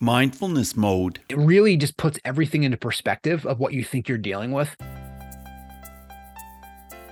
mindfulness 0.00 0.76
mode. 0.76 1.20
It 1.28 1.38
really 1.38 1.76
just 1.76 1.96
puts 1.96 2.18
everything 2.24 2.62
into 2.62 2.76
perspective 2.76 3.44
of 3.46 3.58
what 3.58 3.72
you 3.72 3.82
think 3.82 4.08
you're 4.08 4.18
dealing 4.18 4.52
with. 4.52 4.76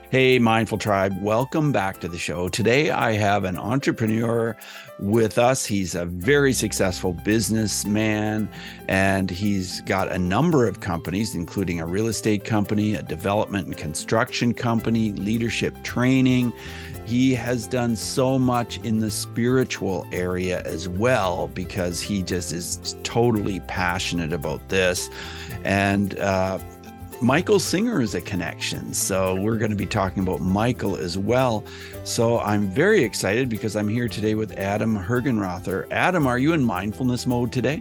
Hey, 0.08 0.38
Mindful 0.38 0.78
Tribe, 0.78 1.20
welcome 1.20 1.72
back 1.72 1.98
to 1.98 2.06
the 2.06 2.16
show. 2.16 2.48
Today, 2.48 2.90
I 2.90 3.14
have 3.14 3.42
an 3.42 3.58
entrepreneur 3.58 4.56
with 5.00 5.36
us. 5.36 5.66
He's 5.66 5.96
a 5.96 6.06
very 6.06 6.52
successful 6.52 7.12
businessman, 7.12 8.48
and 8.86 9.28
he's 9.28 9.80
got 9.80 10.12
a 10.12 10.16
number 10.16 10.68
of 10.68 10.78
companies, 10.78 11.34
including 11.34 11.80
a 11.80 11.86
real 11.86 12.06
estate 12.06 12.44
company, 12.44 12.94
a 12.94 13.02
development 13.02 13.66
and 13.66 13.76
construction 13.76 14.54
company, 14.54 15.10
leadership 15.10 15.82
training. 15.82 16.52
He 17.06 17.34
has 17.34 17.66
done 17.66 17.96
so 17.96 18.38
much 18.38 18.78
in 18.78 18.98
the 18.98 19.10
spiritual 19.10 20.06
area 20.12 20.62
as 20.62 20.88
well 20.88 21.48
because 21.54 22.00
he 22.00 22.22
just 22.22 22.52
is 22.52 22.96
totally 23.04 23.60
passionate 23.60 24.32
about 24.32 24.68
this. 24.68 25.08
And, 25.64 26.18
uh, 26.18 26.58
Michael 27.22 27.58
Singer 27.58 28.02
is 28.02 28.14
a 28.14 28.20
connection. 28.20 28.92
So 28.92 29.36
we're 29.36 29.56
going 29.56 29.70
to 29.70 29.76
be 29.76 29.86
talking 29.86 30.22
about 30.22 30.40
Michael 30.40 30.96
as 30.96 31.16
well. 31.16 31.64
So 32.04 32.40
I'm 32.40 32.68
very 32.68 33.02
excited 33.02 33.48
because 33.48 33.74
I'm 33.74 33.88
here 33.88 34.06
today 34.06 34.34
with 34.34 34.52
Adam 34.58 34.98
Hergenrother. 34.98 35.90
Adam, 35.90 36.26
are 36.26 36.38
you 36.38 36.52
in 36.52 36.62
mindfulness 36.62 37.26
mode 37.26 37.52
today? 37.52 37.80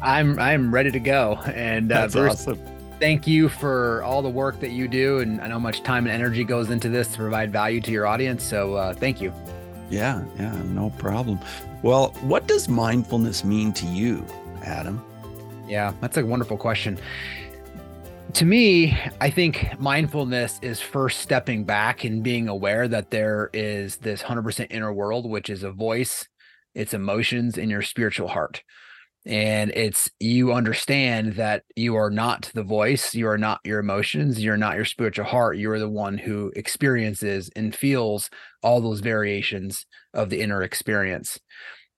I'm 0.00 0.38
I'm 0.38 0.72
ready 0.72 0.90
to 0.90 1.00
go. 1.00 1.38
And 1.46 1.90
uh, 1.90 2.02
That's 2.02 2.14
Bruce, 2.14 2.32
awesome. 2.32 2.60
Thank 3.02 3.26
you 3.26 3.48
for 3.48 4.00
all 4.04 4.22
the 4.22 4.30
work 4.30 4.60
that 4.60 4.70
you 4.70 4.86
do. 4.86 5.18
And 5.18 5.40
I 5.40 5.48
know 5.48 5.58
much 5.58 5.82
time 5.82 6.06
and 6.06 6.14
energy 6.14 6.44
goes 6.44 6.70
into 6.70 6.88
this 6.88 7.08
to 7.08 7.18
provide 7.18 7.50
value 7.50 7.80
to 7.80 7.90
your 7.90 8.06
audience. 8.06 8.44
So 8.44 8.74
uh, 8.74 8.94
thank 8.94 9.20
you. 9.20 9.34
Yeah, 9.90 10.24
yeah, 10.38 10.54
no 10.66 10.90
problem. 10.98 11.40
Well, 11.82 12.12
what 12.20 12.46
does 12.46 12.68
mindfulness 12.68 13.42
mean 13.42 13.72
to 13.72 13.86
you, 13.86 14.24
Adam? 14.62 15.04
Yeah, 15.66 15.92
that's 16.00 16.16
a 16.16 16.24
wonderful 16.24 16.56
question 16.56 16.96
to 18.34 18.46
me, 18.46 18.96
I 19.20 19.28
think 19.28 19.78
mindfulness 19.78 20.58
is 20.62 20.80
first 20.80 21.20
stepping 21.20 21.64
back 21.64 22.04
and 22.04 22.22
being 22.22 22.48
aware 22.48 22.88
that 22.88 23.10
there 23.10 23.50
is 23.52 23.96
this 23.96 24.22
100% 24.22 24.68
inner 24.70 24.90
world, 24.90 25.28
which 25.28 25.50
is 25.50 25.62
a 25.62 25.70
voice, 25.70 26.26
it's 26.74 26.94
emotions 26.94 27.58
in 27.58 27.68
your 27.68 27.82
spiritual 27.82 28.28
heart. 28.28 28.62
And 29.24 29.70
it's 29.76 30.10
you 30.18 30.52
understand 30.52 31.34
that 31.34 31.62
you 31.76 31.94
are 31.94 32.10
not 32.10 32.50
the 32.54 32.64
voice, 32.64 33.14
you 33.14 33.28
are 33.28 33.38
not 33.38 33.60
your 33.64 33.78
emotions, 33.78 34.42
you're 34.42 34.56
not 34.56 34.74
your 34.74 34.84
spiritual 34.84 35.26
heart. 35.26 35.58
You 35.58 35.70
are 35.70 35.78
the 35.78 35.88
one 35.88 36.18
who 36.18 36.52
experiences 36.56 37.48
and 37.54 37.74
feels 37.74 38.30
all 38.62 38.80
those 38.80 39.00
variations 39.00 39.86
of 40.12 40.28
the 40.28 40.40
inner 40.40 40.62
experience. 40.62 41.38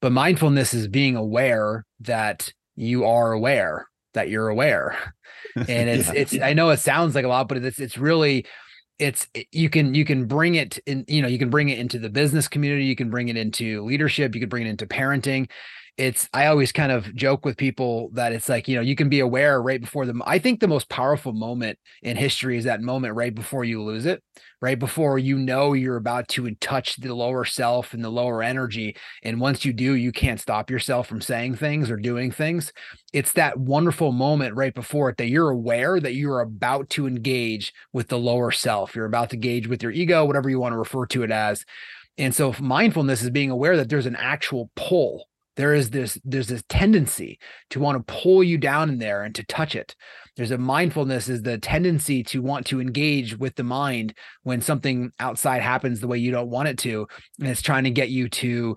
But 0.03 0.13
mindfulness 0.13 0.75
is 0.75 0.87
being 0.87 1.17
aware 1.17 1.87
that 2.01 2.53
you 2.77 3.05
are 3.05 3.33
aware 3.33 3.89
that 4.15 4.29
you're 4.29 4.49
aware 4.49 5.15
and 5.57 5.89
it's 5.89 6.07
yeah. 6.09 6.15
it's 6.15 6.39
i 6.41 6.53
know 6.53 6.71
it 6.71 6.79
sounds 6.79 7.15
like 7.15 7.25
a 7.25 7.29
lot 7.29 7.49
but 7.49 7.59
it's 7.59 7.79
it's 7.79 7.99
really 7.99 8.45
it's 8.99 9.27
you 9.51 9.69
can 9.69 9.95
you 9.95 10.05
can 10.05 10.27
bring 10.27 10.55
it 10.55 10.79
in 10.87 11.05
you 11.09 11.21
know 11.21 11.29
you 11.29 11.39
can 11.39 11.51
bring 11.51 11.69
it 11.69 11.79
into 11.79 11.99
the 11.99 12.09
business 12.09 12.49
community 12.49 12.85
you 12.85 12.97
can 12.97 13.11
bring 13.11 13.29
it 13.29 13.37
into 13.37 13.85
leadership 13.85 14.35
you 14.35 14.41
can 14.41 14.49
bring 14.49 14.67
it 14.67 14.71
into 14.71 14.87
parenting 14.87 15.49
it's 15.97 16.29
i 16.33 16.47
always 16.47 16.73
kind 16.73 16.91
of 16.91 17.15
joke 17.15 17.45
with 17.45 17.57
people 17.57 18.11
that 18.13 18.33
it's 18.33 18.49
like 18.49 18.67
you 18.67 18.75
know 18.75 18.83
you 18.83 18.97
can 18.97 19.09
be 19.09 19.21
aware 19.21 19.63
right 19.63 19.81
before 19.81 20.07
them 20.07 20.23
i 20.27 20.39
think 20.39 20.61
the 20.61 20.69
most 20.69 20.89
powerful 20.89 21.33
moment 21.33 21.79
in 22.03 22.17
history 22.17 22.57
is 22.57 22.65
that 22.65 22.81
moment 22.81 23.15
right 23.15 23.35
before 23.35 23.65
you 23.65 23.83
lose 23.83 24.07
it 24.07 24.23
right 24.61 24.79
before 24.79 25.19
you 25.19 25.37
know 25.39 25.73
you're 25.73 25.97
about 25.97 26.27
to 26.29 26.53
touch 26.57 26.97
the 26.97 27.15
lower 27.15 27.45
self 27.45 27.95
and 27.95 28.05
the 28.05 28.11
lower 28.11 28.43
energy 28.43 28.97
and 29.23 29.41
once 29.41 29.65
you 29.65 29.73
do 29.73 29.95
you 29.95 30.11
can't 30.11 30.41
stop 30.41 30.71
yourself 30.71 31.07
from 31.07 31.21
saying 31.21 31.55
things 31.55 31.91
or 31.91 31.97
doing 31.97 32.31
things. 32.31 32.73
It's 33.13 33.33
that 33.33 33.59
wonderful 33.59 34.13
moment 34.13 34.55
right 34.55 34.75
before 34.75 35.09
it 35.09 35.17
that 35.17 35.29
you're 35.29 35.51
aware 35.51 36.01
that 36.01 36.15
you're 36.15 36.41
about 36.41 36.91
to 36.91 37.07
engage 37.07 37.73
with 37.93 38.09
the 38.09 38.19
lower 38.19 38.51
self. 38.51 38.95
You're 38.95 39.07
about 39.07 39.31
to 39.31 39.37
engage 39.37 39.67
with 39.67 39.83
your 39.83 39.93
ego 39.93 40.25
whatever 40.25 40.51
you 40.51 40.61
want 40.61 40.73
to 40.73 40.79
refer 40.79 41.07
to 41.07 41.23
it 41.23 41.31
as. 41.31 41.65
And 42.19 42.35
so 42.35 42.55
mindfulness 42.61 43.23
is 43.23 43.31
being 43.31 43.51
aware 43.51 43.77
that 43.77 43.89
there's 43.89 44.07
an 44.07 44.17
actual 44.17 44.71
pull 44.77 45.27
there 45.57 45.75
is 45.75 45.91
this 45.91 46.19
there's 46.25 46.49
this 46.49 46.65
tendency 46.69 47.39
to 47.71 47.81
want 47.81 47.97
to 47.99 48.13
pull 48.13 48.43
you 48.43 48.59
down 48.59 48.89
in 48.89 48.99
there 48.99 49.23
and 49.23 49.35
to 49.35 49.45
touch 49.45 49.75
it. 49.75 49.95
There's 50.37 50.51
a 50.51 50.59
mindfulness 50.59 51.29
is 51.29 51.43
the 51.43 51.59
tendency 51.59 52.25
to 52.25 52.43
want 52.43 52.67
to 52.67 52.81
engage 52.81 53.39
with 53.39 53.55
the 53.55 53.63
mind 53.63 54.15
when 54.43 54.61
something 54.61 55.13
outside 55.21 55.63
happens 55.63 56.01
the 56.01 56.09
way 56.09 56.19
you 56.19 56.33
don't 56.33 56.51
want 56.51 56.69
it 56.69 56.79
to 56.79 57.07
and 57.39 57.49
it's 57.49 57.63
trying 57.63 57.85
to 57.85 57.91
get 57.91 58.11
you 58.11 58.29
to 58.29 58.77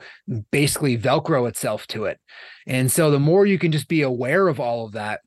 basically 0.51 0.97
velcro 0.97 1.47
itself 1.47 1.87
to 1.87 2.05
it. 2.05 2.19
And 2.67 2.91
so 2.91 3.09
the 3.09 3.19
more 3.19 3.45
you 3.45 3.57
can 3.57 3.71
just 3.71 3.87
be 3.87 4.03
aware 4.03 4.47
of 4.47 4.59
all 4.59 4.85
of 4.85 4.91
that 4.93 5.21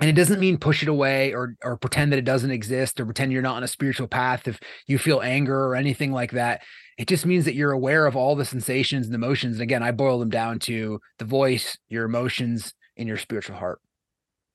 and 0.00 0.08
it 0.08 0.14
doesn't 0.14 0.40
mean 0.40 0.58
push 0.58 0.82
it 0.82 0.88
away 0.88 1.34
or 1.34 1.54
or 1.62 1.76
pretend 1.76 2.12
that 2.12 2.18
it 2.18 2.24
doesn't 2.24 2.50
exist 2.50 3.00
or 3.00 3.04
pretend 3.04 3.32
you're 3.32 3.42
not 3.42 3.56
on 3.56 3.64
a 3.64 3.68
spiritual 3.68 4.08
path 4.08 4.48
if 4.48 4.58
you 4.86 4.98
feel 4.98 5.20
anger 5.20 5.66
or 5.66 5.76
anything 5.76 6.12
like 6.12 6.32
that 6.32 6.62
it 6.98 7.06
just 7.08 7.24
means 7.24 7.44
that 7.44 7.54
you're 7.54 7.72
aware 7.72 8.06
of 8.06 8.16
all 8.16 8.34
the 8.34 8.44
sensations 8.44 9.06
and 9.06 9.14
emotions 9.14 9.54
and 9.54 9.62
again 9.62 9.82
i 9.82 9.90
boil 9.90 10.18
them 10.18 10.30
down 10.30 10.58
to 10.58 11.00
the 11.18 11.24
voice 11.24 11.78
your 11.88 12.04
emotions 12.04 12.74
and 12.96 13.08
your 13.08 13.18
spiritual 13.18 13.56
heart 13.56 13.80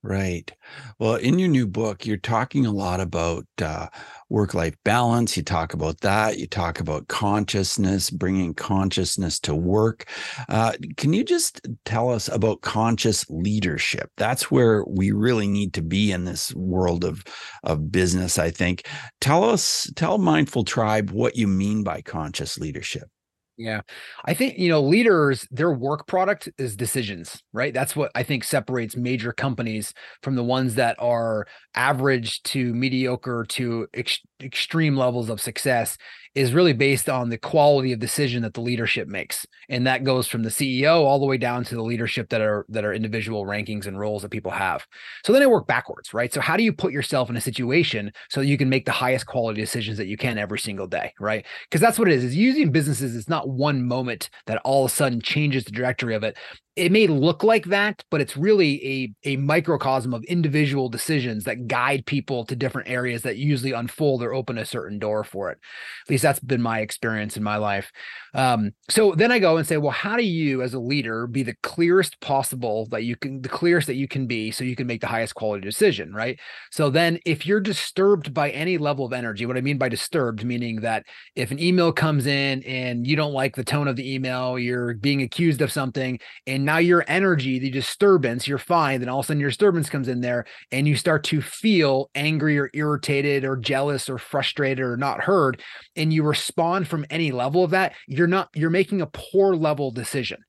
Right. 0.06 0.52
Well, 1.00 1.16
in 1.16 1.40
your 1.40 1.48
new 1.48 1.66
book, 1.66 2.06
you're 2.06 2.18
talking 2.18 2.66
a 2.66 2.72
lot 2.72 3.00
about 3.00 3.46
uh, 3.62 3.88
work 4.34 4.56
life 4.56 4.76
balance. 4.84 5.38
You 5.38 5.44
talk 5.44 5.76
about 5.76 6.02
that. 6.02 6.40
You 6.40 6.48
talk 6.48 6.80
about 6.80 7.08
consciousness, 7.08 8.10
bringing 8.10 8.56
consciousness 8.56 9.40
to 9.42 9.54
work. 9.54 10.10
Uh, 10.50 10.74
can 10.98 11.14
you 11.14 11.24
just 11.24 11.62
tell 11.86 12.10
us 12.10 12.30
about 12.30 12.62
conscious 12.62 13.30
leadership? 13.30 14.10
That's 14.18 14.50
where 14.50 14.84
we 14.86 15.12
really 15.12 15.48
need 15.48 15.76
to 15.76 15.84
be 15.84 16.12
in 16.12 16.26
this 16.26 16.54
world 16.56 17.04
of, 17.04 17.24
of 17.64 17.92
business, 17.92 18.40
I 18.40 18.50
think. 18.50 18.88
Tell 19.22 19.44
us, 19.44 19.90
tell 19.96 20.18
Mindful 20.18 20.64
Tribe 20.64 21.12
what 21.12 21.36
you 21.36 21.48
mean 21.48 21.84
by 21.84 22.02
conscious 22.02 22.58
leadership. 22.58 23.13
Yeah. 23.56 23.82
I 24.26 24.34
think, 24.34 24.58
you 24.58 24.68
know, 24.70 24.82
leaders, 24.82 25.48
their 25.52 25.72
work 25.72 26.08
product 26.08 26.50
is 26.58 26.76
decisions, 26.76 27.44
right? 27.54 27.72
That's 27.72 27.96
what 27.96 28.12
I 28.16 28.24
think 28.24 28.44
separates 28.44 28.96
major 28.98 29.32
companies 29.32 29.94
from 30.24 30.34
the 30.36 30.44
ones 30.44 30.74
that 30.76 30.96
are 30.98 31.46
average 31.76 32.42
to 32.44 32.74
mediocre 32.74 33.46
to 33.50 33.88
ex- 33.94 34.20
extreme 34.42 34.98
levels 34.98 35.30
of 35.30 35.40
success 35.40 35.98
is 36.36 36.54
really 36.54 36.74
based 36.74 37.10
on 37.10 37.30
the 37.30 37.38
quality 37.38 37.94
of 37.94 38.00
decision 38.00 38.42
that 38.42 38.54
the 38.54 38.62
leadership 38.62 39.08
makes. 39.08 39.46
And 39.70 39.86
that 39.86 40.04
goes 40.04 40.28
from 40.28 40.44
the 40.44 40.50
ceo 40.50 41.04
all 41.04 41.20
the 41.20 41.26
way 41.26 41.38
down 41.38 41.64
to 41.66 41.76
the 41.76 41.84
leadership 41.84 42.30
that 42.30 42.42
are 42.42 42.66
that 42.70 42.84
are 42.84 42.94
individual 42.94 43.46
rankings 43.46 43.86
and 43.86 44.00
roles 44.00 44.24
that 44.24 44.30
people 44.30 44.52
have. 44.52 44.86
So 45.24 45.32
then 45.32 45.42
i 45.42 45.48
work 45.48 45.68
backwards 45.68 46.14
right? 46.14 46.34
So 46.34 46.42
how 46.42 46.58
do 46.58 46.64
you 46.64 46.74
put 46.74 46.92
yourself 46.92 47.30
in 47.30 47.38
a 47.38 47.42
situation 47.42 48.12
so 48.30 48.42
you 48.42 48.58
can 48.58 48.70
make 48.70 48.86
the 48.86 48.92
highest 48.92 49.28
quality 49.28 49.62
decisions 49.62 49.98
that 49.98 50.08
you 50.08 50.18
can 50.18 50.38
every 50.38 50.60
single 50.60 50.88
day 50.88 51.14
right? 51.20 51.46
Because 51.70 51.82
that's 51.82 52.00
what 52.00 52.08
it 52.08 52.16
is. 52.16 52.24
Is 52.24 52.36
using 52.36 52.72
businesses 52.72 53.16
it's 53.16 53.30
not 53.30 53.50
one 53.50 53.88
moment 53.88 54.30
that 54.48 54.62
all 54.64 54.86
of 54.86 54.92
a 54.92 54.94
sudden 54.94 55.22
changes 55.22 55.66
the 55.66 55.72
trajectory 55.72 56.16
of 56.16 56.24
it 56.24 56.38
it 56.76 56.92
may 56.92 57.06
look 57.06 57.44
like 57.44 57.66
that, 57.66 58.04
but 58.10 58.20
it's 58.20 58.36
really 58.36 59.14
a, 59.26 59.34
a 59.34 59.38
microcosm 59.38 60.12
of 60.12 60.24
individual 60.24 60.90
decisions 60.90 61.44
that 61.44 61.68
guide 61.68 62.04
people 62.08 62.46
to 62.46 62.56
different 62.56 62.90
areas 62.90 63.22
that 63.22 63.38
usually 63.38 63.74
unfold 63.74 64.24
or 64.24 64.34
open 64.34 64.58
a 64.58 64.66
certain 64.66 64.98
door 64.98 65.24
for 65.24 65.52
it. 65.52 65.60
At 66.04 66.10
least 66.10 66.24
that's 66.24 66.40
been 66.40 66.64
my 66.64 66.80
experience 66.80 67.38
in 67.38 67.44
my 67.44 67.58
life. 67.58 67.92
Um, 68.34 68.72
so 68.90 69.14
then 69.14 69.32
I 69.32 69.38
go 69.38 69.58
and 69.58 69.68
say, 69.68 69.78
well, 69.78 69.92
how 69.92 70.18
do 70.18 70.24
you 70.24 70.64
as 70.64 70.74
a 70.74 70.80
leader 70.80 71.28
be 71.28 71.44
the 71.44 71.56
clearest 71.62 72.20
possible 72.22 72.88
that 72.88 73.04
you 73.04 73.16
can, 73.16 73.44
the 73.44 73.50
clearest 73.50 73.86
that 73.86 73.96
you 73.96 74.08
can 74.08 74.26
be 74.26 74.50
so 74.50 74.64
you 74.64 74.76
can 74.76 74.88
make 74.88 75.02
the 75.02 75.08
highest 75.08 75.36
quality 75.36 75.64
decision, 75.64 76.12
right? 76.12 76.40
So 76.72 76.90
then 76.90 77.20
if 77.24 77.46
you're 77.46 77.60
disturbed 77.60 78.34
by 78.34 78.50
any 78.50 78.80
level 78.80 79.06
of 79.06 79.14
energy, 79.14 79.46
what 79.46 79.58
I 79.58 79.62
mean 79.62 79.78
by 79.78 79.90
disturbed, 79.90 80.44
meaning 80.44 80.78
that 80.78 81.06
if 81.36 81.52
an 81.52 81.60
email 81.60 81.92
comes 81.92 82.26
in 82.26 82.64
and 82.64 83.06
you 83.06 83.16
don't 83.16 83.34
like 83.34 83.56
the 83.56 83.64
tone 83.64 83.88
of 83.88 83.96
the 83.96 84.12
email, 84.12 84.58
you're 84.58 84.96
being 84.96 85.22
accused 85.22 85.62
of 85.62 85.72
something 85.72 86.20
and 86.48 86.63
now 86.66 86.78
your 86.78 87.04
energy, 87.08 87.60
the 87.60 87.70
disturbance, 87.70 88.48
you're 88.48 88.58
fine. 88.58 89.00
Then 89.00 89.10
all 89.10 89.20
of 89.20 89.26
a 89.26 89.28
sudden 89.28 89.42
your 89.42 89.50
disturbance 89.50 89.90
comes 89.90 90.08
in 90.08 90.22
there 90.22 90.46
and 90.72 90.88
you 90.88 90.96
start 90.96 91.24
to 91.26 91.42
feel 91.42 92.10
angry 92.16 92.58
or 92.58 92.70
irritated 92.74 93.46
or 93.46 93.56
jealous 93.56 94.10
or 94.10 94.18
frustrated 94.18 94.84
or 94.84 94.98
not 94.98 95.22
heard. 95.22 95.62
And 95.96 96.14
you 96.14 96.24
respond 96.24 96.88
from 96.88 97.06
any 97.10 97.32
level 97.32 97.64
of 97.64 97.72
that, 97.72 97.94
you're 98.08 98.28
not, 98.28 98.50
you're 98.54 98.70
making 98.70 99.02
a 99.02 99.08
poor 99.08 99.56
level 99.56 99.92
decision. 99.92 100.44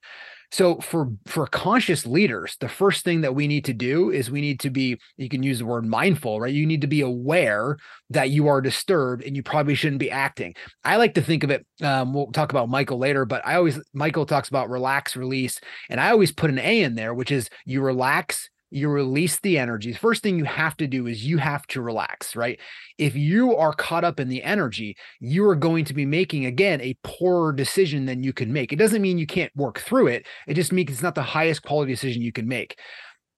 So 0.55 0.77
for 0.77 1.09
for 1.27 1.49
conscious 1.49 2.07
leaders, 2.07 2.57
the 2.61 2.69
first 2.69 3.03
thing 3.03 3.23
that 3.23 3.35
we 3.35 3.49
need 3.49 3.65
to 3.65 3.73
do 3.73 4.13
is 4.13 4.31
we 4.31 4.41
need 4.41 4.61
to 4.61 4.71
be 4.71 5.01
you 5.17 5.29
can 5.29 5.43
use 5.43 5.59
the 5.59 5.67
word 5.67 5.85
mindful, 5.85 6.41
right? 6.41 6.55
You 6.55 6.65
need 6.65 6.83
to 6.83 6.87
be 6.87 7.01
aware 7.01 7.77
that 8.11 8.31
you 8.31 8.47
are 8.47 8.61
disturbed 8.61 9.25
and 9.25 9.35
you 9.35 9.43
probably 9.43 9.75
shouldn't 9.75 9.99
be 9.99 10.13
acting. 10.13 10.55
I 10.85 10.95
like 10.95 11.15
to 11.15 11.23
think 11.23 11.43
of 11.43 11.51
it 11.51 11.67
um, 11.83 12.15
we'll 12.15 12.31
talk 12.31 12.53
about 12.53 12.69
Michael 12.69 12.99
later, 12.99 13.25
but 13.25 13.45
I 13.45 13.57
always 13.57 13.81
Michael 13.93 14.27
talks 14.27 14.49
about 14.49 14.71
relax, 14.71 15.17
release, 15.17 15.59
and 15.91 16.01
I 16.01 16.11
always 16.11 16.31
put 16.31 16.51
an 16.51 16.61
A 16.61 16.83
in 16.83 16.95
there, 16.95 17.15
which 17.15 17.33
is 17.33 17.51
you 17.67 17.81
relax, 17.81 18.49
you 18.75 18.89
release 18.89 19.39
the 19.39 19.57
energies. 19.57 19.97
First 19.97 20.25
thing 20.25 20.37
you 20.37 20.45
have 20.45 20.77
to 20.79 20.89
do 20.89 21.07
is 21.07 21.25
you 21.25 21.39
have 21.39 21.65
to 21.69 21.81
relax, 21.81 22.35
right? 22.35 22.59
If 22.99 23.15
you 23.15 23.57
are 23.57 23.73
caught 23.73 24.03
up 24.03 24.19
in 24.19 24.29
the 24.29 24.43
energy, 24.43 24.97
you 25.21 25.49
are 25.49 25.55
going 25.55 25.85
to 25.85 25.95
be 25.95 26.05
making, 26.05 26.45
again, 26.45 26.81
a 26.81 26.97
poorer 27.05 27.53
decision 27.53 28.05
than 28.07 28.25
you 28.25 28.33
can 28.33 28.53
make. 28.53 28.73
It 28.73 28.77
doesn't 28.77 29.01
mean 29.01 29.17
you 29.17 29.29
can't 29.29 29.55
work 29.55 29.79
through 29.79 30.09
it, 30.09 30.27
it 30.49 30.55
just 30.55 30.73
means 30.73 30.91
it's 30.91 31.03
not 31.03 31.15
the 31.15 31.23
highest 31.23 31.63
quality 31.63 31.93
decision 31.93 32.21
you 32.23 32.33
can 32.33 32.49
make 32.49 32.77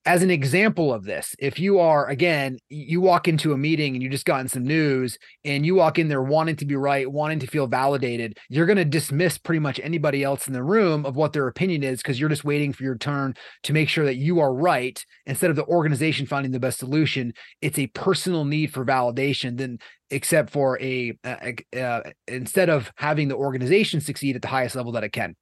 as 0.07 0.23
an 0.23 0.31
example 0.31 0.93
of 0.93 1.03
this, 1.03 1.35
if 1.37 1.59
you 1.59 1.79
are 1.79 2.07
again, 2.07 2.57
you 2.69 3.01
walk 3.01 3.27
into 3.27 3.51
a 3.51 3.57
meeting 3.57 3.93
and 3.93 4.01
you 4.01 4.09
just 4.09 4.25
gotten 4.25 4.47
some 4.47 4.63
news 4.63 5.17
and 5.43 5.65
you 5.65 5.75
walk 5.75 5.99
in 5.99 6.07
there 6.07 6.23
wanting 6.23 6.55
to 6.55 6.65
be 6.65 6.77
right, 6.77 7.11
wanting 7.11 7.39
to 7.39 7.45
feel 7.45 7.67
validated, 7.67 8.37
you're 8.47 8.65
going 8.65 8.77
to 8.77 8.85
dismiss 8.85 9.37
pretty 9.37 9.59
much 9.59 9.81
anybody 9.83 10.23
else 10.23 10.47
in 10.47 10.53
the 10.53 10.63
room 10.63 11.05
of 11.05 11.17
what 11.17 11.33
their 11.33 11.47
opinion 11.47 11.83
is 11.83 11.97
because 11.97 12.17
you're 12.17 12.29
just 12.29 12.45
waiting 12.45 12.71
for 12.71 12.83
your 12.83 12.97
turn 12.97 13.35
to 13.63 13.73
make 13.73 13.89
sure 13.89 14.05
that 14.05 14.15
you 14.15 14.39
are 14.39 14.53
right 14.53 15.05
instead 15.25 15.49
of 15.49 15.57
the 15.57 15.65
organization 15.65 16.25
finding 16.25 16.53
the 16.53 16.59
best 16.59 16.79
solution. 16.79 17.33
It's 17.61 17.77
a 17.77 17.87
personal 17.87 18.45
need 18.45 18.73
for 18.73 18.85
validation. 18.85 19.57
Then 19.57 19.77
except 20.09 20.51
for 20.51 20.79
a, 20.81 21.17
uh, 21.25 21.51
uh, 21.77 22.01
instead 22.29 22.69
of 22.69 22.93
having 22.95 23.27
the 23.27 23.35
organization 23.35 23.99
succeed 23.99 24.37
at 24.37 24.41
the 24.41 24.47
highest 24.47 24.77
level 24.77 24.93
that 24.93 25.03
it 25.03 25.11
can. 25.11 25.35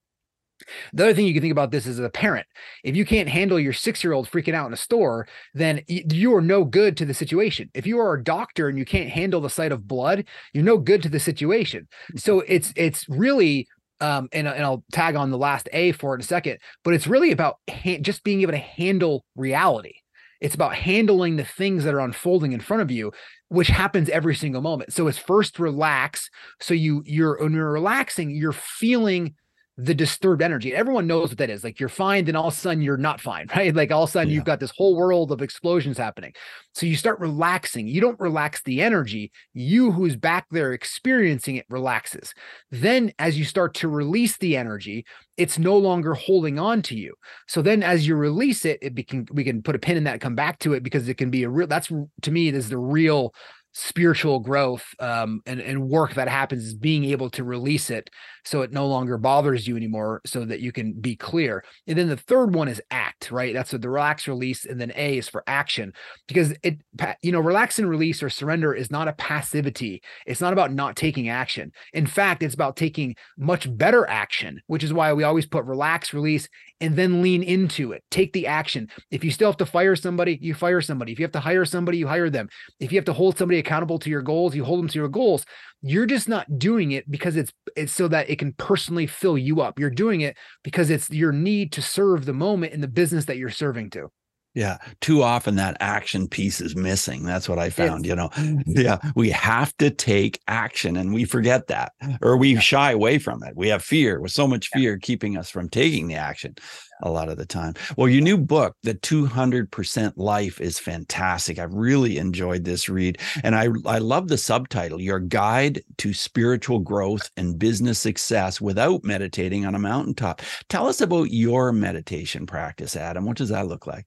The 0.93 1.03
other 1.03 1.13
thing 1.13 1.25
you 1.25 1.33
can 1.33 1.41
think 1.41 1.51
about 1.51 1.71
this 1.71 1.85
is 1.85 1.99
as 1.99 2.05
a 2.05 2.09
parent. 2.09 2.47
If 2.83 2.95
you 2.95 3.05
can't 3.05 3.29
handle 3.29 3.59
your 3.59 3.73
six 3.73 4.03
year 4.03 4.13
old 4.13 4.29
freaking 4.29 4.53
out 4.53 4.67
in 4.67 4.73
a 4.73 4.77
store, 4.77 5.27
then 5.53 5.81
you 5.87 6.35
are 6.35 6.41
no 6.41 6.63
good 6.63 6.97
to 6.97 7.05
the 7.05 7.13
situation. 7.13 7.69
If 7.73 7.85
you 7.85 7.99
are 7.99 8.13
a 8.13 8.23
doctor 8.23 8.67
and 8.67 8.77
you 8.77 8.85
can't 8.85 9.09
handle 9.09 9.41
the 9.41 9.49
sight 9.49 9.71
of 9.71 9.87
blood, 9.87 10.25
you're 10.53 10.63
no 10.63 10.77
good 10.77 11.03
to 11.03 11.09
the 11.09 11.19
situation. 11.19 11.87
So 12.15 12.41
it's 12.41 12.73
it's 12.75 13.07
really 13.09 13.67
um, 14.01 14.27
and, 14.33 14.47
and 14.47 14.63
I'll 14.63 14.83
tag 14.91 15.15
on 15.15 15.31
the 15.31 15.37
last 15.37 15.69
A 15.71 15.93
for 15.93 16.13
it 16.13 16.17
in 16.17 16.21
a 16.21 16.25
second, 16.25 16.59
but 16.83 16.93
it's 16.93 17.07
really 17.07 17.31
about 17.31 17.57
ha- 17.69 17.99
just 18.01 18.23
being 18.23 18.41
able 18.41 18.51
to 18.51 18.57
handle 18.57 19.25
reality. 19.35 19.93
It's 20.41 20.55
about 20.55 20.75
handling 20.75 21.37
the 21.37 21.45
things 21.45 21.85
that 21.85 21.93
are 21.93 22.01
unfolding 22.01 22.51
in 22.51 22.59
front 22.59 22.81
of 22.81 22.91
you, 22.91 23.13
which 23.47 23.69
happens 23.69 24.09
every 24.09 24.35
single 24.35 24.61
moment. 24.61 24.93
So 24.93 25.07
it's 25.07 25.17
first 25.17 25.59
relax. 25.59 26.29
So 26.59 26.73
you 26.73 27.03
you're 27.05 27.41
when 27.41 27.53
you're 27.53 27.71
relaxing, 27.71 28.31
you're 28.31 28.51
feeling 28.51 29.35
the 29.77 29.93
disturbed 29.93 30.41
energy. 30.41 30.73
Everyone 30.73 31.05
knows 31.05 31.29
what 31.29 31.37
that 31.39 31.49
is. 31.49 31.63
Like 31.63 31.81
you're 31.81 31.89
fine, 31.89 32.25
then 32.25 32.35
all 32.35 32.47
of 32.47 32.53
a 32.53 32.57
sudden 32.57 32.81
you're 32.81 32.95
not 32.95 33.19
fine, 33.19 33.47
right? 33.55 33.75
Like 33.75 33.91
all 33.91 34.03
of 34.03 34.09
a 34.09 34.11
sudden 34.11 34.29
yeah. 34.29 34.35
you've 34.35 34.45
got 34.45 34.59
this 34.59 34.71
whole 34.75 34.95
world 34.95 35.31
of 35.31 35.41
explosions 35.41 35.97
happening. 35.97 36.33
So 36.73 36.85
you 36.85 36.95
start 36.95 37.19
relaxing. 37.19 37.87
You 37.87 37.99
don't 37.99 38.19
relax 38.19 38.61
the 38.63 38.81
energy. 38.81 39.31
You 39.53 39.91
who's 39.91 40.15
back 40.15 40.45
there 40.49 40.71
experiencing 40.71 41.57
it 41.57 41.65
relaxes. 41.69 42.33
Then 42.71 43.11
as 43.19 43.37
you 43.37 43.43
start 43.43 43.73
to 43.75 43.89
release 43.89 44.37
the 44.37 44.55
energy, 44.55 45.05
it's 45.35 45.59
no 45.59 45.77
longer 45.77 46.13
holding 46.13 46.57
on 46.57 46.81
to 46.83 46.95
you. 46.95 47.13
So 47.47 47.61
then 47.61 47.83
as 47.83 48.07
you 48.07 48.15
release 48.15 48.63
it, 48.63 48.79
it 48.81 49.07
can 49.07 49.27
we 49.31 49.43
can 49.43 49.61
put 49.61 49.75
a 49.75 49.79
pin 49.79 49.97
in 49.97 50.05
that, 50.05 50.21
come 50.21 50.35
back 50.35 50.59
to 50.59 50.73
it 50.73 50.83
because 50.83 51.09
it 51.09 51.17
can 51.17 51.29
be 51.29 51.43
a 51.43 51.49
real 51.49 51.67
that's 51.67 51.91
to 52.21 52.31
me, 52.31 52.51
this 52.51 52.65
is 52.65 52.69
the 52.69 52.77
real 52.77 53.33
spiritual 53.77 54.39
growth 54.39 54.85
um, 55.01 55.41
and, 55.45 55.59
and 55.59 55.89
work 55.89 56.13
that 56.13 56.29
happens 56.29 56.63
is 56.63 56.73
being 56.73 57.03
able 57.03 57.29
to 57.29 57.43
release 57.43 57.89
it 57.89 58.09
so 58.45 58.61
it 58.61 58.71
no 58.71 58.87
longer 58.87 59.17
bothers 59.17 59.67
you 59.67 59.75
anymore 59.75 60.21
so 60.25 60.45
that 60.45 60.61
you 60.61 60.71
can 60.71 60.93
be 60.93 61.15
clear. 61.15 61.61
And 61.85 61.97
then 61.97 62.07
the 62.07 62.15
third 62.15 62.55
one 62.55 62.69
is 62.69 62.81
act 62.89 63.15
right? 63.31 63.53
That's 63.53 63.73
what 63.73 63.81
the 63.81 63.89
relax 63.89 64.27
release 64.27 64.65
and 64.65 64.79
then 64.79 64.93
a 64.95 65.17
is 65.17 65.27
for 65.27 65.43
action. 65.47 65.93
Because 66.27 66.53
it 66.63 66.79
you 67.21 67.31
know 67.31 67.39
relax 67.39 67.79
and 67.79 67.89
release 67.89 68.23
or 68.23 68.29
surrender 68.29 68.73
is 68.73 68.91
not 68.91 69.07
a 69.07 69.13
passivity. 69.13 70.01
It's 70.25 70.41
not 70.41 70.53
about 70.53 70.73
not 70.73 70.95
taking 70.95 71.27
action. 71.29 71.71
In 71.93 72.05
fact 72.05 72.43
it's 72.43 72.53
about 72.53 72.77
taking 72.77 73.15
much 73.37 73.67
better 73.77 74.07
action 74.07 74.61
which 74.67 74.83
is 74.83 74.93
why 74.93 75.11
we 75.11 75.23
always 75.23 75.45
put 75.45 75.65
relax 75.65 76.13
release 76.13 76.47
and 76.81 76.95
then 76.95 77.21
lean 77.21 77.43
into 77.43 77.91
it. 77.91 78.03
Take 78.11 78.33
the 78.33 78.47
action. 78.47 78.89
If 79.11 79.23
you 79.23 79.31
still 79.31 79.49
have 79.49 79.57
to 79.57 79.65
fire 79.65 79.95
somebody 79.95 80.37
you 80.41 80.53
fire 80.53 80.81
somebody. 80.81 81.11
If 81.11 81.19
you 81.19 81.25
have 81.25 81.31
to 81.33 81.39
hire 81.39 81.65
somebody 81.65 81.97
you 81.97 82.07
hire 82.07 82.29
them. 82.29 82.49
If 82.79 82.91
you 82.91 82.97
have 82.97 83.05
to 83.05 83.13
hold 83.13 83.37
somebody 83.37 83.59
accountable 83.65 83.99
to 83.99 84.09
your 84.09 84.21
goals, 84.21 84.55
you 84.55 84.63
hold 84.63 84.79
them 84.79 84.87
to 84.89 84.99
your 84.99 85.09
goals. 85.09 85.45
You're 85.81 86.05
just 86.05 86.29
not 86.29 86.59
doing 86.59 86.91
it 86.91 87.09
because 87.09 87.35
it's 87.35 87.51
it's 87.75 87.91
so 87.91 88.07
that 88.07 88.29
it 88.29 88.39
can 88.39 88.53
personally 88.53 89.07
fill 89.07 89.37
you 89.37 89.61
up. 89.61 89.79
You're 89.79 89.89
doing 89.89 90.21
it 90.21 90.37
because 90.63 90.89
it's 90.89 91.09
your 91.09 91.31
need 91.31 91.71
to 91.73 91.81
serve 91.81 92.25
the 92.25 92.33
moment 92.33 92.73
in 92.73 92.81
the 92.81 92.87
business 92.87 93.25
that 93.25 93.37
you're 93.37 93.49
serving 93.49 93.89
to. 93.91 94.09
Yeah. 94.55 94.77
Too 95.01 95.21
often 95.21 95.55
that 95.55 95.75
action 95.81 96.29
piece 96.29 96.61
is 96.61 96.75
missing. 96.75 97.23
That's 97.23 97.49
what 97.49 97.59
I 97.59 97.69
found, 97.69 98.05
it's, 98.05 98.09
you 98.09 98.15
know. 98.15 98.29
Mm-hmm. 98.29 98.79
Yeah. 98.79 98.97
We 99.13 99.29
have 99.31 99.75
to 99.77 99.91
take 99.91 100.39
action 100.47 100.95
and 100.95 101.13
we 101.13 101.25
forget 101.25 101.67
that 101.67 101.91
or 102.21 102.37
we 102.37 102.53
yeah. 102.53 102.59
shy 102.61 102.91
away 102.91 103.19
from 103.19 103.43
it. 103.43 103.55
We 103.55 103.67
have 103.67 103.83
fear 103.83 104.21
with 104.21 104.31
so 104.31 104.47
much 104.47 104.69
fear 104.69 104.93
yeah. 104.93 104.99
keeping 105.01 105.37
us 105.37 105.49
from 105.49 105.67
taking 105.69 106.07
the 106.07 106.15
action 106.15 106.55
a 107.03 107.11
lot 107.11 107.27
of 107.27 107.37
the 107.37 107.45
time. 107.45 107.73
Well, 107.97 108.07
your 108.07 108.21
new 108.21 108.37
book, 108.37 108.77
The 108.83 108.95
200% 108.95 110.13
Life, 110.15 110.61
is 110.61 110.79
fantastic. 110.79 111.59
I've 111.59 111.73
really 111.73 112.17
enjoyed 112.17 112.63
this 112.63 112.87
read. 112.87 113.19
And 113.43 113.55
I, 113.55 113.67
I 113.85 113.97
love 113.97 114.29
the 114.29 114.37
subtitle 114.37 115.01
Your 115.01 115.19
Guide 115.19 115.81
to 115.97 116.13
Spiritual 116.13 116.79
Growth 116.79 117.29
and 117.35 117.59
Business 117.59 117.99
Success 117.99 118.61
Without 118.61 119.03
Meditating 119.03 119.65
on 119.65 119.75
a 119.75 119.79
Mountaintop. 119.79 120.41
Tell 120.69 120.87
us 120.87 121.01
about 121.01 121.31
your 121.31 121.73
meditation 121.73 122.45
practice, 122.45 122.95
Adam. 122.95 123.25
What 123.25 123.37
does 123.37 123.49
that 123.49 123.67
look 123.67 123.85
like? 123.85 124.05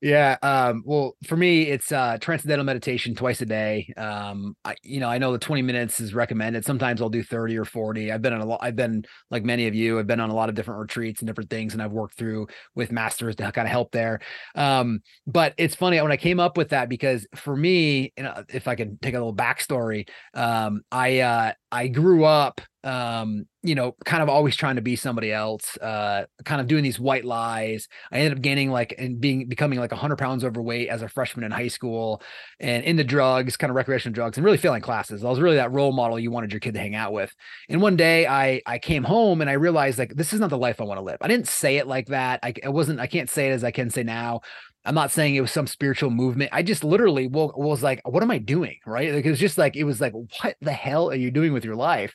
Yeah. 0.00 0.36
Um, 0.42 0.84
well, 0.86 1.16
for 1.26 1.36
me, 1.36 1.62
it's 1.62 1.90
uh, 1.90 2.18
transcendental 2.20 2.64
meditation 2.64 3.16
twice 3.16 3.40
a 3.42 3.46
day. 3.46 3.92
Um, 3.96 4.56
I, 4.64 4.76
you 4.84 5.00
know, 5.00 5.08
I 5.08 5.18
know 5.18 5.32
the 5.32 5.38
20 5.40 5.60
minutes 5.62 5.98
is 5.98 6.14
recommended. 6.14 6.64
Sometimes 6.64 7.02
I'll 7.02 7.08
do 7.08 7.24
30 7.24 7.58
or 7.58 7.64
40. 7.64 8.12
I've 8.12 8.22
been 8.22 8.32
on 8.32 8.40
a 8.40 8.44
lot, 8.44 8.60
I've 8.62 8.76
been 8.76 9.04
like 9.32 9.42
many 9.44 9.66
of 9.66 9.74
you, 9.74 9.98
I've 9.98 10.06
been 10.06 10.20
on 10.20 10.30
a 10.30 10.34
lot 10.34 10.48
of 10.48 10.54
different 10.54 10.78
retreats 10.80 11.20
and 11.20 11.26
different 11.26 11.50
things, 11.50 11.72
and 11.72 11.82
I've 11.82 11.90
worked 11.90 12.16
through 12.16 12.46
with 12.76 12.92
masters 12.92 13.34
to 13.36 13.50
kind 13.50 13.66
of 13.66 13.72
help 13.72 13.90
there. 13.90 14.20
Um, 14.54 15.00
but 15.26 15.52
it's 15.58 15.74
funny 15.74 16.00
when 16.00 16.12
I 16.12 16.16
came 16.16 16.38
up 16.38 16.56
with 16.56 16.68
that 16.68 16.88
because 16.88 17.26
for 17.34 17.56
me, 17.56 18.12
you 18.16 18.22
know, 18.22 18.44
if 18.48 18.68
I 18.68 18.76
can 18.76 18.98
take 19.02 19.14
a 19.14 19.18
little 19.18 19.34
backstory, 19.34 20.08
um, 20.34 20.82
I, 20.92 21.18
uh, 21.20 21.52
I 21.72 21.88
grew 21.88 22.24
up 22.24 22.60
um 22.84 23.44
you 23.62 23.74
know 23.74 23.96
kind 24.04 24.22
of 24.22 24.28
always 24.28 24.54
trying 24.54 24.76
to 24.76 24.82
be 24.82 24.94
somebody 24.94 25.32
else 25.32 25.76
uh 25.78 26.24
kind 26.44 26.60
of 26.60 26.68
doing 26.68 26.84
these 26.84 27.00
white 27.00 27.24
lies 27.24 27.88
i 28.12 28.18
ended 28.18 28.32
up 28.32 28.40
gaining 28.40 28.70
like 28.70 28.94
and 28.98 29.20
being 29.20 29.48
becoming 29.48 29.80
like 29.80 29.90
100 29.90 30.16
pounds 30.16 30.44
overweight 30.44 30.88
as 30.88 31.02
a 31.02 31.08
freshman 31.08 31.44
in 31.44 31.50
high 31.50 31.66
school 31.66 32.22
and 32.60 32.84
into 32.84 33.02
drugs 33.02 33.56
kind 33.56 33.70
of 33.70 33.74
recreational 33.74 34.14
drugs 34.14 34.38
and 34.38 34.44
really 34.44 34.56
failing 34.56 34.80
classes 34.80 35.24
i 35.24 35.28
was 35.28 35.40
really 35.40 35.56
that 35.56 35.72
role 35.72 35.92
model 35.92 36.20
you 36.20 36.30
wanted 36.30 36.52
your 36.52 36.60
kid 36.60 36.72
to 36.72 36.80
hang 36.80 36.94
out 36.94 37.12
with 37.12 37.34
and 37.68 37.82
one 37.82 37.96
day 37.96 38.28
i 38.28 38.62
i 38.64 38.78
came 38.78 39.02
home 39.02 39.40
and 39.40 39.50
i 39.50 39.54
realized 39.54 39.98
like 39.98 40.14
this 40.14 40.32
is 40.32 40.38
not 40.38 40.50
the 40.50 40.58
life 40.58 40.80
i 40.80 40.84
want 40.84 40.98
to 40.98 41.04
live 41.04 41.18
i 41.20 41.26
didn't 41.26 41.48
say 41.48 41.78
it 41.78 41.88
like 41.88 42.06
that 42.06 42.38
i, 42.44 42.54
I 42.64 42.68
wasn't 42.68 43.00
i 43.00 43.08
can't 43.08 43.28
say 43.28 43.48
it 43.48 43.52
as 43.52 43.64
i 43.64 43.72
can 43.72 43.90
say 43.90 44.04
now 44.04 44.40
I'm 44.84 44.94
not 44.94 45.10
saying 45.10 45.34
it 45.34 45.42
was 45.42 45.52
some 45.52 45.66
spiritual 45.66 46.08
movement. 46.08 46.50
I 46.54 46.62
just 46.62 46.82
literally 46.82 47.26
was 47.26 47.82
like, 47.82 48.00
what 48.08 48.22
am 48.22 48.30
I 48.30 48.38
doing? 48.38 48.78
Right. 48.86 49.12
Like, 49.12 49.26
it 49.26 49.28
was 49.28 49.38
just 49.38 49.58
like, 49.58 49.76
it 49.76 49.84
was 49.84 50.00
like, 50.00 50.14
what 50.14 50.56
the 50.62 50.72
hell 50.72 51.10
are 51.10 51.16
you 51.16 51.30
doing 51.30 51.52
with 51.52 51.62
your 51.62 51.76
life? 51.76 52.14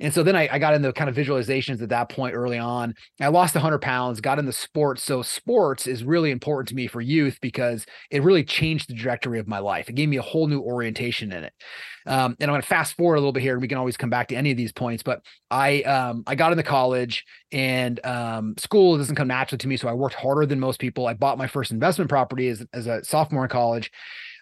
And 0.00 0.12
so 0.12 0.22
then 0.22 0.34
I, 0.34 0.48
I, 0.50 0.58
got 0.58 0.74
into 0.74 0.92
kind 0.92 1.08
of 1.08 1.14
visualizations 1.14 1.80
at 1.80 1.88
that 1.90 2.08
point 2.08 2.34
early 2.34 2.58
on. 2.58 2.94
I 3.20 3.28
lost 3.28 3.54
100 3.54 3.80
pounds, 3.80 4.20
got 4.20 4.40
into 4.40 4.52
sports. 4.52 5.04
So 5.04 5.22
sports 5.22 5.86
is 5.86 6.02
really 6.02 6.32
important 6.32 6.68
to 6.70 6.74
me 6.74 6.88
for 6.88 7.00
youth 7.00 7.38
because 7.40 7.86
it 8.10 8.22
really 8.22 8.42
changed 8.42 8.88
the 8.88 8.94
trajectory 8.94 9.38
of 9.38 9.46
my 9.46 9.60
life. 9.60 9.88
It 9.88 9.94
gave 9.94 10.08
me 10.08 10.16
a 10.16 10.22
whole 10.22 10.48
new 10.48 10.60
orientation 10.60 11.32
in 11.32 11.44
it. 11.44 11.52
Um, 12.06 12.36
and 12.38 12.50
I'm 12.50 12.54
going 12.54 12.60
to 12.60 12.66
fast 12.66 12.96
forward 12.96 13.14
a 13.14 13.20
little 13.20 13.32
bit 13.32 13.42
here, 13.42 13.54
and 13.54 13.62
we 13.62 13.68
can 13.68 13.78
always 13.78 13.96
come 13.96 14.10
back 14.10 14.28
to 14.28 14.34
any 14.34 14.50
of 14.50 14.56
these 14.56 14.72
points. 14.72 15.02
But 15.02 15.22
I 15.50 15.82
um, 15.82 16.22
I 16.26 16.34
got 16.34 16.52
into 16.52 16.62
college, 16.62 17.24
and 17.50 18.04
um, 18.04 18.54
school 18.58 18.98
doesn't 18.98 19.16
come 19.16 19.28
naturally 19.28 19.58
to 19.58 19.68
me, 19.68 19.76
so 19.78 19.88
I 19.88 19.94
worked 19.94 20.14
harder 20.14 20.44
than 20.44 20.60
most 20.60 20.80
people. 20.80 21.06
I 21.06 21.14
bought 21.14 21.38
my 21.38 21.46
first 21.46 21.70
investment 21.70 22.10
property 22.10 22.48
as 22.48 22.64
as 22.74 22.86
a 22.86 23.02
sophomore 23.04 23.44
in 23.44 23.48
college. 23.48 23.90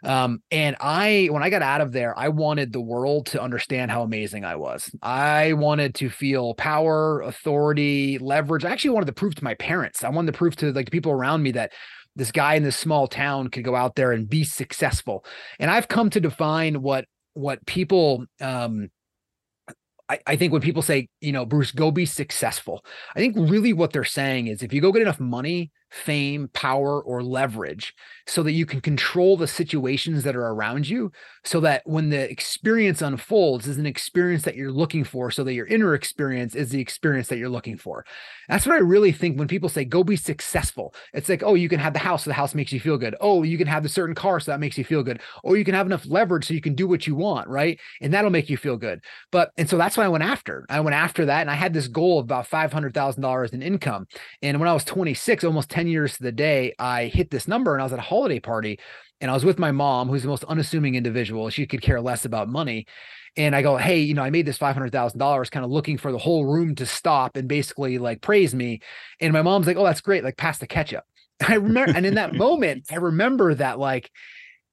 Um, 0.02 0.42
and 0.50 0.76
I, 0.80 1.28
when 1.30 1.42
I 1.42 1.50
got 1.50 1.62
out 1.62 1.80
of 1.80 1.92
there, 1.92 2.18
I 2.18 2.28
wanted 2.28 2.72
the 2.72 2.80
world 2.80 3.26
to 3.26 3.42
understand 3.42 3.90
how 3.90 4.02
amazing 4.02 4.44
I 4.44 4.56
was. 4.56 4.90
I 5.02 5.52
wanted 5.52 5.94
to 5.96 6.10
feel 6.10 6.54
power, 6.54 7.20
authority, 7.22 8.18
leverage. 8.18 8.64
I 8.64 8.70
actually 8.70 8.90
wanted 8.90 9.06
to 9.06 9.12
prove 9.12 9.34
to 9.36 9.44
my 9.44 9.54
parents. 9.54 10.02
I 10.02 10.08
wanted 10.08 10.32
to 10.32 10.38
prove 10.38 10.56
to 10.56 10.72
like 10.72 10.86
the 10.86 10.90
people 10.90 11.12
around 11.12 11.42
me 11.42 11.52
that 11.52 11.72
this 12.16 12.32
guy 12.32 12.54
in 12.54 12.62
this 12.62 12.76
small 12.76 13.06
town 13.06 13.48
could 13.48 13.64
go 13.64 13.76
out 13.76 13.94
there 13.94 14.12
and 14.12 14.28
be 14.28 14.44
successful. 14.44 15.24
And 15.58 15.70
I've 15.70 15.88
come 15.88 16.10
to 16.10 16.20
define 16.20 16.82
what 16.82 17.06
what 17.34 17.64
people 17.64 18.26
um 18.40 18.90
I, 20.08 20.18
I 20.26 20.36
think 20.36 20.52
when 20.52 20.60
people 20.60 20.82
say, 20.82 21.08
you 21.20 21.32
know, 21.32 21.46
Bruce, 21.46 21.70
go 21.70 21.90
be 21.90 22.04
successful, 22.04 22.84
I 23.16 23.20
think 23.20 23.34
really 23.38 23.72
what 23.72 23.92
they're 23.92 24.04
saying 24.04 24.48
is 24.48 24.62
if 24.62 24.72
you 24.72 24.80
go 24.80 24.92
get 24.92 25.02
enough 25.02 25.20
money, 25.20 25.70
fame, 25.92 26.48
power, 26.54 27.02
or 27.02 27.22
leverage 27.22 27.94
so 28.26 28.42
that 28.42 28.52
you 28.52 28.64
can 28.64 28.80
control 28.80 29.36
the 29.36 29.46
situations 29.46 30.24
that 30.24 30.34
are 30.34 30.46
around 30.48 30.88
you 30.88 31.12
so 31.44 31.60
that 31.60 31.82
when 31.84 32.08
the 32.08 32.30
experience 32.30 33.02
unfolds 33.02 33.66
is 33.66 33.76
an 33.76 33.86
experience 33.86 34.42
that 34.44 34.56
you're 34.56 34.72
looking 34.72 35.04
for 35.04 35.30
so 35.30 35.44
that 35.44 35.54
your 35.54 35.66
inner 35.66 35.94
experience 35.94 36.54
is 36.54 36.70
the 36.70 36.80
experience 36.80 37.28
that 37.28 37.36
you're 37.36 37.48
looking 37.48 37.76
for. 37.76 38.04
That's 38.48 38.66
what 38.66 38.76
I 38.76 38.78
really 38.78 39.12
think 39.12 39.38
when 39.38 39.48
people 39.48 39.68
say 39.68 39.84
go 39.84 40.02
be 40.02 40.16
successful. 40.16 40.94
It's 41.12 41.28
like, 41.28 41.42
oh, 41.42 41.54
you 41.54 41.68
can 41.68 41.80
have 41.80 41.92
the 41.92 41.98
house 41.98 42.24
so 42.24 42.30
the 42.30 42.34
house 42.34 42.54
makes 42.54 42.72
you 42.72 42.80
feel 42.80 42.96
good. 42.96 43.16
Oh, 43.20 43.42
you 43.42 43.58
can 43.58 43.66
have 43.66 43.82
the 43.82 43.88
certain 43.88 44.14
car 44.14 44.40
so 44.40 44.50
that 44.50 44.60
makes 44.60 44.78
you 44.78 44.84
feel 44.84 45.02
good. 45.02 45.20
Or 45.42 45.56
you 45.56 45.64
can 45.64 45.74
have 45.74 45.86
enough 45.86 46.06
leverage 46.06 46.46
so 46.46 46.54
you 46.54 46.60
can 46.60 46.74
do 46.74 46.88
what 46.88 47.06
you 47.06 47.14
want, 47.14 47.48
right? 47.48 47.78
And 48.00 48.14
that'll 48.14 48.30
make 48.30 48.48
you 48.48 48.56
feel 48.56 48.76
good. 48.76 49.00
But 49.30 49.50
and 49.58 49.68
so 49.68 49.76
that's 49.76 49.96
what 49.96 50.06
I 50.06 50.08
went 50.08 50.24
after. 50.24 50.64
I 50.70 50.80
went 50.80 50.94
after 50.94 51.26
that 51.26 51.42
and 51.42 51.50
I 51.50 51.54
had 51.54 51.74
this 51.74 51.88
goal 51.88 52.18
of 52.18 52.24
about 52.24 52.48
$500,000 52.48 53.52
in 53.52 53.62
income. 53.62 54.06
And 54.40 54.58
when 54.58 54.68
I 54.68 54.72
was 54.72 54.84
26, 54.84 55.44
almost 55.44 55.70
10 55.70 55.81
10 55.82 55.88
years 55.88 56.16
to 56.16 56.22
the 56.22 56.30
day, 56.30 56.72
I 56.78 57.06
hit 57.06 57.32
this 57.32 57.48
number 57.48 57.72
and 57.72 57.82
I 57.82 57.84
was 57.84 57.92
at 57.92 57.98
a 57.98 58.02
holiday 58.02 58.38
party 58.38 58.78
and 59.20 59.28
I 59.28 59.34
was 59.34 59.44
with 59.44 59.58
my 59.58 59.72
mom, 59.72 60.08
who's 60.08 60.22
the 60.22 60.28
most 60.28 60.44
unassuming 60.44 60.94
individual. 60.94 61.50
She 61.50 61.66
could 61.66 61.82
care 61.82 62.00
less 62.00 62.24
about 62.24 62.48
money. 62.48 62.86
And 63.36 63.56
I 63.56 63.62
go, 63.62 63.76
hey, 63.78 63.98
you 63.98 64.14
know, 64.14 64.22
I 64.22 64.30
made 64.30 64.46
this 64.46 64.58
$500,000 64.58 65.50
kind 65.50 65.64
of 65.64 65.72
looking 65.72 65.98
for 65.98 66.12
the 66.12 66.18
whole 66.18 66.44
room 66.44 66.76
to 66.76 66.86
stop 66.86 67.34
and 67.34 67.48
basically 67.48 67.98
like 67.98 68.20
praise 68.20 68.54
me. 68.54 68.80
And 69.20 69.32
my 69.32 69.42
mom's 69.42 69.66
like, 69.66 69.76
oh, 69.76 69.82
that's 69.82 70.00
great. 70.00 70.22
Like 70.22 70.36
pass 70.36 70.58
the 70.58 70.68
ketchup. 70.68 71.02
I 71.48 71.54
remember, 71.54 71.96
and 71.96 72.06
in 72.06 72.14
that 72.14 72.34
moment, 72.46 72.84
I 72.92 72.96
remember 72.96 73.52
that 73.52 73.80
like, 73.80 74.08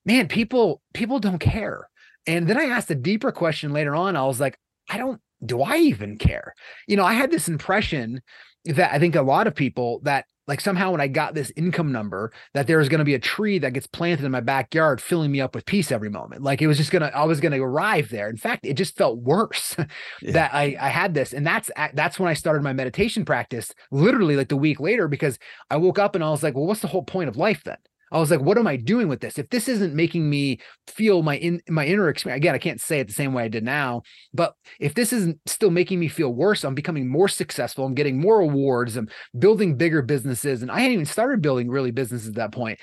man, 0.06 0.28
people, 0.28 0.80
people 0.94 1.18
don't 1.18 1.40
care. 1.40 1.90
And 2.28 2.48
then 2.48 2.60
I 2.60 2.66
asked 2.66 2.92
a 2.92 2.96
deeper 2.96 3.32
question 3.32 3.74
later 3.74 3.96
on. 3.96 4.16
I 4.16 4.26
was 4.28 4.40
like, 4.40 4.60
I 4.88 5.00
don't, 5.00 5.20
do 5.44 5.64
I 5.64 5.78
even 5.78 6.20
care? 6.20 6.54
You 6.86 6.98
know, 6.98 7.06
I 7.06 7.14
had 7.14 7.32
this 7.32 7.48
impression 7.48 8.22
that 8.66 8.94
I 8.94 9.00
think 9.00 9.16
a 9.16 9.24
lot 9.24 9.48
of 9.48 9.56
people 9.56 10.02
that 10.04 10.26
like 10.50 10.60
somehow 10.60 10.92
when 10.92 11.00
I 11.00 11.08
got 11.08 11.36
this 11.36 11.52
income 11.56 11.92
number, 11.92 12.34
that 12.56 12.66
there 12.66 12.80
was 12.80 12.90
going 12.90 13.00
to 13.00 13.06
be 13.06 13.14
a 13.14 13.20
tree 13.20 13.60
that 13.60 13.74
gets 13.74 13.86
planted 13.86 14.26
in 14.26 14.32
my 14.32 14.40
backyard, 14.40 15.00
filling 15.00 15.32
me 15.32 15.40
up 15.40 15.54
with 15.54 15.66
peace 15.66 15.92
every 15.92 16.10
moment. 16.10 16.42
Like 16.42 16.60
it 16.60 16.68
was 16.68 16.78
just 16.78 16.90
gonna, 16.90 17.12
I 17.14 17.26
was 17.26 17.40
gonna 17.40 17.62
arrive 17.62 18.10
there. 18.10 18.30
In 18.30 18.36
fact, 18.36 18.66
it 18.66 18.74
just 18.74 18.98
felt 18.98 19.20
worse 19.20 19.76
yeah. 20.22 20.32
that 20.32 20.54
I 20.54 20.76
I 20.80 20.90
had 20.90 21.14
this, 21.14 21.34
and 21.34 21.46
that's 21.46 21.70
that's 21.94 22.20
when 22.20 22.28
I 22.28 22.34
started 22.34 22.64
my 22.64 22.74
meditation 22.74 23.26
practice. 23.26 23.72
Literally 23.92 24.36
like 24.36 24.50
the 24.50 24.58
week 24.58 24.80
later, 24.80 25.08
because 25.08 25.38
I 25.70 25.78
woke 25.78 26.00
up 26.00 26.16
and 26.16 26.24
I 26.24 26.32
was 26.32 26.42
like, 26.42 26.56
well, 26.56 26.66
what's 26.66 26.82
the 26.82 26.88
whole 26.88 27.04
point 27.04 27.30
of 27.30 27.38
life 27.38 27.64
then? 27.64 27.78
I 28.12 28.20
was 28.20 28.32
like, 28.32 28.42
what 28.42 28.58
am 28.58 28.68
I 28.68 28.76
doing 28.76 29.08
with 29.08 29.20
this? 29.20 29.38
If 29.38 29.50
this 29.50 29.68
isn't 29.68 29.94
making 29.94 30.30
me 30.30 30.60
feel 30.88 31.22
my 31.24 31.38
in 31.38 31.62
my 31.70 31.86
inner 31.86 32.10
experience, 32.10 32.40
again, 32.40 32.56
I 32.56 32.60
can't 32.60 32.82
say 32.82 33.00
it 33.00 33.08
the 33.08 33.14
same 33.14 33.34
way 33.34 33.44
I 33.44 33.48
did 33.48 33.64
now, 33.64 34.02
but 34.34 34.54
if 34.80 34.94
this 34.94 35.14
isn't 35.14 35.40
still 35.46 35.72
making 35.72 36.00
me 36.00 36.08
feel 36.08 36.34
worse, 36.34 36.64
I'm 36.64 36.76
becoming 36.76 37.08
more 37.08 37.28
successful. 37.28 37.86
I'm 37.86 37.94
getting 37.94 38.20
more 38.20 38.40
awards. 38.40 38.98
I'm 38.98 39.10
building 39.38 39.76
bigger 39.76 40.02
businesses. 40.02 40.62
And 40.62 40.72
I 40.72 40.80
hadn't 40.80 40.94
even 40.94 41.06
started 41.06 41.42
building 41.42 41.70
really 41.70 41.92
businesses 41.92 42.30
at 42.30 42.36
that 42.36 42.52
point. 42.52 42.80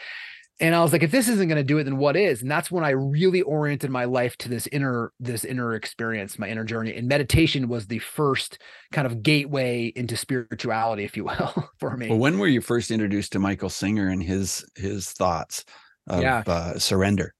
And 0.59 0.75
I 0.75 0.83
was 0.83 0.93
like, 0.93 1.03
if 1.03 1.11
this 1.11 1.29
isn't 1.29 1.49
going 1.49 1.59
to 1.59 1.65
do 1.65 1.77
it, 1.79 1.85
then 1.85 1.99
what 1.99 2.17
is? 2.17 2.41
And 2.41 2.51
that's 2.51 2.71
when 2.71 2.83
I 2.83 2.91
really 2.91 3.43
oriented 3.43 3.91
my 3.91 4.07
life 4.07 4.39
to 4.39 4.49
this 4.49 4.67
inner, 4.69 5.13
this 5.21 5.45
inner 5.45 5.75
experience, 5.75 6.39
my 6.39 6.49
inner 6.49 6.65
journey. 6.65 6.95
And 6.95 7.07
meditation 7.07 7.69
was 7.69 7.87
the 7.87 7.99
first 7.99 8.59
kind 8.91 9.07
of 9.07 9.23
gateway 9.23 9.93
into 9.95 10.17
spirituality, 10.17 11.05
if 11.05 11.15
you 11.15 11.25
will, 11.25 11.69
for 11.79 11.97
me. 11.97 12.09
Well, 12.09 12.19
when 12.19 12.39
were 12.39 12.47
you 12.47 12.63
first 12.63 12.91
introduced 12.91 13.33
to 13.33 13.39
Michael 13.39 13.69
Singer 13.69 14.09
and 14.09 14.23
his 14.23 14.65
his 14.77 15.11
thoughts 15.13 15.65
of 16.07 16.23
yeah. 16.23 16.43
uh, 16.47 16.79
surrender? 16.79 17.35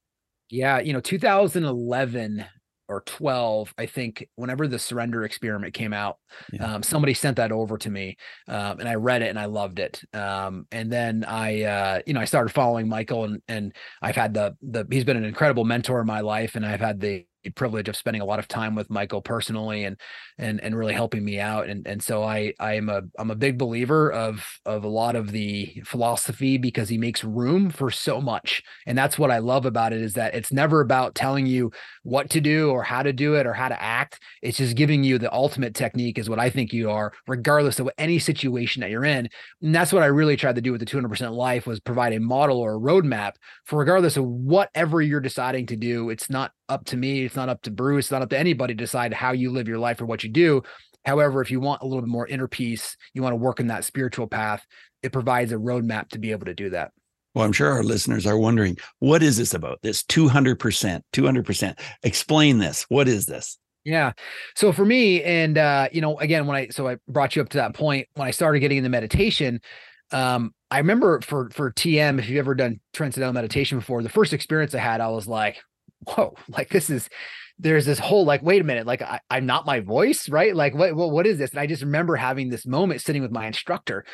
Yeah, 0.49 0.79
you 0.79 0.93
know, 0.93 1.01
2011 1.01 2.45
or 2.87 3.01
12 3.01 3.73
i 3.77 3.85
think 3.85 4.27
whenever 4.35 4.67
the 4.67 4.79
surrender 4.79 5.23
experiment 5.23 5.73
came 5.73 5.93
out 5.93 6.17
yeah. 6.51 6.75
um, 6.75 6.83
somebody 6.83 7.13
sent 7.13 7.37
that 7.37 7.51
over 7.51 7.77
to 7.77 7.89
me 7.89 8.17
um, 8.47 8.79
and 8.79 8.87
i 8.87 8.95
read 8.95 9.21
it 9.21 9.29
and 9.29 9.39
i 9.39 9.45
loved 9.45 9.79
it 9.79 10.01
um, 10.13 10.65
and 10.71 10.91
then 10.91 11.23
i 11.25 11.63
uh, 11.63 12.01
you 12.05 12.13
know 12.13 12.19
i 12.19 12.25
started 12.25 12.49
following 12.49 12.87
michael 12.87 13.23
and 13.23 13.41
and 13.47 13.73
i've 14.01 14.15
had 14.15 14.33
the 14.33 14.55
the 14.61 14.85
he's 14.89 15.05
been 15.05 15.17
an 15.17 15.25
incredible 15.25 15.65
mentor 15.65 16.01
in 16.01 16.07
my 16.07 16.21
life 16.21 16.55
and 16.55 16.65
i've 16.65 16.81
had 16.81 16.99
the 16.99 17.25
privilege 17.55 17.87
of 17.87 17.95
spending 17.95 18.21
a 18.21 18.25
lot 18.25 18.39
of 18.39 18.47
time 18.47 18.75
with 18.75 18.89
Michael 18.89 19.21
personally 19.21 19.83
and 19.83 19.97
and 20.37 20.61
and 20.61 20.77
really 20.77 20.93
helping 20.93 21.23
me 21.23 21.39
out 21.39 21.67
and 21.67 21.87
and 21.87 22.01
so 22.01 22.23
I 22.23 22.53
I 22.59 22.73
am 22.73 22.89
a 22.89 23.01
I'm 23.17 23.31
a 23.31 23.35
big 23.35 23.57
believer 23.57 24.11
of 24.11 24.45
of 24.65 24.83
a 24.83 24.89
lot 24.89 25.15
of 25.15 25.31
the 25.31 25.81
philosophy 25.85 26.57
because 26.57 26.89
he 26.89 26.97
makes 26.97 27.23
room 27.23 27.69
for 27.69 27.91
so 27.91 28.21
much 28.21 28.63
and 28.85 28.97
that's 28.97 29.17
what 29.17 29.31
I 29.31 29.39
love 29.39 29.65
about 29.65 29.93
it 29.93 30.01
is 30.01 30.13
that 30.13 30.35
it's 30.35 30.51
never 30.51 30.81
about 30.81 31.15
telling 31.15 31.45
you 31.45 31.71
what 32.07 32.29
to 32.29 32.39
do 32.41 32.69
or 32.69 32.83
how 32.83 33.03
to 33.03 33.11
do 33.11 33.35
it 33.35 33.45
or 33.45 33.53
how 33.53 33.67
to 33.67 33.81
act 33.81 34.19
it's 34.41 34.57
just 34.57 34.75
giving 34.75 35.03
you 35.03 35.17
the 35.17 35.31
ultimate 35.33 35.73
technique 35.73 36.17
is 36.17 36.29
what 36.29 36.39
I 36.39 36.49
think 36.49 36.71
you 36.71 36.89
are 36.89 37.11
regardless 37.27 37.79
of 37.79 37.89
any 37.97 38.19
situation 38.19 38.79
that 38.81 38.89
you're 38.89 39.05
in 39.05 39.27
and 39.61 39.75
that's 39.75 39.91
what 39.91 40.03
I 40.03 40.07
really 40.07 40.37
tried 40.37 40.55
to 40.55 40.61
do 40.61 40.71
with 40.71 40.79
the 40.79 40.85
200% 40.85 41.31
life 41.33 41.67
was 41.67 41.79
provide 41.79 42.13
a 42.13 42.19
model 42.19 42.59
or 42.59 42.75
a 42.75 42.79
roadmap 42.79 43.33
for 43.65 43.79
regardless 43.79 44.17
of 44.17 44.25
whatever 44.25 45.01
you're 45.01 45.19
deciding 45.19 45.65
to 45.67 45.75
do 45.75 46.09
it's 46.09 46.29
not 46.29 46.51
up 46.69 46.85
to 46.85 46.97
me. 46.97 47.25
It's 47.25 47.35
not 47.35 47.49
up 47.49 47.61
to 47.63 47.71
Bruce. 47.71 48.05
It's 48.05 48.11
not 48.11 48.21
up 48.21 48.29
to 48.31 48.37
anybody 48.37 48.73
to 48.73 48.83
decide 48.83 49.13
how 49.13 49.31
you 49.31 49.51
live 49.51 49.67
your 49.67 49.79
life 49.79 50.01
or 50.01 50.05
what 50.05 50.23
you 50.23 50.29
do. 50.29 50.63
However, 51.05 51.41
if 51.41 51.49
you 51.49 51.59
want 51.59 51.81
a 51.81 51.85
little 51.85 52.01
bit 52.01 52.09
more 52.09 52.27
inner 52.27 52.47
peace, 52.47 52.97
you 53.13 53.21
want 53.21 53.31
to 53.31 53.37
work 53.37 53.59
in 53.59 53.67
that 53.67 53.85
spiritual 53.85 54.27
path, 54.27 54.65
it 55.01 55.13
provides 55.13 55.51
a 55.51 55.55
roadmap 55.55 56.09
to 56.09 56.19
be 56.19 56.31
able 56.31 56.45
to 56.45 56.53
do 56.53 56.69
that. 56.71 56.91
Well, 57.37 57.45
I'm 57.45 57.53
sure 57.53 57.69
our 57.69 57.83
listeners 57.83 58.25
are 58.25 58.35
wondering, 58.35 58.77
what 58.97 59.21
is 59.21 59.37
this 59.37 59.53
about? 59.53 59.77
This 59.83 60.01
200%, 60.01 61.01
200%. 61.13 61.79
Explain 62.01 62.57
this. 62.57 62.83
What 62.89 63.07
is 63.07 63.27
this? 63.27 63.59
Yeah. 63.85 64.13
So 64.55 64.71
for 64.71 64.83
me, 64.83 65.21
and 65.21 65.55
uh, 65.55 65.87
you 65.91 66.01
know, 66.01 66.17
again, 66.17 66.47
when 66.47 66.57
I 66.57 66.69
so 66.69 66.87
I 66.87 66.97
brought 67.07 67.35
you 67.35 67.43
up 67.43 67.49
to 67.49 67.57
that 67.59 67.75
point 67.75 68.07
when 68.15 68.27
I 68.27 68.31
started 68.31 68.61
getting 68.61 68.79
into 68.79 68.89
meditation, 68.89 69.61
um, 70.11 70.51
I 70.71 70.79
remember 70.79 71.21
for 71.21 71.51
for 71.51 71.71
TM, 71.71 72.17
if 72.17 72.27
you've 72.27 72.39
ever 72.39 72.55
done 72.55 72.79
transcendental 72.91 73.33
meditation 73.33 73.77
before, 73.77 74.01
the 74.01 74.09
first 74.09 74.33
experience 74.33 74.73
I 74.73 74.79
had, 74.79 74.99
I 74.99 75.09
was 75.09 75.27
like, 75.27 75.57
whoa, 76.07 76.33
like 76.49 76.69
this 76.69 76.89
is 76.89 77.07
there's 77.59 77.85
this 77.85 77.99
whole 77.99 78.23
like, 78.23 78.43
wait 78.43 78.61
a 78.61 78.63
minute, 78.63 78.85
like 78.85 79.01
I, 79.01 79.19
am 79.31 79.45
not 79.45 79.65
my 79.65 79.79
voice, 79.79 80.29
right? 80.29 80.55
Like 80.55 80.75
what, 80.75 80.95
what 80.95 81.11
what 81.11 81.25
is 81.25 81.37
this? 81.37 81.51
And 81.51 81.59
I 81.59 81.65
just 81.65 81.81
remember 81.81 82.15
having 82.15 82.49
this 82.49 82.65
moment 82.65 83.01
sitting 83.01 83.21
with 83.21 83.31
my 83.31 83.47
instructor, 83.47 84.05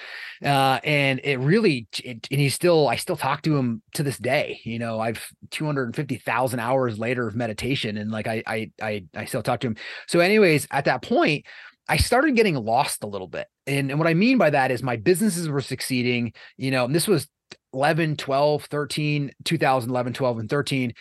uh, 0.43 0.79
and 0.83 1.19
it 1.23 1.39
really, 1.39 1.87
it, 2.03 2.27
and 2.31 2.39
he's 2.39 2.53
still, 2.53 2.87
I 2.87 2.95
still 2.95 3.17
talk 3.17 3.41
to 3.43 3.57
him 3.57 3.81
to 3.95 4.03
this 4.03 4.17
day. 4.17 4.61
You 4.63 4.79
know, 4.79 4.99
I've 4.99 5.25
250,000 5.51 6.59
hours 6.59 6.97
later 6.97 7.27
of 7.27 7.35
meditation, 7.35 7.97
and 7.97 8.11
like 8.11 8.27
I 8.27 8.43
I 8.47 8.71
I 8.81 9.03
I 9.15 9.25
still 9.25 9.43
talk 9.43 9.59
to 9.61 9.67
him. 9.67 9.75
So, 10.07 10.19
anyways, 10.19 10.67
at 10.71 10.85
that 10.85 11.01
point. 11.01 11.45
I 11.89 11.97
started 11.97 12.37
getting 12.37 12.55
lost 12.55 13.03
a 13.03 13.07
little 13.07 13.27
bit. 13.27 13.45
And, 13.67 13.91
and 13.91 13.99
what 13.99 14.07
I 14.07 14.13
mean 14.13 14.37
by 14.37 14.51
that 14.51 14.71
is 14.71 14.81
my 14.81 14.95
businesses 14.95 15.49
were 15.49 15.59
succeeding, 15.59 16.31
you 16.55 16.71
know, 16.71 16.87
this 16.87 17.09
was 17.09 17.27
11, 17.73 18.15
12, 18.15 18.63
13, 18.63 19.31
2011, 19.43 20.13
12, 20.13 20.39
and 20.39 20.49
13 20.49 20.93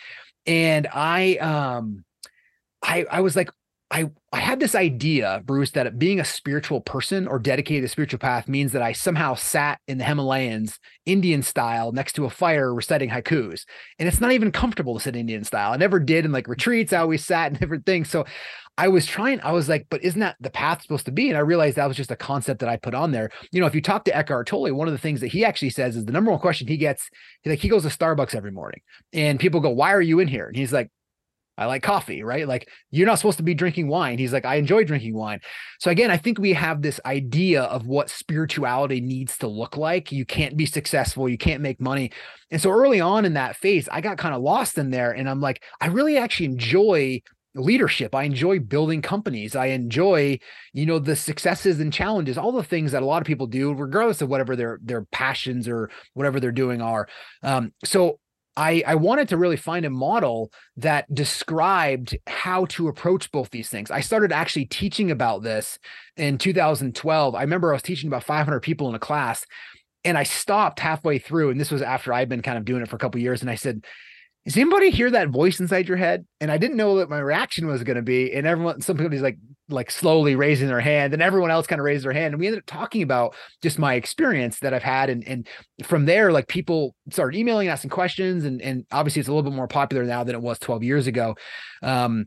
and 0.45 0.87
I 0.91 1.37
um 1.37 2.03
I 2.83 3.05
I 3.09 3.21
was 3.21 3.35
like 3.35 3.49
I 3.93 4.09
I 4.31 4.39
had 4.39 4.59
this 4.59 4.73
idea, 4.73 5.41
Bruce, 5.45 5.71
that 5.71 5.99
being 5.99 6.19
a 6.19 6.25
spiritual 6.25 6.81
person 6.81 7.27
or 7.27 7.37
dedicated 7.37 7.83
to 7.83 7.87
spiritual 7.87 8.19
path 8.19 8.47
means 8.47 8.71
that 8.71 8.81
I 8.81 8.91
somehow 8.91 9.35
sat 9.35 9.79
in 9.87 9.99
the 9.99 10.03
Himalayas, 10.03 10.79
Indian 11.05 11.43
style, 11.43 11.91
next 11.91 12.13
to 12.13 12.25
a 12.25 12.29
fire 12.29 12.73
reciting 12.73 13.09
haikus. 13.09 13.65
And 13.99 14.07
it's 14.07 14.19
not 14.19 14.31
even 14.31 14.51
comfortable 14.51 14.95
to 14.95 14.99
sit 14.99 15.15
Indian 15.15 15.43
style. 15.43 15.73
I 15.73 15.77
never 15.77 15.99
did 15.99 16.25
in 16.25 16.31
like 16.31 16.47
retreats. 16.47 16.91
I 16.91 16.97
always 16.97 17.23
sat 17.23 17.51
in 17.51 17.59
different 17.59 17.85
things. 17.85 18.09
So 18.09 18.25
I 18.79 18.87
was 18.87 19.05
trying, 19.05 19.39
I 19.41 19.51
was 19.51 19.69
like, 19.69 19.85
but 19.91 20.03
isn't 20.03 20.19
that 20.19 20.35
the 20.39 20.49
path 20.49 20.81
supposed 20.81 21.05
to 21.05 21.11
be? 21.11 21.29
And 21.29 21.37
I 21.37 21.41
realized 21.41 21.75
that 21.75 21.87
was 21.87 21.97
just 21.97 22.09
a 22.09 22.15
concept 22.15 22.59
that 22.61 22.69
I 22.69 22.77
put 22.77 22.95
on 22.95 23.11
there. 23.11 23.29
You 23.51 23.61
know, 23.61 23.67
if 23.67 23.75
you 23.75 23.81
talk 23.81 24.05
to 24.05 24.17
Eckhart 24.17 24.47
Tolle, 24.47 24.73
one 24.73 24.87
of 24.87 24.93
the 24.93 24.97
things 24.97 25.21
that 25.21 25.27
he 25.27 25.45
actually 25.45 25.69
says 25.69 25.95
is 25.95 26.05
the 26.05 26.11
number 26.11 26.31
one 26.31 26.39
question 26.39 26.67
he 26.67 26.77
gets, 26.77 27.07
like 27.45 27.59
he 27.59 27.69
goes 27.69 27.83
to 27.83 27.89
Starbucks 27.89 28.33
every 28.33 28.51
morning 28.51 28.81
and 29.13 29.39
people 29.39 29.59
go, 29.59 29.69
Why 29.69 29.93
are 29.93 30.01
you 30.01 30.19
in 30.19 30.27
here? 30.27 30.47
And 30.47 30.55
he's 30.55 30.73
like, 30.73 30.89
I 31.57 31.65
like 31.65 31.83
coffee, 31.83 32.23
right? 32.23 32.47
Like 32.47 32.67
you're 32.89 33.05
not 33.05 33.19
supposed 33.19 33.37
to 33.37 33.43
be 33.43 33.53
drinking 33.53 33.87
wine. 33.87 34.17
He's 34.17 34.33
like, 34.33 34.45
I 34.45 34.55
enjoy 34.55 34.83
drinking 34.83 35.15
wine. 35.15 35.39
So 35.79 35.91
again, 35.91 36.09
I 36.09 36.17
think 36.17 36.39
we 36.39 36.53
have 36.53 36.81
this 36.81 36.99
idea 37.05 37.63
of 37.63 37.85
what 37.85 38.09
spirituality 38.09 39.01
needs 39.01 39.37
to 39.39 39.47
look 39.47 39.77
like. 39.77 40.11
You 40.11 40.25
can't 40.25 40.57
be 40.57 40.65
successful, 40.65 41.29
you 41.29 41.37
can't 41.37 41.61
make 41.61 41.79
money. 41.79 42.11
And 42.49 42.61
so 42.61 42.71
early 42.71 42.99
on 42.99 43.25
in 43.25 43.33
that 43.33 43.55
phase, 43.55 43.87
I 43.91 44.01
got 44.01 44.17
kind 44.17 44.33
of 44.33 44.41
lost 44.41 44.77
in 44.77 44.89
there. 44.89 45.11
And 45.11 45.29
I'm 45.29 45.41
like, 45.41 45.63
I 45.79 45.87
really 45.87 46.17
actually 46.17 46.47
enjoy 46.47 47.21
leadership. 47.55 48.15
I 48.15 48.23
enjoy 48.23 48.59
building 48.59 49.01
companies. 49.01 49.55
I 49.55 49.67
enjoy, 49.67 50.39
you 50.73 50.85
know, 50.85 50.99
the 50.99 51.15
successes 51.15 51.79
and 51.79 51.93
challenges, 51.93 52.37
all 52.37 52.51
the 52.51 52.63
things 52.63 52.91
that 52.91 53.03
a 53.03 53.05
lot 53.05 53.21
of 53.21 53.27
people 53.27 53.47
do, 53.47 53.73
regardless 53.73 54.21
of 54.21 54.29
whatever 54.29 54.55
their 54.55 54.79
their 54.83 55.05
passions 55.05 55.67
or 55.67 55.89
whatever 56.13 56.39
they're 56.39 56.51
doing 56.51 56.81
are. 56.81 57.07
Um, 57.43 57.73
so 57.83 58.19
I, 58.55 58.83
I 58.85 58.95
wanted 58.95 59.29
to 59.29 59.37
really 59.37 59.57
find 59.57 59.85
a 59.85 59.89
model 59.89 60.51
that 60.77 61.11
described 61.13 62.17
how 62.27 62.65
to 62.65 62.87
approach 62.87 63.31
both 63.31 63.49
these 63.49 63.69
things. 63.69 63.89
I 63.89 64.01
started 64.01 64.31
actually 64.31 64.65
teaching 64.65 65.09
about 65.09 65.41
this 65.41 65.79
in 66.17 66.37
2012. 66.37 67.35
I 67.35 67.41
remember 67.41 67.71
I 67.71 67.73
was 67.73 67.81
teaching 67.81 68.07
about 68.07 68.23
500 68.23 68.59
people 68.59 68.89
in 68.89 68.95
a 68.95 68.99
class 68.99 69.45
and 70.03 70.17
I 70.17 70.23
stopped 70.23 70.79
halfway 70.79 71.17
through. 71.17 71.49
And 71.49 71.59
this 71.59 71.71
was 71.71 71.81
after 71.81 72.13
I'd 72.13 72.29
been 72.29 72.41
kind 72.41 72.57
of 72.57 72.65
doing 72.65 72.83
it 72.83 72.89
for 72.89 72.95
a 72.95 72.99
couple 72.99 73.19
years. 73.21 73.41
And 73.41 73.49
I 73.49 73.55
said, 73.55 73.85
does 74.45 74.57
anybody 74.57 74.91
hear 74.91 75.09
that 75.11 75.29
voice 75.29 75.59
inside 75.59 75.87
your 75.87 75.97
head? 75.97 76.25
And 76.41 76.51
I 76.51 76.57
didn't 76.57 76.77
know 76.77 76.95
what 76.95 77.09
my 77.09 77.19
reaction 77.19 77.65
was 77.67 77.83
going 77.83 77.95
to 77.95 78.01
be. 78.01 78.33
And 78.33 78.45
everyone, 78.45 78.81
somebody's 78.81 79.21
like, 79.21 79.37
like 79.69 79.89
slowly 79.89 80.35
raising 80.35 80.67
their 80.67 80.79
hand, 80.79 81.13
and 81.13 81.21
everyone 81.21 81.51
else 81.51 81.67
kind 81.67 81.79
of 81.79 81.85
raised 81.85 82.05
their 82.05 82.13
hand. 82.13 82.33
And 82.33 82.39
we 82.39 82.47
ended 82.47 82.59
up 82.59 82.65
talking 82.65 83.01
about 83.01 83.35
just 83.61 83.79
my 83.79 83.95
experience 83.95 84.59
that 84.59 84.73
I've 84.73 84.83
had. 84.83 85.09
And, 85.09 85.25
and 85.27 85.47
from 85.83 86.05
there, 86.05 86.31
like 86.31 86.47
people 86.47 86.95
started 87.09 87.37
emailing, 87.37 87.67
asking 87.67 87.89
questions. 87.89 88.45
And, 88.45 88.61
and 88.61 88.85
obviously 88.91 89.19
it's 89.21 89.29
a 89.29 89.33
little 89.33 89.49
bit 89.49 89.55
more 89.55 89.67
popular 89.67 90.03
now 90.03 90.23
than 90.23 90.35
it 90.35 90.41
was 90.41 90.59
12 90.59 90.83
years 90.83 91.07
ago. 91.07 91.35
Um, 91.81 92.25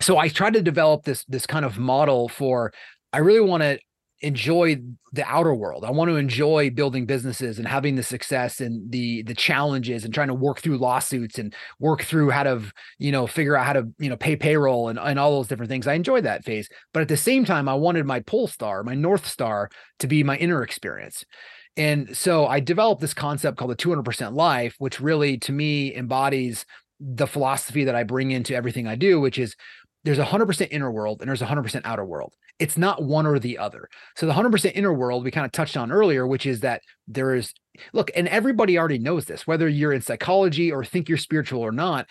so 0.00 0.18
I 0.18 0.28
tried 0.28 0.54
to 0.54 0.62
develop 0.62 1.04
this, 1.04 1.24
this 1.26 1.46
kind 1.46 1.64
of 1.64 1.78
model 1.78 2.28
for, 2.28 2.72
I 3.12 3.18
really 3.18 3.40
want 3.40 3.62
to 3.62 3.78
enjoy 4.22 4.80
the 5.12 5.24
outer 5.24 5.52
world. 5.52 5.84
I 5.84 5.90
want 5.90 6.08
to 6.08 6.16
enjoy 6.16 6.70
building 6.70 7.06
businesses 7.06 7.58
and 7.58 7.66
having 7.66 7.96
the 7.96 8.02
success 8.02 8.60
and 8.60 8.90
the 8.90 9.22
the 9.24 9.34
challenges 9.34 10.04
and 10.04 10.14
trying 10.14 10.28
to 10.28 10.34
work 10.34 10.60
through 10.60 10.78
lawsuits 10.78 11.38
and 11.38 11.54
work 11.80 12.02
through 12.02 12.30
how 12.30 12.44
to, 12.44 12.62
you 12.98 13.12
know, 13.12 13.26
figure 13.26 13.56
out 13.56 13.66
how 13.66 13.72
to, 13.74 13.88
you 13.98 14.08
know, 14.08 14.16
pay 14.16 14.36
payroll 14.36 14.88
and, 14.88 14.98
and 14.98 15.18
all 15.18 15.32
those 15.32 15.48
different 15.48 15.70
things. 15.70 15.86
I 15.86 15.94
enjoyed 15.94 16.24
that 16.24 16.44
phase. 16.44 16.68
But 16.94 17.02
at 17.02 17.08
the 17.08 17.16
same 17.16 17.44
time, 17.44 17.68
I 17.68 17.74
wanted 17.74 18.06
my 18.06 18.20
pole 18.20 18.46
star, 18.46 18.82
my 18.82 18.94
North 18.94 19.26
Star 19.26 19.68
to 19.98 20.06
be 20.06 20.22
my 20.22 20.36
inner 20.36 20.62
experience. 20.62 21.24
And 21.76 22.16
so 22.16 22.46
I 22.46 22.60
developed 22.60 23.00
this 23.00 23.14
concept 23.14 23.56
called 23.56 23.70
the 23.70 23.76
200% 23.76 24.34
life, 24.34 24.74
which 24.78 25.00
really 25.00 25.38
to 25.38 25.52
me 25.52 25.94
embodies 25.94 26.66
the 27.00 27.26
philosophy 27.26 27.84
that 27.84 27.94
I 27.94 28.04
bring 28.04 28.30
into 28.30 28.54
everything 28.54 28.86
I 28.86 28.94
do, 28.94 29.20
which 29.20 29.38
is 29.38 29.56
there's 30.04 30.18
a 30.18 30.24
100% 30.24 30.68
inner 30.70 30.90
world 30.90 31.20
and 31.20 31.28
there's 31.28 31.42
a 31.42 31.46
100% 31.46 31.82
outer 31.84 32.04
world. 32.04 32.34
It's 32.58 32.76
not 32.76 33.02
one 33.02 33.26
or 33.26 33.38
the 33.38 33.58
other. 33.58 33.88
So 34.16 34.26
the 34.26 34.32
100% 34.32 34.72
inner 34.74 34.92
world 34.92 35.24
we 35.24 35.30
kind 35.30 35.46
of 35.46 35.52
touched 35.52 35.76
on 35.76 35.92
earlier, 35.92 36.26
which 36.26 36.46
is 36.46 36.60
that 36.60 36.82
there 37.06 37.34
is 37.34 37.52
look, 37.92 38.10
and 38.14 38.28
everybody 38.28 38.78
already 38.78 38.98
knows 38.98 39.24
this, 39.24 39.46
whether 39.46 39.68
you're 39.68 39.92
in 39.92 40.02
psychology 40.02 40.72
or 40.72 40.84
think 40.84 41.08
you're 41.08 41.18
spiritual 41.18 41.60
or 41.60 41.72
not. 41.72 42.08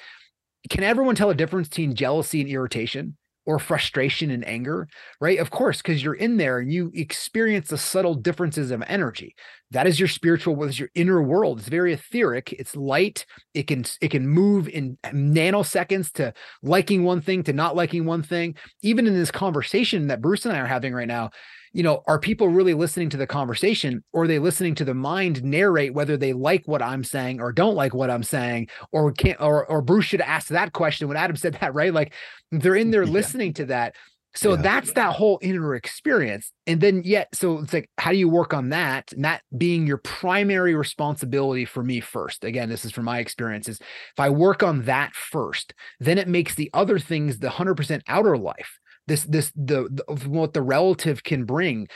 Can 0.69 0.83
everyone 0.83 1.15
tell 1.15 1.31
a 1.31 1.35
difference 1.35 1.67
between 1.69 1.95
jealousy 1.95 2.41
and 2.41 2.49
irritation? 2.49 3.17
Or 3.51 3.59
frustration 3.59 4.31
and 4.31 4.47
anger, 4.47 4.87
right? 5.19 5.37
Of 5.37 5.51
course, 5.51 5.81
because 5.81 6.01
you're 6.01 6.13
in 6.13 6.37
there 6.37 6.59
and 6.59 6.71
you 6.71 6.89
experience 6.95 7.67
the 7.67 7.77
subtle 7.77 8.15
differences 8.15 8.71
of 8.71 8.81
energy. 8.87 9.35
That 9.71 9.87
is 9.87 9.99
your 9.99 10.07
spiritual, 10.07 10.55
what 10.55 10.69
is 10.69 10.79
your 10.79 10.87
inner 10.95 11.21
world. 11.21 11.59
It's 11.59 11.67
very 11.67 11.91
etheric. 11.91 12.53
It's 12.53 12.77
light. 12.77 13.25
It 13.53 13.67
can 13.67 13.83
it 13.99 14.09
can 14.09 14.25
move 14.25 14.69
in 14.69 14.97
uh, 15.03 15.09
nanoseconds 15.09 16.13
to 16.13 16.33
liking 16.63 17.03
one 17.03 17.19
thing 17.19 17.43
to 17.43 17.51
not 17.51 17.75
liking 17.75 18.05
one 18.05 18.23
thing. 18.23 18.55
Even 18.83 19.05
in 19.05 19.13
this 19.15 19.31
conversation 19.31 20.07
that 20.07 20.21
Bruce 20.21 20.45
and 20.45 20.55
I 20.55 20.59
are 20.59 20.65
having 20.65 20.93
right 20.93 21.07
now, 21.07 21.31
you 21.73 21.83
know, 21.83 22.03
are 22.07 22.19
people 22.19 22.49
really 22.49 22.73
listening 22.73 23.09
to 23.11 23.17
the 23.17 23.27
conversation 23.27 24.03
or 24.11 24.23
are 24.23 24.27
they 24.27 24.39
listening 24.39 24.75
to 24.75 24.85
the 24.85 24.93
mind 24.93 25.43
narrate 25.43 25.93
whether 25.93 26.17
they 26.17 26.33
like 26.33 26.67
what 26.67 26.81
I'm 26.81 27.03
saying 27.03 27.39
or 27.39 27.53
don't 27.53 27.75
like 27.75 27.93
what 27.93 28.09
I'm 28.09 28.23
saying? 28.23 28.67
Or 28.91 29.11
can't 29.11 29.39
or 29.39 29.65
or 29.65 29.81
Bruce 29.81 30.05
should 30.05 30.21
ask 30.21 30.49
that 30.49 30.73
question 30.73 31.07
when 31.07 31.17
Adam 31.17 31.35
said 31.37 31.57
that, 31.61 31.73
right? 31.73 31.93
Like 31.93 32.13
they're 32.51 32.75
in 32.75 32.91
there 32.91 33.03
yeah. 33.05 33.11
listening 33.11 33.53
to 33.53 33.65
that. 33.65 33.95
So 34.33 34.51
yeah. 34.51 34.61
that's 34.61 34.93
that 34.93 35.13
whole 35.13 35.39
inner 35.41 35.75
experience. 35.75 36.53
And 36.65 36.79
then 36.79 37.01
yet, 37.03 37.27
so 37.33 37.59
it's 37.59 37.73
like, 37.73 37.89
how 37.97 38.11
do 38.11 38.17
you 38.17 38.29
work 38.29 38.53
on 38.53 38.69
that? 38.69 39.11
And 39.11 39.25
that 39.25 39.41
being 39.57 39.85
your 39.85 39.97
primary 39.97 40.73
responsibility 40.73 41.65
for 41.65 41.83
me 41.83 41.99
first. 41.99 42.45
Again, 42.45 42.69
this 42.69 42.85
is 42.85 42.93
from 42.93 43.05
my 43.05 43.19
experiences. 43.19 43.79
If 43.81 44.19
I 44.19 44.29
work 44.29 44.63
on 44.63 44.83
that 44.83 45.13
first, 45.15 45.73
then 45.99 46.17
it 46.17 46.29
makes 46.29 46.55
the 46.55 46.69
other 46.73 46.97
things 46.97 47.39
the 47.39 47.49
100% 47.49 48.01
outer 48.07 48.37
life 48.37 48.79
this 49.11 49.23
this 49.25 49.51
the, 49.55 49.89
the 49.91 50.29
what 50.29 50.53
the 50.53 50.61
relative 50.61 51.23
can 51.23 51.43
bring 51.43 51.87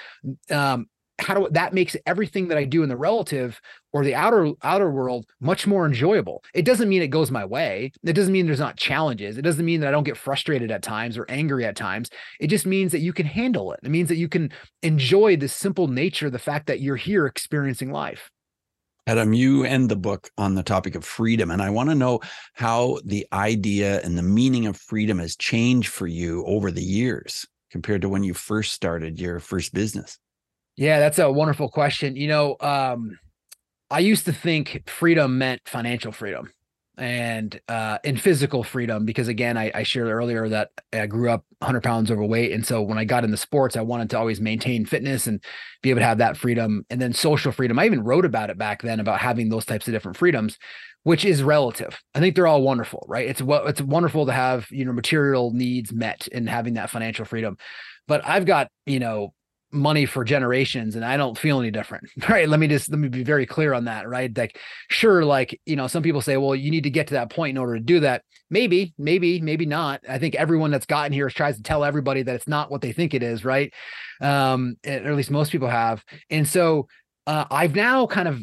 um 0.52 0.86
how 1.20 1.34
do 1.34 1.48
that 1.52 1.74
makes 1.74 1.96
everything 2.06 2.50
that 2.50 2.58
I 2.58 2.66
do 2.66 2.84
in 2.84 2.90
the 2.90 2.98
relative 2.98 3.62
or 3.94 4.04
the 4.04 4.16
outer 4.16 4.52
outer 4.64 4.92
world 4.92 5.26
much 5.40 5.66
more 5.66 5.86
enjoyable. 5.86 6.44
It 6.54 6.66
doesn't 6.66 6.90
mean 6.90 7.02
it 7.02 7.08
goes 7.08 7.32
my 7.32 7.46
way. 7.46 7.94
It 8.04 8.14
doesn't 8.14 8.34
mean 8.34 8.46
there's 8.46 8.60
not 8.60 8.76
challenges. 8.76 9.38
It 9.38 9.44
doesn't 9.44 9.66
mean 9.66 9.80
that 9.80 9.88
I 9.88 9.92
don't 9.92 10.04
get 10.04 10.18
frustrated 10.18 10.72
at 10.72 10.82
times 10.82 11.18
or 11.18 11.26
angry 11.30 11.64
at 11.64 11.78
times. 11.78 12.10
It 12.42 12.48
just 12.48 12.66
means 12.66 12.92
that 12.92 13.00
you 13.00 13.14
can 13.14 13.26
handle 13.26 13.72
it. 13.72 13.80
It 13.82 13.92
means 13.92 14.10
that 14.10 14.18
you 14.18 14.28
can 14.28 14.52
enjoy 14.84 15.38
the 15.38 15.48
simple 15.48 15.88
nature, 15.88 16.30
the 16.30 16.38
fact 16.38 16.68
that 16.68 16.82
you're 16.82 16.98
here 16.98 17.26
experiencing 17.26 17.92
life. 17.92 18.30
Adam, 19.08 19.34
you 19.34 19.64
end 19.64 19.90
the 19.90 19.96
book 19.96 20.32
on 20.38 20.56
the 20.56 20.64
topic 20.64 20.96
of 20.96 21.06
freedom. 21.06 21.52
And 21.52 21.62
I 21.62 21.70
want 21.70 21.90
to 21.90 21.96
know 21.96 22.22
how 22.54 23.00
the 23.06 23.28
idea 23.32 24.02
and 24.02 24.18
the 24.18 24.24
meaning 24.24 24.66
of 24.66 24.78
freedom 24.78 25.20
has 25.20 25.36
changed 25.36 25.90
for 25.90 26.08
you 26.08 26.44
over 26.46 26.72
the 26.72 26.84
years 26.84 27.46
compared 27.70 28.02
to 28.02 28.10
when 28.10 28.24
you 28.24 28.34
first 28.34 28.74
started 28.74 29.20
your 29.20 29.40
first 29.40 29.74
business. 29.74 30.18
Yeah, 30.76 31.00
that's 31.00 31.20
a 31.20 31.32
wonderful 31.32 31.70
question. 31.70 32.16
You 32.16 32.28
know, 32.28 32.56
um, 32.60 33.20
I 33.92 34.00
used 34.00 34.26
to 34.26 34.34
think 34.34 34.90
freedom 34.90 35.38
meant 35.38 35.62
financial 35.66 36.12
freedom 36.12 36.52
and 36.98 37.60
uh 37.68 37.98
in 38.04 38.16
physical 38.18 38.64
freedom 38.64 39.06
because 39.06 39.28
again 39.28 39.58
I, 39.58 39.72
I 39.74 39.84
shared 39.84 40.08
earlier 40.08 40.48
that 40.50 40.70
i 40.94 41.06
grew 41.08 41.30
up 41.30 41.44
100 41.60 41.82
pounds 41.84 42.10
overweight 42.10 42.52
and 42.52 42.66
so 42.66 42.82
when 42.82 42.98
i 42.98 43.04
got 43.04 43.24
into 43.24 43.38
sports 43.38 43.76
i 43.76 43.82
wanted 43.82 44.10
to 44.12 44.18
always 44.18 44.40
maintain 44.40 44.86
fitness 44.86 45.28
and 45.28 45.44
be 45.86 45.92
able 45.92 46.00
to 46.00 46.06
have 46.06 46.18
that 46.18 46.36
freedom 46.36 46.84
and 46.90 47.00
then 47.00 47.14
social 47.14 47.52
freedom. 47.52 47.78
I 47.78 47.86
even 47.86 48.04
wrote 48.04 48.26
about 48.26 48.50
it 48.50 48.58
back 48.58 48.82
then 48.82 49.00
about 49.00 49.20
having 49.20 49.50
those 49.50 49.66
types 49.66 49.88
of 49.88 49.94
different 49.94 50.18
freedoms 50.18 50.58
which 51.04 51.24
is 51.24 51.44
relative. 51.44 52.02
I 52.16 52.20
think 52.20 52.36
they're 52.36 52.48
all 52.48 52.64
wonderful 52.64 53.06
right? 53.08 53.28
It's 53.28 53.40
what 53.42 53.68
it's 53.68 53.82
wonderful 53.82 54.26
to 54.26 54.32
have 54.32 54.68
you 54.72 54.84
know 54.84 54.94
material 54.94 55.52
needs 55.54 55.94
met 55.94 56.28
and 56.32 56.50
having 56.50 56.74
that 56.74 56.90
financial 56.90 57.26
freedom. 57.26 57.58
But 58.08 58.26
i've 58.26 58.46
got 58.46 58.70
you 58.88 59.00
know 59.00 59.34
money 59.76 60.06
for 60.06 60.24
generations 60.24 60.96
and 60.96 61.06
I 61.06 61.18
don't 61.18 61.38
feel 61.38 61.60
any 61.60 61.72
different. 61.72 62.10
Right. 62.30 62.50
Let 62.50 62.60
me 62.60 62.68
just 62.68 62.90
let 62.90 62.98
me 62.98 63.08
be 63.08 63.24
very 63.24 63.46
clear 63.46 63.74
on 63.74 63.86
that. 63.86 64.10
Right. 64.10 64.36
Like, 64.36 64.60
sure, 64.90 65.24
like, 65.24 65.60
you 65.66 65.76
know, 65.76 65.86
some 65.88 66.02
people 66.02 66.22
say, 66.22 66.38
well, 66.38 66.56
you 66.56 66.72
need 66.72 66.84
to 66.84 66.90
get 66.90 67.08
to 67.08 67.14
that 67.14 67.30
point 67.30 67.52
in 67.52 67.58
order 67.58 67.76
to 67.76 67.84
do 67.84 68.00
that. 68.00 68.24
Maybe, 68.50 68.94
maybe, 68.98 69.40
maybe 69.42 69.66
not. 69.66 70.02
I 70.10 70.18
think 70.18 70.36
everyone 70.36 70.72
that's 70.72 70.88
gotten 70.88 71.14
here 71.14 71.30
tries 71.30 71.58
to 71.58 71.64
tell 71.64 71.84
everybody 71.84 72.24
that 72.24 72.36
it's 72.36 72.48
not 72.48 72.72
what 72.72 72.82
they 72.82 72.94
think 72.94 73.14
it 73.14 73.22
is, 73.22 73.46
right? 73.46 73.72
Um, 74.22 74.78
or 74.86 74.92
at 74.92 75.16
least 75.16 75.30
most 75.30 75.52
people 75.52 75.70
have. 75.70 76.04
And 76.30 76.48
so 76.48 76.88
uh, 77.28 77.46
I've 77.52 77.76
now 77.76 78.08
kind 78.08 78.28
of 78.28 78.42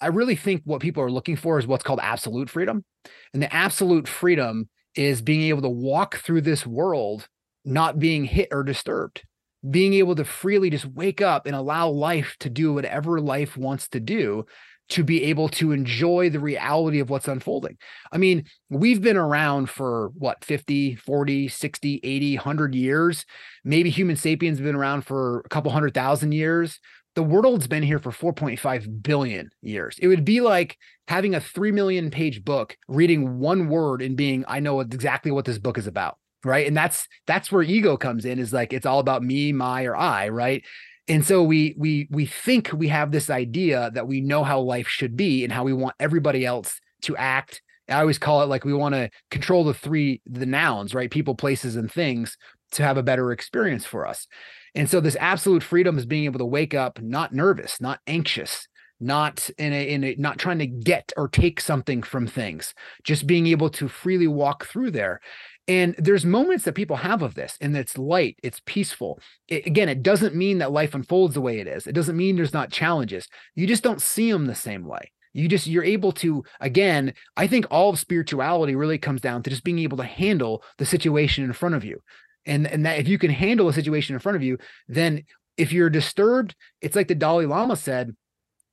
I 0.00 0.08
really 0.08 0.34
think 0.34 0.62
what 0.64 0.80
people 0.80 1.02
are 1.02 1.10
looking 1.10 1.36
for 1.36 1.60
is 1.60 1.66
what's 1.66 1.84
called 1.84 2.00
absolute 2.02 2.50
freedom. 2.50 2.84
And 3.32 3.40
the 3.42 3.54
absolute 3.54 4.08
freedom 4.08 4.68
is 4.96 5.22
being 5.22 5.42
able 5.42 5.62
to 5.62 5.68
walk 5.68 6.16
through 6.16 6.40
this 6.40 6.66
world 6.66 7.28
not 7.64 8.00
being 8.00 8.24
hit 8.24 8.48
or 8.50 8.64
disturbed 8.64 9.22
being 9.68 9.94
able 9.94 10.14
to 10.16 10.24
freely 10.24 10.70
just 10.70 10.86
wake 10.86 11.20
up 11.20 11.46
and 11.46 11.54
allow 11.54 11.88
life 11.88 12.36
to 12.40 12.50
do 12.50 12.72
whatever 12.72 13.20
life 13.20 13.56
wants 13.56 13.88
to 13.88 14.00
do 14.00 14.44
to 14.88 15.04
be 15.04 15.24
able 15.24 15.48
to 15.48 15.72
enjoy 15.72 16.28
the 16.28 16.40
reality 16.40 17.00
of 17.00 17.08
what's 17.08 17.28
unfolding. 17.28 17.78
I 18.10 18.18
mean, 18.18 18.44
we've 18.68 19.00
been 19.00 19.16
around 19.16 19.70
for 19.70 20.10
what 20.18 20.44
50, 20.44 20.96
40, 20.96 21.48
60, 21.48 22.00
80, 22.02 22.36
100 22.36 22.74
years. 22.74 23.24
Maybe 23.64 23.88
human 23.90 24.16
sapiens 24.16 24.58
have 24.58 24.66
been 24.66 24.76
around 24.76 25.06
for 25.06 25.40
a 25.40 25.48
couple 25.48 25.70
hundred 25.70 25.94
thousand 25.94 26.32
years. 26.32 26.78
The 27.14 27.22
world's 27.22 27.66
been 27.66 27.82
here 27.82 27.98
for 27.98 28.10
4.5 28.10 29.02
billion 29.02 29.50
years. 29.62 29.96
It 29.98 30.08
would 30.08 30.24
be 30.24 30.40
like 30.40 30.76
having 31.08 31.34
a 31.34 31.40
3 31.40 31.72
million 31.72 32.10
page 32.10 32.44
book, 32.44 32.76
reading 32.88 33.38
one 33.38 33.68
word 33.68 34.02
and 34.02 34.16
being, 34.16 34.44
I 34.48 34.60
know 34.60 34.80
exactly 34.80 35.30
what 35.30 35.44
this 35.44 35.58
book 35.58 35.78
is 35.78 35.86
about 35.86 36.18
right? 36.44 36.66
And 36.66 36.76
that's 36.76 37.06
that's 37.26 37.50
where 37.52 37.62
ego 37.62 37.96
comes 37.96 38.24
in 38.24 38.38
is 38.38 38.52
like 38.52 38.72
it's 38.72 38.86
all 38.86 38.98
about 38.98 39.22
me 39.22 39.52
my 39.52 39.84
or 39.84 39.96
i 39.96 40.28
right? 40.28 40.62
And 41.08 41.26
so 41.26 41.42
we 41.42 41.74
we 41.76 42.08
we 42.10 42.26
think 42.26 42.70
we 42.72 42.88
have 42.88 43.10
this 43.10 43.28
idea 43.28 43.90
that 43.94 44.06
we 44.06 44.20
know 44.20 44.44
how 44.44 44.60
life 44.60 44.88
should 44.88 45.16
be 45.16 45.44
and 45.44 45.52
how 45.52 45.64
we 45.64 45.72
want 45.72 45.96
everybody 45.98 46.46
else 46.46 46.80
to 47.02 47.16
act. 47.16 47.60
I 47.88 48.00
always 48.00 48.18
call 48.18 48.42
it 48.42 48.48
like 48.48 48.64
we 48.64 48.72
want 48.72 48.94
to 48.94 49.10
control 49.30 49.64
the 49.64 49.74
three 49.74 50.22
the 50.26 50.46
nouns 50.46 50.94
right? 50.94 51.10
People 51.10 51.34
places 51.34 51.76
and 51.76 51.90
things 51.90 52.36
to 52.72 52.82
have 52.82 52.96
a 52.96 53.02
better 53.02 53.32
experience 53.32 53.84
for 53.84 54.06
us. 54.06 54.26
And 54.74 54.88
so 54.88 55.00
this 55.00 55.16
absolute 55.20 55.62
freedom 55.62 55.98
is 55.98 56.06
being 56.06 56.24
able 56.24 56.38
to 56.38 56.46
wake 56.46 56.74
up 56.74 57.00
not 57.00 57.34
nervous 57.34 57.80
not 57.80 58.00
anxious 58.06 58.66
not 59.02 59.50
in 59.58 59.72
a 59.72 59.88
in 59.88 60.04
a 60.04 60.14
not 60.16 60.38
trying 60.38 60.60
to 60.60 60.66
get 60.66 61.12
or 61.16 61.28
take 61.28 61.60
something 61.60 62.02
from 62.02 62.26
things 62.26 62.72
just 63.02 63.26
being 63.26 63.48
able 63.48 63.68
to 63.68 63.88
freely 63.88 64.28
walk 64.28 64.64
through 64.66 64.92
there 64.92 65.20
and 65.68 65.94
there's 65.96 66.24
moments 66.24 66.64
that 66.64 66.74
people 66.74 66.96
have 66.96 67.22
of 67.22 67.34
this, 67.34 67.56
and 67.60 67.76
it's 67.76 67.96
light, 67.96 68.36
it's 68.42 68.60
peaceful. 68.66 69.20
It, 69.46 69.66
again, 69.66 69.88
it 69.88 70.02
doesn't 70.02 70.34
mean 70.34 70.58
that 70.58 70.72
life 70.72 70.94
unfolds 70.94 71.34
the 71.34 71.40
way 71.40 71.60
it 71.60 71.68
is. 71.68 71.86
It 71.86 71.92
doesn't 71.92 72.16
mean 72.16 72.36
there's 72.36 72.52
not 72.52 72.72
challenges. 72.72 73.28
You 73.54 73.66
just 73.66 73.84
don't 73.84 74.02
see 74.02 74.32
them 74.32 74.46
the 74.46 74.54
same 74.54 74.84
way. 74.84 75.12
You 75.34 75.48
just 75.48 75.66
you're 75.66 75.84
able 75.84 76.12
to 76.12 76.44
again. 76.60 77.14
I 77.36 77.46
think 77.46 77.66
all 77.70 77.90
of 77.90 77.98
spirituality 77.98 78.74
really 78.74 78.98
comes 78.98 79.20
down 79.20 79.42
to 79.44 79.50
just 79.50 79.64
being 79.64 79.78
able 79.78 79.96
to 79.98 80.04
handle 80.04 80.62
the 80.78 80.84
situation 80.84 81.44
in 81.44 81.52
front 81.52 81.74
of 81.74 81.84
you, 81.84 82.02
and 82.44 82.66
and 82.66 82.84
that 82.84 82.98
if 82.98 83.08
you 83.08 83.18
can 83.18 83.30
handle 83.30 83.68
a 83.68 83.72
situation 83.72 84.14
in 84.14 84.20
front 84.20 84.36
of 84.36 84.42
you, 84.42 84.58
then 84.88 85.24
if 85.56 85.72
you're 85.72 85.90
disturbed, 85.90 86.54
it's 86.80 86.96
like 86.96 87.08
the 87.08 87.14
Dalai 87.14 87.46
Lama 87.46 87.76
said. 87.76 88.14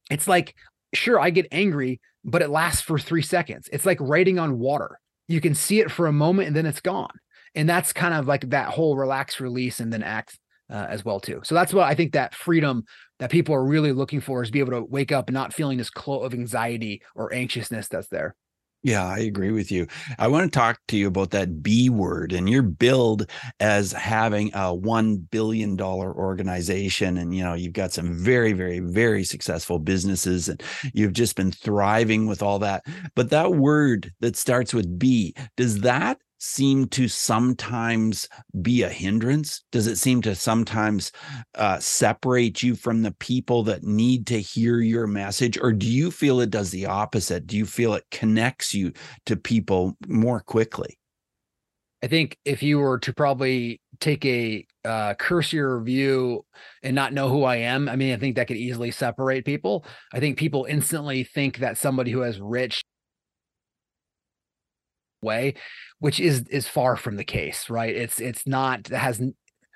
It's 0.10 0.28
like 0.28 0.56
sure 0.94 1.20
I 1.20 1.30
get 1.30 1.48
angry, 1.52 2.02
but 2.26 2.42
it 2.42 2.50
lasts 2.50 2.82
for 2.82 2.98
three 2.98 3.22
seconds. 3.22 3.70
It's 3.72 3.86
like 3.86 4.00
writing 4.02 4.40
on 4.40 4.60
water 4.60 5.00
you 5.30 5.40
can 5.40 5.56
see 5.56 5.80
it 5.80 5.92
for 5.92 6.08
a 6.08 6.12
moment 6.12 6.48
and 6.48 6.56
then 6.56 6.66
it's 6.66 6.82
gone. 6.82 7.14
And 7.56 7.70
that's 7.70 7.94
kind 7.94 8.14
of 8.14 8.28
like 8.28 8.50
that 8.50 8.70
whole 8.70 8.98
relax, 8.98 9.40
release, 9.40 9.80
and 9.80 9.94
then 9.94 10.04
act 10.04 10.38
uh, 10.70 10.88
as 10.90 11.06
well 11.06 11.20
too. 11.20 11.40
So 11.44 11.56
that's 11.56 11.74
what 11.74 11.88
I 11.88 11.96
think 11.96 12.14
that 12.14 12.36
freedom 12.36 12.84
that 13.20 13.32
people 13.32 13.56
are 13.56 13.64
really 13.64 13.92
looking 13.92 14.22
for 14.22 14.44
is 14.44 14.52
be 14.52 14.60
able 14.60 14.74
to 14.74 14.84
wake 14.84 15.12
up 15.12 15.32
not 15.32 15.54
feeling 15.54 15.78
this 15.78 15.90
cloak 15.90 16.26
of 16.26 16.34
anxiety 16.34 17.02
or 17.16 17.34
anxiousness 17.34 17.88
that's 17.88 18.10
there. 18.10 18.36
Yeah, 18.82 19.06
I 19.06 19.20
agree 19.20 19.52
with 19.52 19.72
you. 19.74 19.88
I 20.20 20.30
want 20.30 20.52
to 20.52 20.58
talk 20.58 20.80
to 20.88 20.96
you 20.98 21.08
about 21.08 21.32
that 21.32 21.62
B 21.62 21.90
word 21.90 22.32
and 22.32 22.50
your 22.50 22.62
build 22.62 23.30
as 23.60 23.92
having 23.92 24.50
a 24.54 24.74
$1 24.74 25.30
billion 25.32 25.80
organization. 25.82 27.18
And, 27.18 27.36
you 27.36 27.44
know, 27.44 27.56
you've 27.56 27.74
got 27.74 27.92
some 27.92 28.14
very, 28.14 28.54
very, 28.54 28.80
very 28.80 29.26
successful 29.26 29.80
businesses 29.80 30.48
and 30.48 30.64
you've 30.94 31.12
just 31.12 31.36
been 31.36 31.52
thriving 31.52 32.26
with 32.26 32.42
all 32.42 32.58
that. 32.60 32.86
But 33.16 33.32
that 33.32 33.56
word 33.56 34.14
that 34.22 34.38
starts 34.38 34.74
with 34.74 34.98
B, 34.98 35.34
does 35.58 35.82
that 35.82 36.18
seem 36.40 36.88
to 36.88 37.08
sometimes 37.08 38.28
be 38.62 38.84
a 38.84 38.90
hindrance? 38.90 39.64
Does 39.72 39.88
it 39.88 39.98
seem 39.98 40.22
to 40.24 40.36
sometimes 40.36 41.12
uh, 41.56 41.80
separate 41.80 42.64
you 42.64 42.76
from 42.76 43.04
the 43.04 43.12
people 43.12 43.64
that 43.64 43.84
need 43.84 44.26
to 44.28 44.40
hear 44.42 44.80
your 44.80 45.06
message? 45.08 45.58
Or 45.62 45.72
do 45.72 45.86
you 45.86 46.10
feel 46.12 46.40
it 46.40 46.50
does 46.50 46.72
the 46.72 46.88
opposite? 46.88 47.46
Do 47.46 47.58
you 47.58 47.66
feel 47.66 47.94
it 47.94 48.06
connects 48.10 48.74
you 48.74 48.94
to 49.26 49.36
people 49.36 49.96
more 50.08 50.40
quickly? 50.40 50.98
I 52.02 52.08
think 52.08 52.38
if 52.46 52.64
you 52.64 52.80
were 52.80 52.98
to 53.00 53.14
probably 53.14 53.82
take 54.00 54.26
a 54.26 54.66
uh, 54.86 55.16
cursory 55.16 55.84
view 55.84 56.46
and 56.82 56.96
not 56.96 57.12
know 57.12 57.28
who 57.28 57.44
I 57.44 57.58
am, 57.58 57.90
I 57.90 57.98
mean, 57.98 58.14
I 58.14 58.18
think 58.18 58.38
that 58.38 58.48
could 58.48 58.56
easily 58.56 58.92
separate 58.92 59.44
people. 59.44 59.86
I 60.14 60.22
think 60.22 60.38
people 60.38 60.66
instantly 60.70 61.26
think 61.26 61.58
that 61.58 61.78
somebody 61.78 62.12
who 62.12 62.22
has 62.22 62.40
rich 62.40 62.84
way, 65.22 65.56
which 66.00 66.20
is 66.20 66.48
is 66.50 66.68
far 66.68 66.96
from 66.96 67.18
the 67.18 67.24
case, 67.24 67.70
right? 67.70 67.96
It's 67.96 68.20
it's 68.20 68.48
not 68.48 68.86
that 68.86 69.00
has 69.00 69.22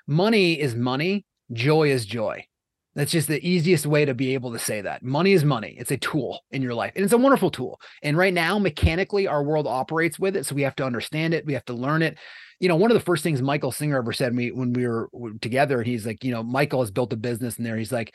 money 0.06 0.60
is 0.60 0.74
money, 0.74 1.24
joy 1.52 1.90
is 1.90 2.06
joy. 2.06 2.46
That's 2.94 3.10
just 3.10 3.26
the 3.26 3.44
easiest 3.46 3.86
way 3.86 4.04
to 4.04 4.14
be 4.14 4.34
able 4.34 4.52
to 4.52 4.58
say 4.58 4.80
that. 4.80 5.02
Money 5.02 5.32
is 5.32 5.44
money. 5.44 5.74
It's 5.76 5.90
a 5.90 5.96
tool 5.96 6.44
in 6.52 6.62
your 6.62 6.74
life, 6.74 6.92
and 6.94 7.04
it's 7.04 7.12
a 7.12 7.18
wonderful 7.18 7.50
tool. 7.50 7.80
And 8.02 8.16
right 8.16 8.32
now, 8.32 8.58
mechanically, 8.58 9.26
our 9.26 9.42
world 9.42 9.66
operates 9.66 10.18
with 10.18 10.36
it, 10.36 10.46
so 10.46 10.54
we 10.54 10.62
have 10.62 10.76
to 10.76 10.84
understand 10.84 11.34
it. 11.34 11.44
We 11.44 11.54
have 11.54 11.64
to 11.66 11.74
learn 11.74 12.02
it. 12.02 12.18
You 12.60 12.68
know, 12.68 12.76
one 12.76 12.92
of 12.92 12.94
the 12.94 13.04
first 13.04 13.24
things 13.24 13.42
Michael 13.42 13.72
Singer 13.72 13.98
ever 13.98 14.12
said 14.12 14.32
me 14.32 14.52
when 14.52 14.72
we 14.72 14.86
were 14.86 15.10
together, 15.40 15.82
he's 15.82 16.06
like, 16.06 16.22
you 16.22 16.30
know, 16.30 16.44
Michael 16.44 16.80
has 16.80 16.92
built 16.92 17.12
a 17.12 17.16
business 17.16 17.58
in 17.58 17.64
there. 17.64 17.76
He's 17.76 17.92
like, 17.92 18.14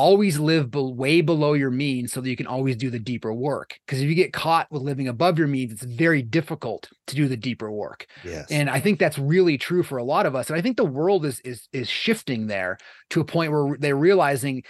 always 0.00 0.38
live 0.38 0.70
be- 0.70 0.80
way 0.80 1.20
below 1.20 1.52
your 1.52 1.70
means 1.70 2.10
so 2.10 2.22
that 2.22 2.30
you 2.30 2.36
can 2.36 2.46
always 2.46 2.74
do 2.74 2.88
the 2.88 2.98
deeper 2.98 3.34
work. 3.34 3.78
Because 3.84 4.00
if 4.00 4.08
you 4.08 4.14
get 4.14 4.32
caught 4.32 4.66
with 4.70 4.80
living 4.80 5.08
above 5.08 5.38
your 5.38 5.46
means, 5.46 5.72
it's 5.72 5.82
very 5.82 6.22
difficult 6.22 6.88
to 7.08 7.14
do 7.14 7.28
the 7.28 7.36
deeper 7.36 7.70
work. 7.70 8.06
Yes. 8.24 8.46
And 8.50 8.70
I 8.70 8.80
think 8.80 8.98
that's 8.98 9.18
really 9.18 9.58
true 9.58 9.82
for 9.82 9.98
a 9.98 10.02
lot 10.02 10.24
of 10.24 10.34
us. 10.34 10.48
And 10.48 10.58
I 10.58 10.62
think 10.62 10.78
the 10.78 10.86
world 10.86 11.26
is 11.26 11.40
is 11.40 11.68
is 11.74 11.86
shifting 11.86 12.46
there 12.46 12.78
to 13.10 13.20
a 13.20 13.24
point 13.24 13.52
where 13.52 13.76
they're 13.78 13.94
realizing 13.94 14.62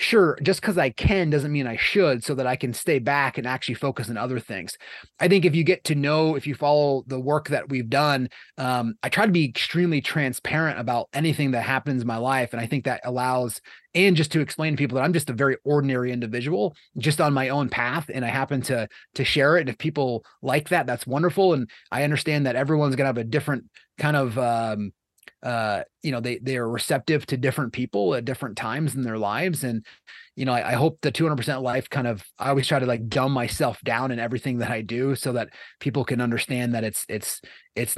sure, 0.00 0.38
just 0.42 0.62
because 0.62 0.78
I 0.78 0.90
can 0.90 1.28
doesn't 1.28 1.52
mean 1.52 1.66
I 1.66 1.76
should, 1.76 2.24
so 2.24 2.34
that 2.34 2.46
I 2.46 2.56
can 2.56 2.72
stay 2.72 2.98
back 2.98 3.36
and 3.36 3.46
actually 3.46 3.74
focus 3.74 4.08
on 4.08 4.16
other 4.16 4.40
things. 4.40 4.76
I 5.18 5.28
think 5.28 5.44
if 5.44 5.54
you 5.54 5.62
get 5.62 5.84
to 5.84 5.94
know, 5.94 6.36
if 6.36 6.46
you 6.46 6.54
follow 6.54 7.04
the 7.06 7.20
work 7.20 7.48
that 7.48 7.68
we've 7.68 7.88
done, 7.90 8.30
um, 8.56 8.94
I 9.02 9.10
try 9.10 9.26
to 9.26 9.32
be 9.32 9.44
extremely 9.44 10.00
transparent 10.00 10.78
about 10.78 11.08
anything 11.12 11.50
that 11.50 11.62
happens 11.62 12.00
in 12.00 12.08
my 12.08 12.16
life. 12.16 12.52
And 12.52 12.60
I 12.60 12.66
think 12.66 12.84
that 12.84 13.02
allows, 13.04 13.60
and 13.94 14.16
just 14.16 14.32
to 14.32 14.40
explain 14.40 14.72
to 14.72 14.78
people 14.78 14.96
that 14.96 15.04
I'm 15.04 15.12
just 15.12 15.28
a 15.28 15.34
very 15.34 15.58
ordinary 15.64 16.12
individual, 16.12 16.74
just 16.96 17.20
on 17.20 17.34
my 17.34 17.50
own 17.50 17.68
path. 17.68 18.10
And 18.12 18.24
I 18.24 18.28
happen 18.28 18.62
to 18.62 18.88
to 19.16 19.24
share 19.24 19.58
it. 19.58 19.60
And 19.60 19.68
if 19.68 19.76
people 19.76 20.24
like 20.40 20.70
that, 20.70 20.86
that's 20.86 21.06
wonderful. 21.06 21.52
And 21.52 21.68
I 21.92 22.04
understand 22.04 22.46
that 22.46 22.56
everyone's 22.56 22.96
gonna 22.96 23.08
have 23.08 23.18
a 23.18 23.24
different 23.24 23.64
kind 23.98 24.16
of 24.16 24.38
um, 24.38 24.92
uh 25.42 25.82
you 26.02 26.12
know 26.12 26.20
they 26.20 26.38
they 26.38 26.56
are 26.56 26.68
receptive 26.68 27.24
to 27.26 27.36
different 27.36 27.72
people 27.72 28.14
at 28.14 28.24
different 28.24 28.56
times 28.56 28.94
in 28.94 29.02
their 29.02 29.16
lives 29.18 29.64
and 29.64 29.84
you 30.36 30.44
know 30.44 30.52
I, 30.52 30.70
I, 30.70 30.72
hope 30.72 30.98
the 31.00 31.10
200% 31.10 31.62
life 31.62 31.88
kind 31.88 32.06
of 32.06 32.22
i 32.38 32.50
always 32.50 32.66
try 32.66 32.78
to 32.78 32.84
like 32.84 33.08
dumb 33.08 33.32
myself 33.32 33.80
down 33.80 34.10
in 34.10 34.18
everything 34.18 34.58
that 34.58 34.70
i 34.70 34.82
do 34.82 35.14
so 35.14 35.32
that 35.32 35.48
people 35.78 36.04
can 36.04 36.20
understand 36.20 36.74
that 36.74 36.84
it's 36.84 37.06
it's 37.08 37.40
it's 37.74 37.96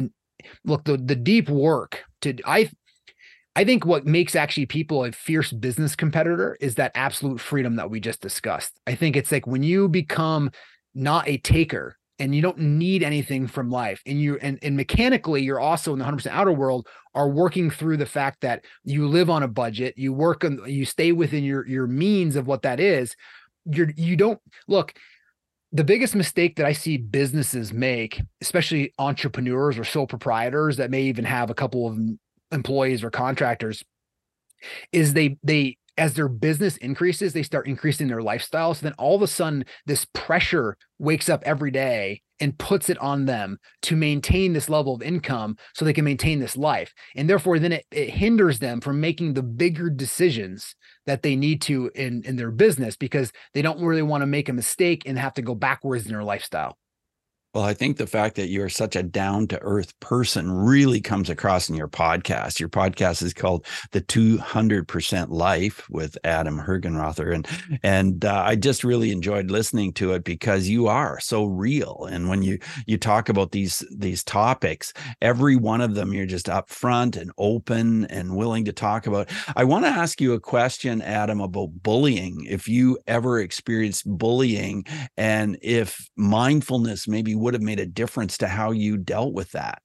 look 0.65 0.85
the 0.85 0.97
the 0.97 1.17
deep 1.17 1.49
work 1.49 2.05
to 2.21 2.35
i 2.45 2.71
i 3.57 3.65
think 3.65 3.85
what 3.85 4.07
makes 4.07 4.37
actually 4.37 4.67
people 4.67 5.05
a 5.05 5.11
fierce 5.11 5.53
business 5.53 5.97
competitor 5.97 6.57
is 6.61 6.77
that 6.77 6.93
absolute 6.95 7.41
freedom 7.41 7.77
that 7.77 7.91
we 7.91 8.01
just 8.01 8.21
discussed. 8.21 8.73
I 8.87 8.95
think 8.95 9.17
it's 9.17 9.33
like 9.33 9.47
when 9.47 9.63
you 9.63 9.89
become 9.89 10.51
not 10.95 11.29
a 11.29 11.39
taker 11.39 11.97
and 12.19 12.35
you 12.35 12.43
don't 12.43 12.59
need 12.59 13.03
anything 13.03 13.47
from 13.47 13.71
life 13.71 14.01
and 14.07 14.21
you 14.21 14.39
and, 14.41 14.59
and 14.63 14.77
mechanically 14.77 15.43
you're 15.43 15.61
also 15.61 15.93
in 15.93 15.99
the 15.99 16.05
100% 16.05 16.27
outer 16.29 16.53
world 16.53 16.87
are 17.15 17.29
working 17.29 17.71
through 17.71 17.97
the 17.97 18.07
fact 18.07 18.41
that 18.41 18.65
you 18.85 19.07
live 19.07 19.31
on 19.31 19.43
a 19.43 19.49
budget 19.49 19.95
you 19.97 20.13
work 20.13 20.45
on 20.45 20.61
you 20.67 20.85
stay 20.85 21.13
within 21.13 21.45
your 21.45 21.67
your 21.67 21.87
means 21.87 22.37
of 22.37 22.47
what 22.47 22.63
that 22.63 22.81
is 22.81 23.17
you're 23.67 23.91
you 23.97 24.17
don't 24.17 24.41
look 24.69 24.95
the 25.73 25.85
biggest 25.85 26.15
mistake 26.15 26.57
that 26.57 26.67
i 26.67 26.73
see 26.73 26.97
businesses 26.97 27.73
make 27.73 28.21
especially 28.41 28.93
entrepreneurs 28.99 29.79
or 29.79 29.85
sole 29.85 30.07
proprietors 30.07 30.77
that 30.77 30.91
may 30.91 31.03
even 31.03 31.25
have 31.25 31.51
a 31.51 31.55
couple 31.55 31.87
of 31.87 31.99
employees 32.51 33.03
or 33.03 33.11
contractors 33.11 33.85
is 34.93 35.13
they 35.15 35.37
they 35.43 35.77
as 35.99 36.15
their 36.15 36.29
business 36.29 36.77
increases, 36.79 37.33
they 37.33 37.43
start 37.43 37.67
increasing 37.67 38.09
their 38.09 38.23
lifestyle. 38.23 38.75
So 38.75 38.85
then 38.85 38.95
all 38.99 39.15
of 39.15 39.23
a 39.23 39.27
sudden, 39.27 39.65
this 39.87 40.07
pressure 40.15 40.77
wakes 40.99 41.29
up 41.29 41.43
every 41.45 41.71
day 41.71 42.23
and 42.43 42.59
puts 42.59 42.91
it 42.91 42.99
on 42.99 43.25
them 43.25 43.57
to 43.83 43.95
maintain 43.95 44.53
this 44.53 44.69
level 44.69 44.95
of 44.95 45.01
income 45.01 45.57
so 45.75 45.85
they 45.85 45.93
can 45.93 46.05
maintain 46.05 46.41
this 46.41 46.57
life. 46.57 46.93
And 47.15 47.31
therefore, 47.31 47.61
then 47.61 47.71
it, 47.71 47.87
it 47.93 48.11
hinders 48.11 48.59
them 48.59 48.81
from 48.81 49.01
making 49.01 49.35
the 49.35 49.45
bigger 49.45 49.89
decisions 49.89 50.75
that 51.07 51.23
they 51.23 51.37
need 51.37 51.63
to 51.63 51.91
in, 51.95 52.25
in 52.25 52.35
their 52.35 52.51
business 52.51 52.97
because 52.97 53.33
they 53.55 53.63
don't 53.63 53.81
really 53.81 54.03
want 54.03 54.23
to 54.23 54.27
make 54.27 54.49
a 54.49 54.53
mistake 54.53 55.05
and 55.07 55.17
have 55.17 55.35
to 55.35 55.43
go 55.43 55.55
backwards 55.55 56.05
in 56.05 56.13
their 56.13 56.25
lifestyle. 56.25 56.77
Well, 57.55 57.65
I 57.65 57.75
think 57.75 57.99
the 57.99 58.07
fact 58.07 58.37
that 58.37 58.49
you're 58.49 58.71
such 58.71 58.97
a 58.97 59.03
down 59.03 59.47
to 59.49 59.61
earth 59.61 59.99
person 60.01 60.51
really 60.51 61.03
comes 61.03 61.29
across 61.29 61.69
in 61.69 61.75
your 61.75 61.89
podcast. 61.89 62.59
Your 62.59 62.71
podcast 62.71 63.23
is 63.23 63.35
called 63.35 63.67
The 63.91 64.01
200% 64.01 65.29
Life 65.29 65.91
with 65.91 66.17
Adam 66.25 66.59
Hergenrother. 66.59 67.35
And, 67.35 67.47
and 67.83 68.25
uh, 68.25 68.43
I 68.47 68.57
just 68.57 68.85
really 68.85 69.13
enjoyed 69.13 69.51
listening 69.51 69.93
to 69.95 70.13
it 70.13 70.25
because 70.25 70.67
you 70.67 70.87
are 70.87 71.21
so 71.21 71.45
real. 71.45 72.09
And 72.11 72.31
when 72.31 72.41
you, 72.41 72.59
you 72.87 72.97
talk 72.97 73.29
about 73.29 73.53
these, 73.53 73.85
these 73.95 74.25
topics, 74.25 74.95
every 75.21 75.55
one 75.55 75.83
of 75.83 75.95
them, 75.95 76.15
you're 76.15 76.25
just 76.25 76.47
upfront 76.47 77.21
and 77.21 77.33
open 77.37 78.07
and 78.07 78.35
willing 78.35 78.65
to 78.65 78.73
talk 78.73 79.07
about. 79.07 79.29
I 79.57 79.65
want 79.65 79.85
to 79.85 79.91
ask 79.91 80.23
you 80.23 80.33
a 80.33 80.41
question, 80.41 81.03
Adam, 81.03 81.43
about 81.43 81.83
bullying. 81.83 82.47
If 82.49 82.67
you 82.67 82.99
ever 83.07 83.41
experienced 83.41 84.07
bullying 84.07 84.87
and 85.19 85.59
if 85.61 86.09
mindfulness 86.17 87.07
maybe 87.07 87.42
would 87.43 87.55
have 87.55 87.63
made 87.63 87.81
a 87.81 87.87
difference 87.87 88.39
to 88.39 88.49
how 88.49 88.71
you 88.71 88.97
dealt 88.97 89.35
with 89.35 89.53
that? 89.53 89.83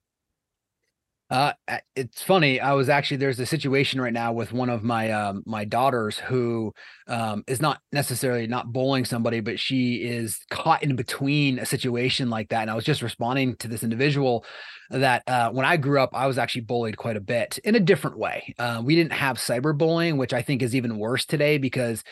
Uh, 1.30 1.52
it's 1.94 2.22
funny. 2.22 2.58
I 2.58 2.72
was 2.72 2.88
actually 2.88 3.18
there's 3.18 3.38
a 3.38 3.44
situation 3.44 4.00
right 4.00 4.14
now 4.14 4.32
with 4.32 4.50
one 4.50 4.70
of 4.70 4.82
my 4.82 5.10
um 5.10 5.42
my 5.44 5.66
daughters 5.66 6.18
who 6.18 6.72
um 7.06 7.44
is 7.46 7.60
not 7.60 7.80
necessarily 7.92 8.46
not 8.46 8.72
bullying 8.72 9.04
somebody, 9.04 9.40
but 9.40 9.60
she 9.60 9.96
is 9.96 10.40
caught 10.50 10.82
in 10.82 10.96
between 10.96 11.58
a 11.58 11.66
situation 11.66 12.30
like 12.30 12.48
that. 12.48 12.62
And 12.62 12.70
I 12.70 12.74
was 12.74 12.84
just 12.84 13.02
responding 13.02 13.56
to 13.56 13.68
this 13.68 13.82
individual 13.82 14.46
that 14.88 15.22
uh, 15.26 15.50
when 15.50 15.66
I 15.66 15.76
grew 15.76 16.00
up, 16.00 16.10
I 16.14 16.26
was 16.26 16.38
actually 16.38 16.62
bullied 16.62 16.96
quite 16.96 17.18
a 17.18 17.20
bit 17.20 17.58
in 17.58 17.74
a 17.74 17.80
different 17.80 18.16
way. 18.18 18.54
Uh, 18.58 18.80
we 18.82 18.94
didn't 18.94 19.12
have 19.12 19.36
cyberbullying, 19.36 20.16
which 20.16 20.32
I 20.32 20.40
think 20.40 20.62
is 20.62 20.74
even 20.74 20.98
worse 20.98 21.26
today 21.26 21.58
because 21.58 22.02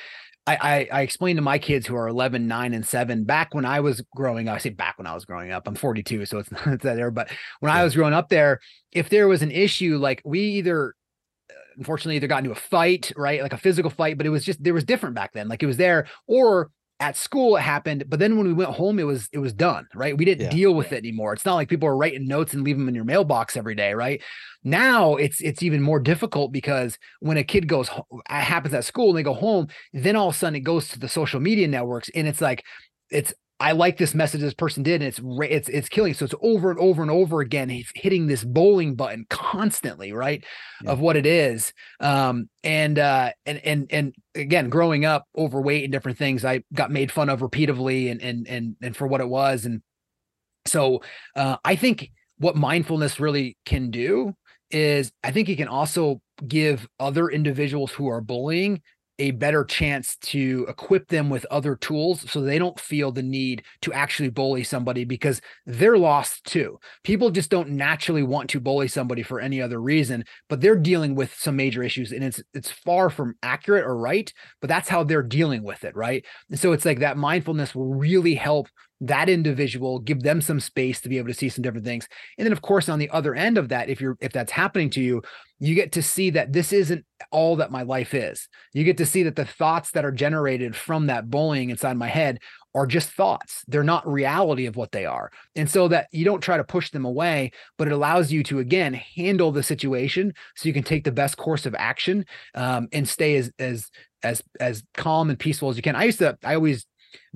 I, 0.46 0.56
I, 0.56 0.88
I 0.92 1.02
explained 1.02 1.38
to 1.38 1.42
my 1.42 1.58
kids 1.58 1.86
who 1.86 1.96
are 1.96 2.06
11, 2.06 2.46
9, 2.46 2.74
and 2.74 2.86
7 2.86 3.24
back 3.24 3.52
when 3.52 3.64
I 3.64 3.80
was 3.80 4.02
growing 4.14 4.48
up. 4.48 4.54
I 4.54 4.58
say 4.58 4.70
back 4.70 4.96
when 4.96 5.06
I 5.06 5.14
was 5.14 5.24
growing 5.24 5.50
up. 5.50 5.66
I'm 5.66 5.74
42, 5.74 6.24
so 6.26 6.38
it's 6.38 6.50
not 6.52 6.64
that 6.64 6.82
there. 6.82 7.10
But 7.10 7.30
when 7.60 7.72
yeah. 7.72 7.80
I 7.80 7.84
was 7.84 7.94
growing 7.94 8.14
up 8.14 8.28
there, 8.28 8.60
if 8.92 9.08
there 9.08 9.26
was 9.26 9.42
an 9.42 9.50
issue, 9.50 9.98
like 9.98 10.22
we 10.24 10.40
either 10.40 10.94
uh, 11.50 11.54
unfortunately 11.76 12.16
either 12.16 12.28
got 12.28 12.38
into 12.38 12.52
a 12.52 12.54
fight, 12.54 13.12
right? 13.16 13.42
Like 13.42 13.52
a 13.52 13.58
physical 13.58 13.90
fight, 13.90 14.16
but 14.16 14.26
it 14.26 14.30
was 14.30 14.44
just 14.44 14.62
there 14.62 14.74
was 14.74 14.84
different 14.84 15.16
back 15.16 15.32
then. 15.32 15.48
Like 15.48 15.62
it 15.62 15.66
was 15.66 15.78
there, 15.78 16.06
or 16.28 16.70
at 16.98 17.16
school 17.16 17.56
it 17.56 17.60
happened 17.60 18.04
but 18.08 18.18
then 18.18 18.38
when 18.38 18.46
we 18.46 18.54
went 18.54 18.70
home 18.70 18.98
it 18.98 19.04
was 19.04 19.28
it 19.32 19.38
was 19.38 19.52
done 19.52 19.86
right? 19.94 20.16
We 20.16 20.24
didn't 20.24 20.44
yeah. 20.44 20.50
deal 20.50 20.74
with 20.74 20.92
it 20.92 20.98
anymore. 20.98 21.32
It's 21.34 21.44
not 21.44 21.54
like 21.54 21.68
people 21.68 21.88
are 21.88 21.96
writing 21.96 22.26
notes 22.26 22.54
and 22.54 22.64
leave 22.64 22.78
them 22.78 22.88
in 22.88 22.94
your 22.94 23.04
mailbox 23.04 23.56
every 23.56 23.74
day 23.74 23.92
right? 23.92 24.22
Now 24.64 25.16
it's 25.16 25.40
it's 25.40 25.62
even 25.62 25.82
more 25.82 26.00
difficult 26.00 26.52
because 26.52 26.98
when 27.20 27.36
a 27.36 27.44
kid 27.44 27.68
goes 27.68 27.90
happens 28.26 28.74
at 28.74 28.84
school 28.84 29.10
and 29.10 29.18
they 29.18 29.22
go 29.22 29.34
home 29.34 29.68
then 29.92 30.16
all 30.16 30.28
of 30.28 30.34
a 30.34 30.38
sudden 30.38 30.56
it 30.56 30.60
goes 30.60 30.88
to 30.88 30.98
the 30.98 31.08
social 31.08 31.40
media 31.40 31.68
networks 31.68 32.08
and 32.14 32.26
it's 32.26 32.40
like 32.40 32.64
it's 33.10 33.32
I 33.58 33.72
like 33.72 33.96
this 33.96 34.14
message 34.14 34.42
this 34.42 34.52
person 34.52 34.82
did, 34.82 35.02
and 35.02 35.08
it's 35.08 35.20
it's 35.50 35.68
it's 35.68 35.88
killing. 35.88 36.12
So 36.12 36.26
it's 36.26 36.34
over 36.42 36.70
and 36.70 36.78
over 36.78 37.00
and 37.00 37.10
over 37.10 37.40
again. 37.40 37.70
Hitting 37.94 38.26
this 38.26 38.44
bowling 38.44 38.94
button 38.94 39.26
constantly, 39.30 40.12
right? 40.12 40.44
Yeah. 40.82 40.90
Of 40.90 41.00
what 41.00 41.16
it 41.16 41.24
is. 41.24 41.72
Um, 42.00 42.50
and 42.62 42.98
uh, 42.98 43.30
and 43.46 43.58
and 43.64 43.86
and 43.90 44.14
again, 44.34 44.68
growing 44.68 45.06
up 45.06 45.24
overweight 45.36 45.84
and 45.84 45.92
different 45.92 46.18
things, 46.18 46.44
I 46.44 46.64
got 46.74 46.90
made 46.90 47.10
fun 47.10 47.30
of 47.30 47.40
repeatedly, 47.40 48.10
and 48.10 48.20
and 48.20 48.46
and 48.46 48.76
and 48.82 48.96
for 48.96 49.06
what 49.06 49.22
it 49.22 49.28
was. 49.28 49.64
And 49.64 49.80
so 50.66 51.02
uh, 51.34 51.56
I 51.64 51.76
think 51.76 52.10
what 52.38 52.56
mindfulness 52.56 53.18
really 53.18 53.56
can 53.64 53.90
do 53.90 54.34
is, 54.70 55.12
I 55.24 55.30
think 55.30 55.48
it 55.48 55.56
can 55.56 55.68
also 55.68 56.20
give 56.46 56.86
other 57.00 57.30
individuals 57.30 57.92
who 57.92 58.08
are 58.08 58.20
bullying 58.20 58.82
a 59.18 59.30
better 59.32 59.64
chance 59.64 60.16
to 60.16 60.66
equip 60.68 61.08
them 61.08 61.30
with 61.30 61.46
other 61.50 61.74
tools 61.76 62.30
so 62.30 62.40
they 62.40 62.58
don't 62.58 62.78
feel 62.78 63.10
the 63.10 63.22
need 63.22 63.62
to 63.80 63.92
actually 63.92 64.28
bully 64.28 64.62
somebody 64.62 65.04
because 65.04 65.40
they're 65.64 65.96
lost 65.96 66.44
too. 66.44 66.78
People 67.02 67.30
just 67.30 67.50
don't 67.50 67.70
naturally 67.70 68.22
want 68.22 68.50
to 68.50 68.60
bully 68.60 68.88
somebody 68.88 69.22
for 69.22 69.40
any 69.40 69.60
other 69.60 69.80
reason, 69.80 70.24
but 70.48 70.60
they're 70.60 70.76
dealing 70.76 71.14
with 71.14 71.34
some 71.34 71.56
major 71.56 71.82
issues 71.82 72.12
and 72.12 72.22
it's 72.22 72.42
it's 72.52 72.70
far 72.70 73.08
from 73.08 73.34
accurate 73.42 73.84
or 73.84 73.96
right, 73.96 74.32
but 74.60 74.68
that's 74.68 74.88
how 74.88 75.02
they're 75.02 75.22
dealing 75.22 75.62
with 75.62 75.84
it, 75.84 75.96
right? 75.96 76.24
And 76.50 76.58
so 76.58 76.72
it's 76.72 76.84
like 76.84 76.98
that 76.98 77.16
mindfulness 77.16 77.74
will 77.74 77.94
really 77.94 78.34
help 78.34 78.68
that 79.00 79.28
individual 79.28 79.98
give 79.98 80.22
them 80.22 80.40
some 80.40 80.60
space 80.60 81.00
to 81.00 81.08
be 81.08 81.18
able 81.18 81.28
to 81.28 81.34
see 81.34 81.50
some 81.50 81.60
different 81.60 81.84
things 81.84 82.08
and 82.38 82.46
then 82.46 82.52
of 82.52 82.62
course 82.62 82.88
on 82.88 82.98
the 82.98 83.10
other 83.10 83.34
end 83.34 83.58
of 83.58 83.68
that 83.68 83.90
if 83.90 84.00
you're 84.00 84.16
if 84.20 84.32
that's 84.32 84.52
happening 84.52 84.88
to 84.88 85.02
you 85.02 85.22
you 85.58 85.74
get 85.74 85.92
to 85.92 86.02
see 86.02 86.30
that 86.30 86.52
this 86.52 86.72
isn't 86.72 87.04
all 87.30 87.56
that 87.56 87.70
my 87.70 87.82
life 87.82 88.12
is 88.12 88.48
you 88.72 88.84
get 88.84 88.98
to 88.98 89.06
see 89.06 89.22
that 89.22 89.36
the 89.36 89.44
thoughts 89.44 89.90
that 89.92 90.04
are 90.04 90.12
generated 90.12 90.76
from 90.76 91.06
that 91.06 91.30
bullying 91.30 91.70
inside 91.70 91.96
my 91.96 92.08
head 92.08 92.38
are 92.76 92.86
just 92.86 93.10
thoughts. 93.10 93.64
They're 93.66 93.82
not 93.82 94.06
reality 94.06 94.66
of 94.66 94.76
what 94.76 94.92
they 94.92 95.06
are. 95.06 95.30
And 95.54 95.68
so 95.68 95.88
that 95.88 96.08
you 96.12 96.26
don't 96.26 96.42
try 96.42 96.58
to 96.58 96.64
push 96.64 96.90
them 96.90 97.06
away, 97.06 97.52
but 97.78 97.88
it 97.88 97.92
allows 97.92 98.30
you 98.30 98.42
to, 98.44 98.58
again, 98.58 98.92
handle 98.92 99.50
the 99.50 99.62
situation 99.62 100.34
so 100.54 100.68
you 100.68 100.74
can 100.74 100.82
take 100.82 101.04
the 101.04 101.10
best 101.10 101.38
course 101.38 101.64
of 101.64 101.74
action 101.74 102.26
um, 102.54 102.88
and 102.92 103.08
stay 103.08 103.36
as, 103.36 103.50
as, 103.58 103.88
as, 104.22 104.42
as 104.60 104.82
calm 104.94 105.30
and 105.30 105.38
peaceful 105.38 105.70
as 105.70 105.76
you 105.76 105.82
can. 105.82 105.96
I 105.96 106.04
used 106.04 106.18
to, 106.18 106.36
I 106.44 106.54
always, 106.54 106.84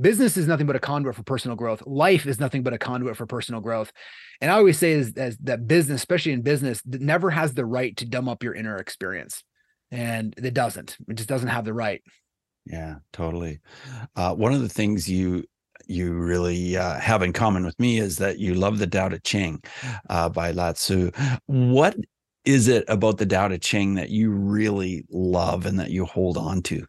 business 0.00 0.37
is 0.37 0.46
nothing 0.46 0.66
but 0.66 0.76
a 0.76 0.80
conduit 0.80 1.14
for 1.14 1.22
personal 1.22 1.56
growth. 1.56 1.83
Life 1.87 2.26
is 2.26 2.40
nothing 2.40 2.62
but 2.62 2.72
a 2.72 2.78
conduit 2.78 3.16
for 3.16 3.26
personal 3.26 3.61
growth. 3.61 3.92
And 4.40 4.50
I 4.50 4.54
always 4.54 4.78
say 4.78 4.92
is, 4.92 5.12
is 5.16 5.37
that 5.38 5.66
business, 5.66 6.00
especially 6.00 6.33
in 6.33 6.42
business, 6.42 6.83
never 6.87 7.30
has 7.30 7.54
the 7.54 7.66
right 7.66 7.96
to 7.98 8.06
dumb 8.06 8.28
up 8.28 8.42
your 8.42 8.54
inner 8.54 8.76
experience. 8.76 9.42
And 9.90 10.35
it 10.37 10.54
doesn't. 10.54 10.96
It 11.09 11.14
just 11.14 11.28
doesn't 11.28 11.48
have 11.48 11.64
the 11.64 11.74
right. 11.74 12.02
Yeah, 12.66 12.96
totally. 13.12 13.61
Uh, 14.14 14.35
one 14.35 14.52
of 14.52 14.61
the 14.61 14.68
things 14.68 15.09
you 15.09 15.44
you 15.87 16.12
really 16.12 16.76
uh, 16.76 17.00
have 17.00 17.22
in 17.22 17.33
common 17.33 17.64
with 17.64 17.78
me 17.80 17.98
is 17.98 18.18
that 18.18 18.38
you 18.38 18.54
love 18.54 18.78
the 18.78 18.87
Tao 18.87 19.09
Te 19.09 19.18
Ching 19.24 19.61
uh, 20.09 20.28
by 20.28 20.52
Lao 20.52 20.72
Tzu. 20.72 21.11
What 21.46 21.96
is 22.44 22.68
it 22.68 22.85
about 22.87 23.18
the 23.18 23.26
Tao 23.26 23.48
Te 23.48 23.59
Ching 23.59 23.94
that 23.94 24.11
you 24.11 24.30
really 24.30 25.04
love 25.11 25.66
and 25.66 25.80
that 25.80 25.90
you 25.90 26.04
hold 26.04 26.37
on 26.37 26.62
to? 26.62 26.87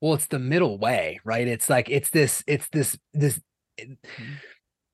Well, 0.00 0.14
it's 0.14 0.26
the 0.26 0.38
middle 0.38 0.78
way, 0.78 1.20
right? 1.24 1.46
It's 1.46 1.68
like 1.68 1.90
it's 1.90 2.10
this, 2.10 2.42
it's 2.46 2.68
this, 2.68 2.98
this. 3.12 3.40
Mm-hmm. 3.80 3.94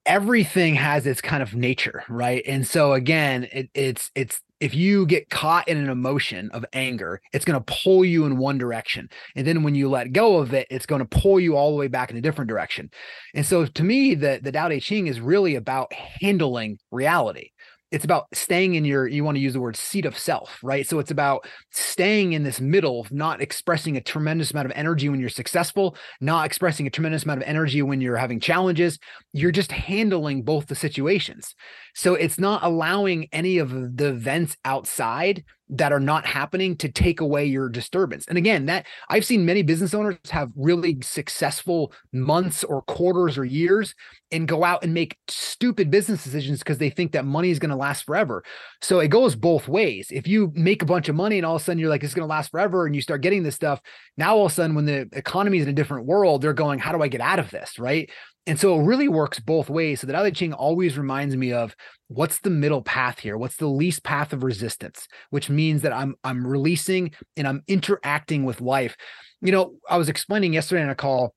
Everything 0.06 0.74
has 0.74 1.06
its 1.06 1.22
kind 1.22 1.42
of 1.42 1.54
nature, 1.54 2.04
right? 2.10 2.42
And 2.46 2.66
so 2.66 2.92
again, 2.92 3.48
it, 3.50 3.70
it's 3.72 4.10
it's 4.14 4.40
if 4.60 4.74
you 4.74 5.04
get 5.04 5.28
caught 5.30 5.68
in 5.68 5.76
an 5.76 5.90
emotion 5.90 6.50
of 6.52 6.64
anger, 6.72 7.20
it's 7.32 7.44
going 7.44 7.62
to 7.62 7.74
pull 7.82 8.04
you 8.04 8.24
in 8.24 8.38
one 8.38 8.56
direction. 8.56 9.08
And 9.34 9.46
then 9.46 9.62
when 9.62 9.74
you 9.74 9.90
let 9.90 10.12
go 10.12 10.38
of 10.38 10.54
it, 10.54 10.66
it's 10.70 10.86
going 10.86 11.00
to 11.00 11.18
pull 11.18 11.40
you 11.40 11.56
all 11.56 11.70
the 11.70 11.76
way 11.76 11.88
back 11.88 12.10
in 12.10 12.16
a 12.16 12.20
different 12.20 12.48
direction. 12.48 12.90
And 13.34 13.44
so 13.44 13.66
to 13.66 13.84
me, 13.84 14.14
the, 14.14 14.40
the 14.42 14.52
Tao 14.52 14.68
Te 14.68 14.80
Ching 14.80 15.06
is 15.06 15.20
really 15.20 15.54
about 15.54 15.92
handling 15.92 16.78
reality 16.90 17.50
it's 17.90 18.04
about 18.04 18.26
staying 18.32 18.74
in 18.74 18.84
your 18.84 19.06
you 19.06 19.22
want 19.24 19.36
to 19.36 19.40
use 19.40 19.52
the 19.52 19.60
word 19.60 19.76
seat 19.76 20.04
of 20.04 20.18
self 20.18 20.58
right? 20.62 20.86
So 20.86 20.98
it's 20.98 21.10
about 21.10 21.46
staying 21.70 22.32
in 22.32 22.42
this 22.42 22.60
middle 22.60 23.06
not 23.10 23.40
expressing 23.40 23.96
a 23.96 24.00
tremendous 24.00 24.50
amount 24.50 24.66
of 24.66 24.72
energy 24.74 25.08
when 25.08 25.20
you're 25.20 25.28
successful 25.28 25.96
not 26.20 26.46
expressing 26.46 26.86
a 26.86 26.90
tremendous 26.90 27.24
amount 27.24 27.42
of 27.42 27.48
energy 27.48 27.82
when 27.82 28.00
you're 28.00 28.16
having 28.16 28.40
challenges. 28.40 28.98
You're 29.32 29.52
just 29.52 29.72
handling 29.72 30.42
both 30.42 30.66
the 30.66 30.74
situations. 30.74 31.54
So 31.94 32.14
it's 32.14 32.38
not 32.38 32.62
allowing 32.64 33.28
any 33.32 33.58
of 33.58 33.96
the 33.96 34.08
events 34.08 34.56
outside 34.64 35.44
that 35.70 35.92
are 35.92 36.00
not 36.00 36.26
happening 36.26 36.76
to 36.76 36.90
take 36.90 37.20
away 37.20 37.44
your 37.44 37.68
disturbance. 37.68 38.26
And 38.28 38.36
again, 38.36 38.66
that 38.66 38.86
I've 39.08 39.24
seen 39.24 39.46
many 39.46 39.62
business 39.62 39.94
owners 39.94 40.18
have 40.30 40.50
really 40.56 40.98
successful 41.02 41.92
months 42.12 42.64
or 42.64 42.82
quarters 42.82 43.38
or 43.38 43.44
years 43.44 43.94
and 44.30 44.46
go 44.46 44.64
out 44.64 44.82
and 44.84 44.92
make 44.92 45.16
stupid 45.28 45.90
business 45.90 46.22
decisions 46.22 46.58
because 46.58 46.78
they 46.78 46.90
think 46.90 47.12
that 47.12 47.24
money 47.24 47.50
is 47.50 47.58
going 47.58 47.70
to 47.70 47.76
last 47.76 48.04
forever. 48.04 48.44
So 48.82 49.00
it 49.00 49.08
goes 49.08 49.36
both 49.36 49.68
ways. 49.68 50.08
If 50.10 50.26
you 50.26 50.52
make 50.54 50.82
a 50.82 50.86
bunch 50.86 51.08
of 51.08 51.14
money 51.14 51.38
and 51.38 51.46
all 51.46 51.56
of 51.56 51.62
a 51.62 51.64
sudden 51.64 51.78
you're 51.78 51.88
like, 51.88 52.04
it's 52.04 52.14
going 52.14 52.28
to 52.28 52.30
last 52.30 52.50
forever 52.50 52.84
and 52.84 52.94
you 52.94 53.00
start 53.00 53.22
getting 53.22 53.42
this 53.42 53.54
stuff, 53.54 53.80
now 54.16 54.36
all 54.36 54.46
of 54.46 54.52
a 54.52 54.54
sudden 54.54 54.74
when 54.74 54.84
the 54.84 55.08
economy 55.12 55.58
is 55.58 55.64
in 55.64 55.70
a 55.70 55.72
different 55.72 56.06
world, 56.06 56.42
they're 56.42 56.52
going, 56.52 56.78
how 56.78 56.92
do 56.92 57.02
I 57.02 57.08
get 57.08 57.20
out 57.20 57.38
of 57.38 57.50
this? 57.50 57.78
Right. 57.78 58.10
And 58.46 58.60
so 58.60 58.78
it 58.78 58.84
really 58.84 59.08
works 59.08 59.40
both 59.40 59.70
ways. 59.70 60.00
So 60.00 60.06
the 60.06 60.12
Tao 60.12 60.24
Te 60.24 60.30
Ching 60.30 60.52
always 60.52 60.98
reminds 60.98 61.34
me 61.36 61.52
of 61.52 61.74
what's 62.08 62.40
the 62.40 62.50
middle 62.50 62.82
path 62.82 63.18
here? 63.18 63.38
What's 63.38 63.56
the 63.56 63.66
least 63.68 64.04
path 64.04 64.32
of 64.32 64.42
resistance? 64.42 65.08
Which 65.30 65.48
means 65.48 65.82
that 65.82 65.94
I'm 65.94 66.14
I'm 66.24 66.46
releasing 66.46 67.12
and 67.36 67.48
I'm 67.48 67.62
interacting 67.66 68.44
with 68.44 68.60
life. 68.60 68.96
You 69.40 69.52
know, 69.52 69.76
I 69.88 69.96
was 69.96 70.08
explaining 70.08 70.52
yesterday 70.52 70.82
in 70.82 70.90
a 70.90 70.94
call. 70.94 71.34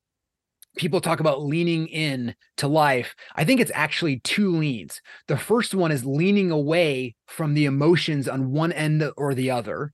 People 0.76 1.00
talk 1.00 1.18
about 1.18 1.42
leaning 1.42 1.86
in 1.88 2.34
to 2.58 2.68
life. 2.68 3.14
I 3.34 3.44
think 3.44 3.60
it's 3.60 3.72
actually 3.74 4.20
two 4.20 4.56
leans. 4.56 5.00
The 5.26 5.38
first 5.38 5.74
one 5.74 5.90
is 5.90 6.04
leaning 6.04 6.50
away 6.50 7.16
from 7.26 7.54
the 7.54 7.64
emotions 7.64 8.28
on 8.28 8.52
one 8.52 8.70
end 8.72 9.02
or 9.16 9.34
the 9.34 9.50
other, 9.50 9.92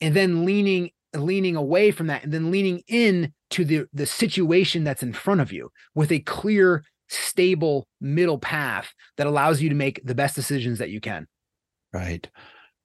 and 0.00 0.14
then 0.14 0.44
leaning 0.44 0.90
leaning 1.14 1.56
away 1.56 1.90
from 1.92 2.08
that 2.08 2.24
and 2.24 2.32
then 2.32 2.50
leaning 2.50 2.82
in 2.88 3.32
to 3.50 3.64
the 3.64 3.86
the 3.92 4.06
situation 4.06 4.84
that's 4.84 5.02
in 5.02 5.12
front 5.12 5.40
of 5.40 5.52
you 5.52 5.70
with 5.94 6.10
a 6.12 6.20
clear 6.20 6.84
stable 7.08 7.86
middle 8.00 8.38
path 8.38 8.92
that 9.16 9.26
allows 9.26 9.60
you 9.60 9.68
to 9.68 9.74
make 9.74 10.00
the 10.04 10.14
best 10.14 10.34
decisions 10.34 10.78
that 10.78 10.90
you 10.90 11.00
can. 11.00 11.26
Right 11.92 12.28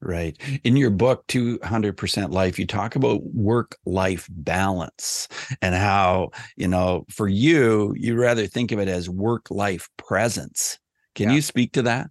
right. 0.02 0.38
In 0.64 0.76
your 0.76 0.90
book 0.90 1.26
200% 1.28 2.32
life 2.32 2.60
you 2.60 2.66
talk 2.66 2.96
about 2.96 3.24
work 3.24 3.78
life 3.86 4.28
balance 4.32 5.28
and 5.62 5.76
how 5.76 6.32
you 6.58 6.68
know 6.68 7.06
for 7.10 7.28
you 7.28 7.94
you 7.98 8.20
rather 8.20 8.48
think 8.48 8.72
of 8.72 8.80
it 8.80 8.88
as 8.88 9.10
work 9.10 9.50
life 9.50 9.90
presence. 9.98 10.80
Can 11.16 11.30
yeah. 11.30 11.36
you 11.36 11.42
speak 11.42 11.74
to 11.74 11.84
that 11.84 12.08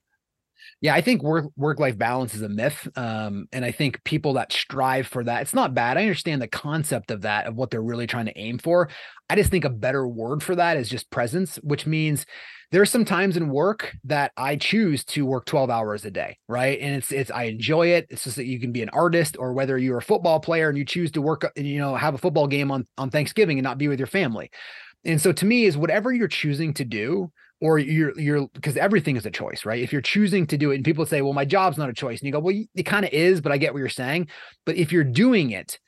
yeah, 0.80 0.94
I 0.94 1.02
think 1.02 1.22
work 1.22 1.46
work 1.56 1.78
life 1.78 1.98
balance 1.98 2.34
is 2.34 2.40
a 2.40 2.48
myth, 2.48 2.88
um, 2.96 3.46
and 3.52 3.64
I 3.64 3.70
think 3.70 4.02
people 4.04 4.32
that 4.34 4.52
strive 4.52 5.06
for 5.06 5.22
that, 5.24 5.42
it's 5.42 5.54
not 5.54 5.74
bad. 5.74 5.98
I 5.98 6.02
understand 6.02 6.40
the 6.40 6.48
concept 6.48 7.10
of 7.10 7.22
that, 7.22 7.46
of 7.46 7.54
what 7.54 7.70
they're 7.70 7.82
really 7.82 8.06
trying 8.06 8.26
to 8.26 8.38
aim 8.38 8.58
for. 8.58 8.88
I 9.28 9.36
just 9.36 9.50
think 9.50 9.66
a 9.66 9.70
better 9.70 10.08
word 10.08 10.42
for 10.42 10.56
that 10.56 10.78
is 10.78 10.88
just 10.88 11.10
presence, 11.10 11.56
which 11.56 11.86
means 11.86 12.24
there's 12.72 12.90
some 12.90 13.04
times 13.04 13.36
in 13.36 13.50
work 13.50 13.94
that 14.04 14.32
I 14.36 14.56
choose 14.56 15.04
to 15.06 15.26
work 15.26 15.44
12 15.44 15.70
hours 15.70 16.04
a 16.04 16.10
day, 16.10 16.38
right? 16.48 16.80
And 16.80 16.94
it's 16.94 17.12
it's 17.12 17.30
I 17.30 17.44
enjoy 17.44 17.88
it. 17.88 18.06
It's 18.08 18.24
just 18.24 18.36
that 18.36 18.46
you 18.46 18.58
can 18.58 18.72
be 18.72 18.82
an 18.82 18.88
artist 18.90 19.36
or 19.38 19.52
whether 19.52 19.76
you're 19.76 19.98
a 19.98 20.02
football 20.02 20.40
player 20.40 20.70
and 20.70 20.78
you 20.78 20.86
choose 20.86 21.10
to 21.12 21.20
work, 21.20 21.50
and 21.56 21.66
you 21.66 21.78
know, 21.78 21.94
have 21.94 22.14
a 22.14 22.18
football 22.18 22.46
game 22.46 22.70
on 22.70 22.86
on 22.96 23.10
Thanksgiving 23.10 23.58
and 23.58 23.64
not 23.64 23.76
be 23.76 23.88
with 23.88 23.98
your 23.98 24.06
family. 24.06 24.50
And 25.04 25.20
so 25.20 25.32
to 25.32 25.44
me 25.44 25.64
is 25.64 25.76
whatever 25.76 26.12
you're 26.12 26.28
choosing 26.28 26.72
to 26.74 26.84
do, 26.84 27.30
or 27.60 27.78
you're 27.78 28.18
you're 28.18 28.48
because 28.54 28.76
everything 28.76 29.16
is 29.16 29.26
a 29.26 29.30
choice, 29.30 29.64
right? 29.64 29.82
If 29.82 29.92
you're 29.92 30.02
choosing 30.02 30.46
to 30.48 30.58
do 30.58 30.70
it, 30.70 30.76
and 30.76 30.84
people 30.84 31.06
say, 31.06 31.22
"Well, 31.22 31.32
my 31.32 31.44
job's 31.44 31.78
not 31.78 31.90
a 31.90 31.94
choice," 31.94 32.20
and 32.20 32.26
you 32.26 32.32
go, 32.32 32.40
"Well, 32.40 32.58
it 32.74 32.84
kind 32.84 33.04
of 33.04 33.12
is," 33.12 33.40
but 33.40 33.52
I 33.52 33.58
get 33.58 33.72
what 33.72 33.80
you're 33.80 33.88
saying. 33.88 34.28
But 34.66 34.76
if 34.76 34.92
you're 34.92 35.04
doing 35.04 35.50
it, 35.50 35.78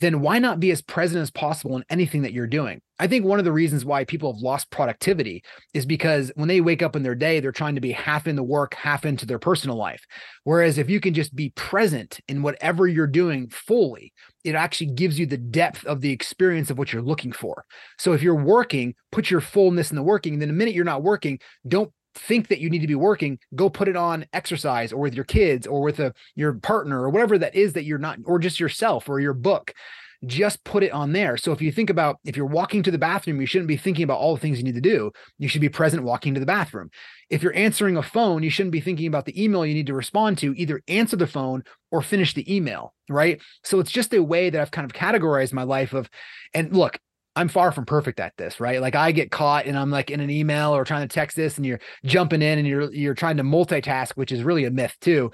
then 0.00 0.20
why 0.20 0.38
not 0.38 0.60
be 0.60 0.70
as 0.70 0.82
present 0.82 1.22
as 1.22 1.30
possible 1.30 1.76
in 1.76 1.84
anything 1.90 2.22
that 2.22 2.32
you're 2.32 2.46
doing? 2.46 2.80
I 2.98 3.06
think 3.06 3.24
one 3.24 3.38
of 3.38 3.44
the 3.44 3.52
reasons 3.52 3.84
why 3.84 4.04
people 4.04 4.32
have 4.32 4.42
lost 4.42 4.70
productivity 4.70 5.42
is 5.74 5.86
because 5.86 6.32
when 6.34 6.48
they 6.48 6.60
wake 6.60 6.82
up 6.82 6.96
in 6.96 7.02
their 7.02 7.14
day, 7.14 7.40
they're 7.40 7.52
trying 7.52 7.74
to 7.74 7.80
be 7.80 7.92
half 7.92 8.26
in 8.26 8.36
the 8.36 8.42
work, 8.42 8.74
half 8.74 9.04
into 9.04 9.26
their 9.26 9.38
personal 9.38 9.76
life. 9.76 10.02
Whereas 10.44 10.78
if 10.78 10.90
you 10.90 11.00
can 11.00 11.14
just 11.14 11.34
be 11.36 11.50
present 11.50 12.20
in 12.28 12.42
whatever 12.42 12.86
you're 12.86 13.06
doing 13.06 13.48
fully, 13.50 14.12
it 14.44 14.54
actually 14.54 14.88
gives 14.88 15.18
you 15.18 15.26
the 15.26 15.36
depth 15.36 15.84
of 15.84 16.00
the 16.00 16.10
experience 16.10 16.70
of 16.70 16.78
what 16.78 16.92
you're 16.92 17.02
looking 17.02 17.32
for. 17.32 17.64
So 17.98 18.12
if 18.12 18.22
you're 18.22 18.34
working, 18.34 18.94
put 19.12 19.30
your 19.30 19.40
fullness 19.40 19.90
in 19.90 19.96
the 19.96 20.02
working. 20.02 20.34
And 20.34 20.42
then 20.42 20.48
the 20.48 20.54
minute 20.54 20.74
you're 20.74 20.84
not 20.84 21.02
working, 21.02 21.38
don't 21.68 21.92
think 22.14 22.48
that 22.48 22.60
you 22.60 22.70
need 22.70 22.80
to 22.80 22.86
be 22.86 22.94
working, 22.94 23.38
go 23.54 23.70
put 23.70 23.88
it 23.88 23.96
on 23.96 24.26
exercise 24.32 24.92
or 24.92 25.00
with 25.00 25.14
your 25.14 25.24
kids 25.24 25.66
or 25.66 25.80
with 25.82 26.00
a 26.00 26.12
your 26.34 26.54
partner 26.54 27.00
or 27.02 27.10
whatever 27.10 27.38
that 27.38 27.54
is 27.54 27.74
that 27.74 27.84
you're 27.84 27.98
not, 27.98 28.18
or 28.24 28.38
just 28.38 28.58
yourself 28.58 29.08
or 29.08 29.20
your 29.20 29.32
book 29.32 29.72
just 30.26 30.62
put 30.64 30.82
it 30.82 30.92
on 30.92 31.12
there. 31.12 31.36
So 31.36 31.52
if 31.52 31.62
you 31.62 31.72
think 31.72 31.88
about 31.88 32.18
if 32.24 32.36
you're 32.36 32.46
walking 32.46 32.82
to 32.82 32.90
the 32.90 32.98
bathroom, 32.98 33.40
you 33.40 33.46
shouldn't 33.46 33.68
be 33.68 33.76
thinking 33.76 34.04
about 34.04 34.18
all 34.18 34.34
the 34.34 34.40
things 34.40 34.58
you 34.58 34.64
need 34.64 34.74
to 34.74 34.80
do. 34.80 35.10
You 35.38 35.48
should 35.48 35.60
be 35.60 35.68
present 35.68 36.02
walking 36.02 36.34
to 36.34 36.40
the 36.40 36.46
bathroom. 36.46 36.90
If 37.30 37.42
you're 37.42 37.56
answering 37.56 37.96
a 37.96 38.02
phone, 38.02 38.42
you 38.42 38.50
shouldn't 38.50 38.72
be 38.72 38.80
thinking 38.80 39.06
about 39.06 39.24
the 39.24 39.42
email 39.42 39.64
you 39.64 39.74
need 39.74 39.86
to 39.86 39.94
respond 39.94 40.38
to. 40.38 40.54
Either 40.56 40.82
answer 40.88 41.16
the 41.16 41.26
phone 41.26 41.64
or 41.90 42.02
finish 42.02 42.34
the 42.34 42.54
email, 42.54 42.94
right? 43.08 43.40
So 43.64 43.80
it's 43.80 43.92
just 43.92 44.12
a 44.12 44.22
way 44.22 44.50
that 44.50 44.60
I've 44.60 44.70
kind 44.70 44.84
of 44.84 44.92
categorized 44.92 45.52
my 45.52 45.62
life 45.62 45.94
of 45.94 46.10
and 46.52 46.76
look, 46.76 46.98
I'm 47.36 47.48
far 47.48 47.70
from 47.70 47.86
perfect 47.86 48.18
at 48.18 48.36
this, 48.36 48.60
right? 48.60 48.80
Like 48.80 48.96
I 48.96 49.12
get 49.12 49.30
caught 49.30 49.66
and 49.66 49.78
I'm 49.78 49.90
like 49.90 50.10
in 50.10 50.20
an 50.20 50.30
email 50.30 50.74
or 50.74 50.84
trying 50.84 51.06
to 51.06 51.14
text 51.14 51.36
this 51.36 51.56
and 51.56 51.64
you're 51.64 51.80
jumping 52.04 52.42
in 52.42 52.58
and 52.58 52.66
you're 52.66 52.92
you're 52.92 53.14
trying 53.14 53.36
to 53.38 53.44
multitask, 53.44 54.12
which 54.12 54.32
is 54.32 54.42
really 54.42 54.64
a 54.64 54.70
myth 54.70 54.96
too 55.00 55.30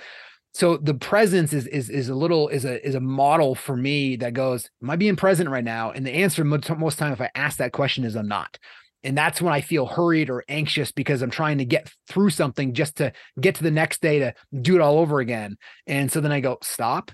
so 0.57 0.79
the 0.79 0.95
presence 0.95 1.53
is 1.53 1.66
is 1.66 1.90
is 1.90 2.09
a 2.09 2.14
little 2.14 2.49
is 2.49 2.64
a 2.64 2.83
is 2.85 2.95
a 2.95 3.01
model 3.01 3.55
for 3.55 3.77
me 3.77 4.16
that 4.16 4.33
goes 4.33 4.71
am 4.83 4.88
i 4.88 4.97
being 4.97 5.14
present 5.14 5.51
right 5.51 5.62
now? 5.62 5.90
And 5.90 6.07
the 6.07 6.14
answer 6.14 6.45
most 6.45 6.71
most 6.79 6.99
time 6.99 7.12
if 7.12 7.21
i 7.21 7.29
ask 7.35 7.59
that 7.59 7.73
question 7.73 8.05
is 8.05 8.16
i'm 8.16 8.27
not. 8.27 8.59
And 9.05 9.19
that's 9.19 9.42
when 9.42 9.53
i 9.53 9.61
feel 9.61 9.85
hurried 9.85 10.31
or 10.31 10.45
anxious 10.49 10.92
because 10.92 11.21
i'm 11.21 11.31
trying 11.31 11.59
to 11.59 11.66
get 11.66 11.92
through 12.09 12.31
something 12.31 12.73
just 12.73 12.97
to 12.97 13.12
get 13.38 13.57
to 13.57 13.64
the 13.64 13.71
next 13.71 14.01
day 14.01 14.19
to 14.21 14.33
do 14.62 14.77
it 14.77 14.81
all 14.81 14.99
over 14.99 15.21
again. 15.21 15.59
And 15.87 16.11
so 16.11 16.23
then 16.23 16.33
i 16.33 16.40
go 16.40 16.57
stop 16.62 17.11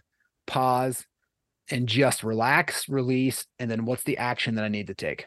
pause 0.47 1.05
and 1.69 1.89
just 1.89 2.23
relax 2.23 2.89
release 2.89 3.45
and 3.59 3.69
then 3.69 3.87
what's 3.87 4.05
the 4.05 4.19
action 4.19 4.55
that 4.55 4.65
i 4.65 4.69
need 4.69 4.87
to 4.87 4.95
take 4.95 5.27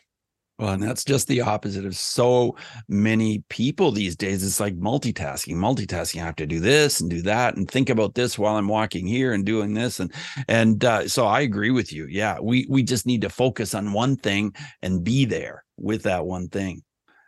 well, 0.57 0.73
and 0.73 0.81
that's 0.81 1.03
just 1.03 1.27
the 1.27 1.41
opposite 1.41 1.85
of 1.85 1.97
so 1.97 2.55
many 2.87 3.43
people 3.49 3.91
these 3.91 4.15
days. 4.15 4.41
It's 4.43 4.59
like 4.61 4.77
multitasking, 4.79 5.55
multitasking. 5.55 6.21
I 6.21 6.25
have 6.25 6.37
to 6.37 6.45
do 6.45 6.61
this 6.61 7.01
and 7.01 7.09
do 7.09 7.21
that 7.23 7.57
and 7.57 7.69
think 7.69 7.89
about 7.89 8.15
this 8.15 8.39
while 8.39 8.55
I'm 8.55 8.69
walking 8.69 9.05
here 9.05 9.33
and 9.33 9.45
doing 9.45 9.73
this. 9.73 9.99
And 9.99 10.13
and 10.47 10.83
uh, 10.85 11.09
so 11.09 11.25
I 11.25 11.41
agree 11.41 11.71
with 11.71 11.91
you. 11.91 12.07
Yeah, 12.07 12.39
we 12.41 12.65
we 12.69 12.83
just 12.83 13.05
need 13.05 13.21
to 13.21 13.29
focus 13.29 13.73
on 13.75 13.91
one 13.91 14.15
thing 14.15 14.55
and 14.81 15.03
be 15.03 15.25
there 15.25 15.65
with 15.77 16.03
that 16.03 16.25
one 16.25 16.47
thing. 16.47 16.83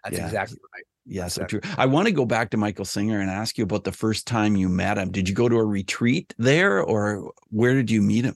That's 0.05 0.17
yeah. 0.17 0.25
exactly 0.25 0.59
right. 0.73 0.83
Yeah, 1.09 1.27
so 1.27 1.45
true. 1.45 1.61
I 1.77 1.85
want 1.85 2.07
to 2.07 2.13
go 2.13 2.25
back 2.25 2.49
to 2.51 2.57
Michael 2.57 2.85
Singer 2.85 3.19
and 3.19 3.29
ask 3.29 3.57
you 3.57 3.63
about 3.63 3.85
the 3.85 3.93
first 3.93 4.27
time 4.27 4.55
you 4.57 4.67
met 4.67 4.97
him. 4.97 5.09
Did 5.11 5.27
you 5.27 5.35
go 5.35 5.47
to 5.47 5.55
a 5.55 5.65
retreat 5.65 6.33
there 6.37 6.81
or 6.81 7.31
where 7.49 7.73
did 7.73 7.89
you 7.89 8.01
meet 8.01 8.25
him? 8.25 8.35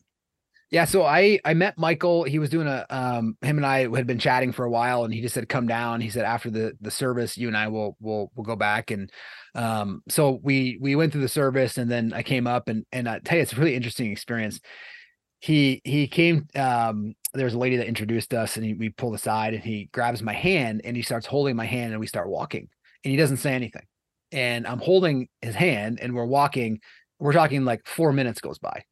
Yeah, 0.72 0.86
so 0.86 1.04
I 1.04 1.38
I 1.44 1.54
met 1.54 1.78
Michael. 1.78 2.24
He 2.24 2.40
was 2.40 2.50
doing 2.50 2.68
a 2.68 2.86
um 2.90 3.38
him 3.42 3.58
and 3.58 3.66
I 3.66 3.94
had 3.94 4.08
been 4.08 4.20
chatting 4.20 4.54
for 4.54 4.64
a 4.64 4.70
while 4.70 5.04
and 5.04 5.14
he 5.14 5.22
just 5.22 5.34
said 5.34 5.50
come 5.50 5.68
down. 5.68 6.00
He 6.00 6.10
said 6.10 6.24
after 6.24 6.50
the 6.50 6.74
the 6.80 6.90
service 6.92 7.38
you 7.38 7.50
and 7.50 7.58
I 7.58 7.68
will 7.68 7.98
will 8.00 8.32
will 8.36 8.46
go 8.46 8.56
back 8.56 8.90
and 8.90 9.12
um 9.54 10.02
so 10.08 10.40
we 10.42 10.78
we 10.80 10.96
went 10.96 11.12
through 11.12 11.22
the 11.22 11.28
service 11.28 11.78
and 11.78 11.92
then 11.92 12.14
I 12.14 12.24
came 12.24 12.48
up 12.48 12.70
and 12.70 12.86
and 12.94 13.10
I 13.10 13.20
tell 13.20 13.36
you 13.38 13.42
it's 13.44 13.52
a 13.52 13.58
really 13.58 13.76
interesting 13.76 14.12
experience. 14.14 14.62
He 15.40 15.82
he 15.84 16.08
came 16.08 16.48
um 16.56 17.16
there 17.34 17.46
was 17.46 17.54
a 17.54 17.60
lady 17.60 17.76
that 17.78 17.88
introduced 17.88 18.34
us 18.34 18.56
and 18.56 18.66
he, 18.66 18.74
we 18.74 18.90
pulled 18.90 19.16
aside 19.16 19.54
and 19.54 19.64
he 19.64 19.90
grabs 19.92 20.22
my 20.24 20.34
hand 20.34 20.82
and 20.86 20.96
he 20.96 21.02
starts 21.04 21.26
holding 21.26 21.56
my 21.58 21.66
hand 21.66 21.92
and 21.92 22.00
we 22.00 22.08
start 22.08 22.30
walking 22.30 22.70
and 23.04 23.12
he 23.12 23.18
doesn't 23.18 23.38
say 23.38 23.54
anything. 23.54 23.86
And 24.32 24.66
I'm 24.66 24.80
holding 24.80 25.28
his 25.42 25.56
hand 25.56 26.00
and 26.02 26.16
we're 26.16 26.26
walking. 26.26 26.80
We're 27.20 27.34
talking 27.34 27.66
like 27.66 27.86
4 27.88 28.14
minutes 28.14 28.42
goes 28.42 28.58
by 28.58 28.86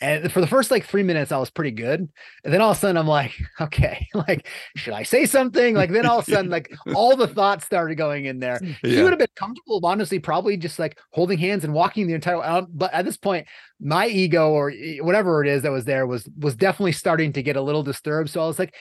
and 0.00 0.30
for 0.30 0.40
the 0.40 0.46
first 0.46 0.70
like 0.70 0.86
three 0.86 1.02
minutes, 1.02 1.32
I 1.32 1.38
was 1.38 1.50
pretty 1.50 1.72
good. 1.72 2.08
And 2.44 2.54
then 2.54 2.60
all 2.60 2.70
of 2.70 2.76
a 2.76 2.80
sudden, 2.80 2.96
I'm 2.96 3.08
like, 3.08 3.32
okay, 3.60 4.08
like, 4.14 4.46
should 4.76 4.94
I 4.94 5.02
say 5.02 5.26
something? 5.26 5.74
Like, 5.74 5.90
then 5.90 6.06
all 6.06 6.20
of 6.20 6.28
a 6.28 6.30
sudden, 6.30 6.50
like, 6.50 6.72
all 6.94 7.16
the 7.16 7.26
thoughts 7.26 7.64
started 7.64 7.96
going 7.96 8.26
in 8.26 8.38
there. 8.38 8.60
Yeah. 8.62 8.74
He 8.82 9.02
would 9.02 9.12
have 9.12 9.18
been 9.18 9.28
comfortable, 9.34 9.80
honestly, 9.84 10.20
probably 10.20 10.56
just 10.56 10.78
like 10.78 10.98
holding 11.10 11.38
hands 11.38 11.64
and 11.64 11.74
walking 11.74 12.06
the 12.06 12.14
entire. 12.14 12.42
Um, 12.42 12.68
but 12.70 12.94
at 12.94 13.04
this 13.04 13.16
point, 13.16 13.46
my 13.80 14.06
ego 14.06 14.50
or 14.50 14.72
whatever 15.00 15.42
it 15.42 15.48
is 15.48 15.62
that 15.62 15.72
was 15.72 15.84
there 15.84 16.06
was 16.06 16.28
was 16.38 16.54
definitely 16.54 16.92
starting 16.92 17.32
to 17.32 17.42
get 17.42 17.56
a 17.56 17.62
little 17.62 17.82
disturbed. 17.82 18.30
So 18.30 18.42
I 18.42 18.46
was 18.46 18.58
like, 18.58 18.74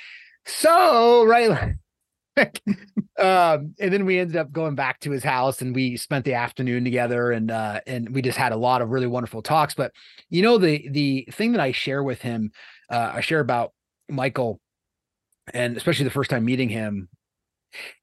so 0.45 1.23
right. 1.25 1.73
um, 3.17 3.73
and 3.79 3.91
then 3.91 4.05
we 4.05 4.19
ended 4.19 4.35
up 4.35 4.51
going 4.51 4.75
back 4.75 4.99
to 5.01 5.11
his 5.11 5.23
house 5.23 5.61
and 5.61 5.73
we 5.73 5.97
spent 5.97 6.25
the 6.25 6.35
afternoon 6.35 6.83
together 6.83 7.31
and 7.31 7.51
uh, 7.51 7.79
and 7.87 8.09
we 8.09 8.21
just 8.21 8.37
had 8.37 8.51
a 8.51 8.57
lot 8.57 8.81
of 8.81 8.89
really 8.89 9.07
wonderful 9.07 9.41
talks. 9.41 9.73
But 9.73 9.91
you 10.29 10.41
know, 10.41 10.57
the 10.57 10.87
the 10.89 11.27
thing 11.31 11.53
that 11.53 11.61
I 11.61 11.71
share 11.71 12.03
with 12.03 12.21
him, 12.21 12.51
uh, 12.89 13.11
I 13.15 13.21
share 13.21 13.39
about 13.39 13.73
Michael, 14.09 14.59
and 15.53 15.75
especially 15.77 16.05
the 16.05 16.11
first 16.11 16.29
time 16.29 16.45
meeting 16.45 16.69
him, 16.69 17.09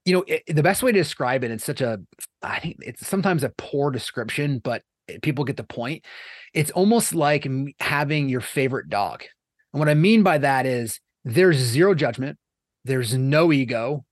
you 0.04 0.14
know, 0.14 0.24
it, 0.26 0.42
the 0.46 0.62
best 0.62 0.82
way 0.82 0.92
to 0.92 0.98
describe 0.98 1.44
it, 1.44 1.50
it's 1.50 1.64
such 1.64 1.80
a, 1.80 2.00
I 2.42 2.60
think 2.60 2.76
it's 2.80 3.06
sometimes 3.06 3.44
a 3.44 3.52
poor 3.56 3.90
description, 3.90 4.58
but 4.58 4.82
people 5.22 5.44
get 5.44 5.56
the 5.56 5.64
point. 5.64 6.04
It's 6.52 6.70
almost 6.70 7.14
like 7.14 7.46
having 7.80 8.28
your 8.28 8.40
favorite 8.40 8.88
dog. 8.88 9.24
And 9.72 9.80
what 9.80 9.88
I 9.88 9.94
mean 9.94 10.22
by 10.22 10.38
that 10.38 10.66
is 10.66 11.00
there's 11.24 11.56
zero 11.56 11.94
judgment, 11.94 12.38
there's 12.84 13.14
no 13.14 13.52
ego, 13.52 14.04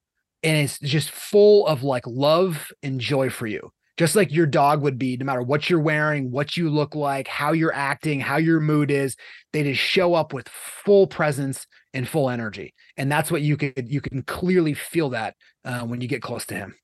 and 0.43 0.57
it's 0.57 0.79
just 0.79 1.11
full 1.11 1.67
of 1.67 1.83
like 1.83 2.07
love 2.07 2.73
and 2.83 3.01
joy 3.01 3.31
for 3.31 3.47
you. 3.47 3.73
Just 3.99 4.17
like 4.17 4.33
your 4.33 4.47
dog 4.47 4.83
would 4.83 4.99
be 4.99 5.17
no 5.17 5.25
matter 5.25 5.43
what 5.43 5.69
you're 5.69 5.79
wearing 5.79 6.31
what 6.31 6.57
you 6.57 6.71
look 6.71 6.95
like 6.95 7.29
how 7.29 7.53
you're 7.53 7.75
acting 7.75 8.21
how 8.21 8.37
your 8.37 8.59
mood 8.59 8.91
is 8.91 9.17
they 9.53 9.63
just 9.63 9.81
show 9.81 10.15
up 10.15 10.33
with 10.33 10.49
full 10.49 11.07
presence 11.07 11.67
and 11.95 12.09
full 12.09 12.31
energy. 12.31 12.75
And 12.97 13.13
that's 13.13 13.31
what 13.31 13.43
you 13.43 13.57
could 13.57 13.89
you 13.89 14.01
can 14.01 14.23
clearly 14.23 14.75
feel 14.75 15.11
that 15.11 15.37
uh, 15.65 15.81
when 15.81 16.01
you 16.01 16.09
get 16.09 16.23
close 16.23 16.47
to 16.47 16.55
him. 16.55 16.75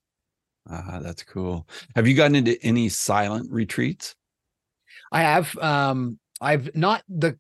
Uh, 0.71 1.01
that's 1.01 1.23
cool. 1.23 1.66
Have 1.97 2.07
you 2.07 2.14
gotten 2.14 2.37
into 2.37 2.62
any 2.62 2.88
silent 2.90 3.51
retreats? 3.51 4.14
I 5.11 5.23
have 5.23 5.57
um 5.59 6.18
i've 6.40 6.71
not 6.77 7.03
the 7.09 7.37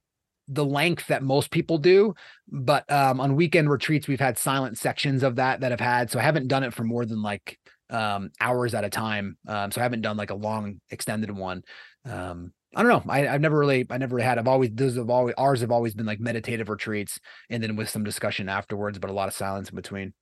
the 0.48 0.64
length 0.64 1.06
that 1.08 1.22
most 1.22 1.50
people 1.50 1.78
do. 1.78 2.14
But 2.48 2.90
um, 2.90 3.20
on 3.20 3.36
weekend 3.36 3.70
retreats, 3.70 4.08
we've 4.08 4.20
had 4.20 4.38
silent 4.38 4.78
sections 4.78 5.22
of 5.22 5.36
that 5.36 5.60
that 5.60 5.70
have 5.70 5.80
had. 5.80 6.10
So 6.10 6.18
I 6.18 6.22
haven't 6.22 6.48
done 6.48 6.64
it 6.64 6.74
for 6.74 6.84
more 6.84 7.04
than 7.04 7.22
like 7.22 7.58
um, 7.90 8.30
hours 8.40 8.74
at 8.74 8.84
a 8.84 8.90
time. 8.90 9.36
Um, 9.46 9.70
so 9.70 9.80
I 9.80 9.84
haven't 9.84 10.02
done 10.02 10.16
like 10.16 10.30
a 10.30 10.34
long 10.34 10.80
extended 10.90 11.30
one. 11.30 11.62
Um, 12.04 12.52
I 12.74 12.82
don't 12.82 12.90
know. 12.90 13.12
I, 13.12 13.20
have 13.20 13.40
never 13.40 13.58
really, 13.58 13.86
I 13.88 13.98
never 13.98 14.18
had. 14.18 14.38
I've 14.38 14.48
always, 14.48 14.70
those 14.72 14.96
have 14.96 15.10
always, 15.10 15.34
ours 15.38 15.62
have 15.62 15.70
always 15.70 15.94
been 15.94 16.06
like 16.06 16.20
meditative 16.20 16.68
retreats, 16.68 17.18
and 17.48 17.62
then 17.62 17.76
with 17.76 17.88
some 17.88 18.04
discussion 18.04 18.48
afterwards, 18.48 18.98
but 18.98 19.10
a 19.10 19.14
lot 19.14 19.28
of 19.28 19.34
silence 19.34 19.70
in 19.70 19.76
between. 19.76 20.12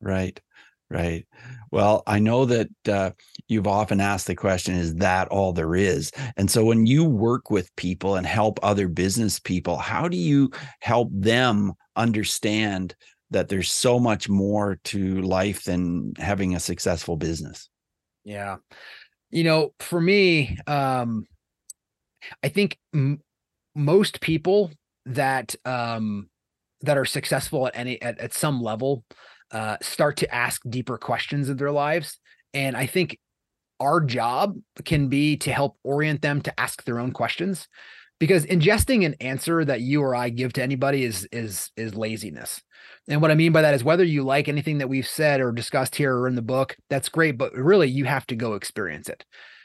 Right. 0.00 0.40
Right. 0.92 1.26
Well, 1.70 2.02
I 2.06 2.18
know 2.18 2.44
that 2.44 2.68
uh, 2.86 3.12
you've 3.48 3.66
often 3.66 3.98
asked 4.00 4.26
the 4.26 4.34
question, 4.34 4.74
is 4.74 4.96
that 4.96 5.28
all 5.28 5.54
there 5.54 5.74
is? 5.74 6.12
And 6.36 6.50
so 6.50 6.66
when 6.66 6.84
you 6.84 7.04
work 7.04 7.50
with 7.50 7.74
people 7.76 8.16
and 8.16 8.26
help 8.26 8.60
other 8.62 8.88
business 8.88 9.38
people, 9.38 9.78
how 9.78 10.06
do 10.06 10.18
you 10.18 10.50
help 10.80 11.08
them 11.10 11.72
understand 11.96 12.94
that 13.30 13.48
there's 13.48 13.72
so 13.72 13.98
much 13.98 14.28
more 14.28 14.78
to 14.84 15.22
life 15.22 15.64
than 15.64 16.12
having 16.18 16.54
a 16.54 16.60
successful 16.60 17.16
business? 17.16 17.70
Yeah. 18.24 18.56
You 19.30 19.44
know, 19.44 19.72
for 19.80 20.00
me, 20.00 20.58
um, 20.66 21.24
I 22.42 22.48
think 22.48 22.78
m- 22.94 23.22
most 23.74 24.20
people 24.20 24.70
that 25.06 25.56
um, 25.64 26.28
that 26.82 26.98
are 26.98 27.06
successful 27.06 27.66
at 27.66 27.76
any 27.76 28.00
at, 28.02 28.18
at 28.18 28.34
some 28.34 28.60
level 28.60 29.04
uh, 29.52 29.76
start 29.82 30.16
to 30.18 30.34
ask 30.34 30.62
deeper 30.68 30.98
questions 30.98 31.48
of 31.48 31.58
their 31.58 31.70
lives. 31.70 32.18
And 32.54 32.76
I 32.76 32.86
think 32.86 33.18
our 33.80 34.00
job 34.00 34.58
can 34.84 35.08
be 35.08 35.36
to 35.38 35.52
help 35.52 35.76
orient 35.82 36.22
them 36.22 36.40
to 36.42 36.60
ask 36.60 36.84
their 36.84 36.98
own 36.98 37.12
questions 37.12 37.68
because 38.22 38.46
ingesting 38.46 39.04
an 39.04 39.14
answer 39.20 39.64
that 39.64 39.80
you 39.80 40.00
or 40.00 40.14
I 40.14 40.28
give 40.28 40.52
to 40.52 40.62
anybody 40.62 41.02
is 41.02 41.28
is 41.32 41.70
is 41.76 41.96
laziness. 41.96 42.62
And 43.08 43.20
what 43.20 43.32
I 43.32 43.34
mean 43.34 43.50
by 43.50 43.62
that 43.62 43.74
is 43.74 43.82
whether 43.82 44.04
you 44.04 44.22
like 44.22 44.48
anything 44.48 44.78
that 44.78 44.88
we've 44.88 45.08
said 45.08 45.40
or 45.40 45.50
discussed 45.50 45.96
here 45.96 46.16
or 46.16 46.28
in 46.28 46.36
the 46.36 46.42
book, 46.42 46.76
that's 46.88 47.08
great, 47.08 47.36
but 47.36 47.52
really 47.52 47.88
you 47.88 48.04
have 48.04 48.24
to 48.28 48.36
go 48.36 48.54
experience 48.54 49.08
it. 49.08 49.24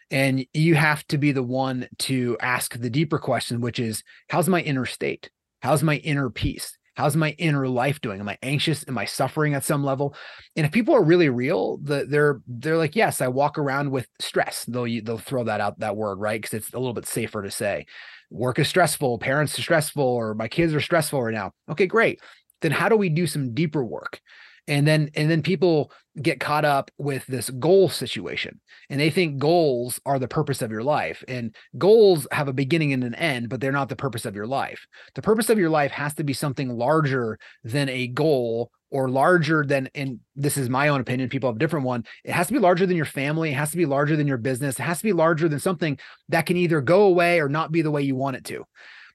And 0.10 0.44
you 0.54 0.74
have 0.74 1.06
to 1.10 1.20
be 1.20 1.32
the 1.32 1.44
one 1.44 1.88
to 2.00 2.36
ask 2.42 2.80
the 2.80 2.90
deeper 2.90 3.20
question, 3.20 3.62
which 3.62 3.78
is 3.78 4.04
how's 4.30 4.50
my 4.50 4.62
inner 4.62 4.86
state? 4.86 5.30
How's 5.62 5.84
my 5.84 5.98
inner 5.98 6.32
peace? 6.32 6.78
How's 6.98 7.16
my 7.16 7.36
inner 7.38 7.68
life 7.68 8.02
doing? 8.02 8.20
Am 8.20 8.28
I 8.28 8.40
anxious? 8.42 8.84
Am 8.88 8.98
I 8.98 9.06
suffering 9.06 9.54
at 9.54 9.64
some 9.64 9.84
level? 9.84 10.16
And 10.56 10.66
if 10.66 10.72
people 10.72 10.96
are 10.96 11.04
really 11.04 11.30
real, 11.30 11.78
the, 11.78 12.08
they're 12.10 12.42
they're 12.48 12.76
like, 12.76 12.96
yes, 12.96 13.22
I 13.22 13.28
walk 13.28 13.60
around 13.60 13.92
with 13.92 14.08
stress. 14.20 14.66
They'll 14.66 15.04
they'll 15.04 15.20
throw 15.20 15.44
that 15.44 15.62
out 15.62 15.78
that 15.78 15.96
word 15.96 16.16
right 16.16 16.42
because 16.42 16.56
it's 16.56 16.74
a 16.74 16.80
little 16.80 16.96
bit 16.96 17.06
safer 17.06 17.44
to 17.44 17.52
say. 17.52 17.86
Work 18.32 18.58
is 18.58 18.68
stressful, 18.68 19.20
parents 19.20 19.60
are 19.60 19.62
stressful, 19.62 20.04
or 20.04 20.34
my 20.34 20.48
kids 20.48 20.74
are 20.74 20.82
stressful 20.82 21.22
right 21.22 21.36
now. 21.36 21.52
Okay, 21.70 21.86
great. 21.86 22.20
Then 22.62 22.72
how 22.72 22.90
do 22.90 22.98
we 22.98 23.10
do 23.10 23.28
some 23.28 23.54
deeper 23.54 23.86
work? 23.86 24.20
And 24.68 24.88
then 24.88 25.10
and 25.16 25.30
then 25.30 25.42
people 25.42 25.92
get 26.22 26.40
caught 26.40 26.66
up 26.66 26.90
with 26.98 27.26
this 27.28 27.50
goal 27.52 27.90
situation 27.90 28.60
and 28.90 29.00
they 29.00 29.10
think 29.10 29.38
goals 29.38 30.00
are 30.06 30.20
the 30.20 30.28
purpose 30.28 30.62
of 30.62 30.72
your 30.72 30.84
life 30.84 31.24
and 31.28 31.56
goals 31.78 32.28
have 32.32 32.48
a 32.48 32.54
beginning 32.54 32.92
and 32.92 33.04
an 33.04 33.16
end 33.16 33.50
but 33.50 33.62
they're 33.62 33.72
not 33.72 33.90
the 33.90 33.96
purpose 33.96 34.26
of 34.26 34.36
your 34.36 34.48
life. 34.48 34.88
The 35.16 35.22
purpose 35.22 35.50
of 35.50 35.60
your 35.60 35.70
life 35.70 35.92
has 35.92 36.14
to 36.16 36.24
be 36.24 36.34
something 36.34 36.70
larger 36.70 37.38
than 37.64 37.90
a 37.90 38.08
goal 38.08 38.72
or 38.90 39.10
larger 39.10 39.66
than 39.66 39.90
and 39.94 40.20
this 40.36 40.58
is 40.58 40.70
my 40.70 40.88
own 40.88 41.02
opinion 41.02 41.30
people 41.30 41.50
have 41.50 41.58
a 41.58 41.60
different 41.60 41.86
one 41.86 42.06
it 42.24 42.32
has 42.32 42.48
to 42.48 42.54
be 42.54 42.60
larger 42.60 42.86
than 42.86 42.96
your 42.96 43.06
family 43.06 43.52
it 43.52 43.56
has 43.56 43.72
to 43.72 43.78
be 43.78 43.86
larger 43.86 44.16
than 44.16 44.28
your 44.28 44.38
business 44.38 44.80
it 44.80 44.84
has 44.84 45.00
to 45.00 45.04
be 45.04 45.14
larger 45.14 45.50
than 45.50 45.60
something 45.60 46.00
that 46.30 46.46
can 46.46 46.56
either 46.56 46.80
go 46.80 47.04
away 47.04 47.42
or 47.42 47.50
not 47.50 47.72
be 47.72 47.82
the 47.82 47.92
way 47.92 48.02
you 48.02 48.16
want 48.16 48.38
it 48.38 48.46
to 48.46 48.64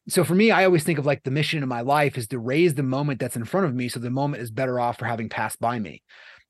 so 0.08 0.24
for 0.24 0.34
me, 0.34 0.50
I 0.50 0.64
always 0.64 0.84
think 0.84 0.98
of 0.98 1.06
like 1.06 1.22
the 1.22 1.30
mission 1.30 1.62
in 1.62 1.68
my 1.68 1.80
life 1.80 2.18
is 2.18 2.26
to 2.28 2.38
raise 2.38 2.74
the 2.74 2.82
moment 2.82 3.20
that's 3.20 3.36
in 3.36 3.44
front 3.44 3.66
of 3.66 3.74
me 3.74 3.88
so 3.88 4.00
the 4.00 4.10
moment 4.10 4.42
is 4.42 4.50
better 4.50 4.80
off 4.80 4.98
for 4.98 5.04
having 5.04 5.28
passed 5.28 5.60
by 5.60 5.78
me. 5.78 6.02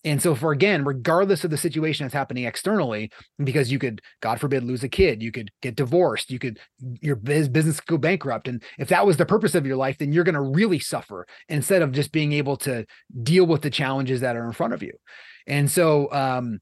And 0.05 0.21
so 0.21 0.35
for 0.35 0.51
again, 0.51 0.85
regardless 0.85 1.45
of 1.45 1.51
the 1.51 1.57
situation 1.57 2.05
that's 2.05 2.15
happening 2.15 2.45
externally, 2.45 3.11
because 3.43 3.71
you 3.71 3.79
could, 3.79 4.01
God 4.21 4.41
forbid, 4.41 4.65
lose 4.65 4.83
a 4.83 4.89
kid, 4.89 5.23
you 5.23 5.31
could 5.31 5.51
get 5.61 5.77
divorced, 5.77 6.31
you 6.31 6.39
could 6.39 6.59
your 7.01 7.15
business 7.15 7.79
could 7.79 7.87
go 7.87 7.99
bankrupt. 7.99 8.49
And 8.49 8.63
if 8.79 8.89
that 8.89 9.07
was 9.07 9.17
the 9.17 9.27
purpose 9.27 9.55
of 9.55 9.67
your 9.67 9.77
life, 9.77 9.99
then 9.99 10.13
you're 10.13 10.25
going 10.25 10.35
to 10.35 10.41
really 10.41 10.81
suffer 10.81 11.27
instead 11.49 11.83
of 11.83 11.93
just 11.93 12.11
being 12.11 12.33
able 12.33 12.57
to 12.59 12.85
deal 13.23 13.47
with 13.47 13.63
the 13.63 13.71
challenges 13.71 14.23
that 14.23 14.35
are 14.35 14.45
in 14.45 14.53
front 14.53 14.75
of 14.75 14.83
you. 14.83 14.93
And 15.47 15.71
so 15.71 16.13
um 16.13 16.61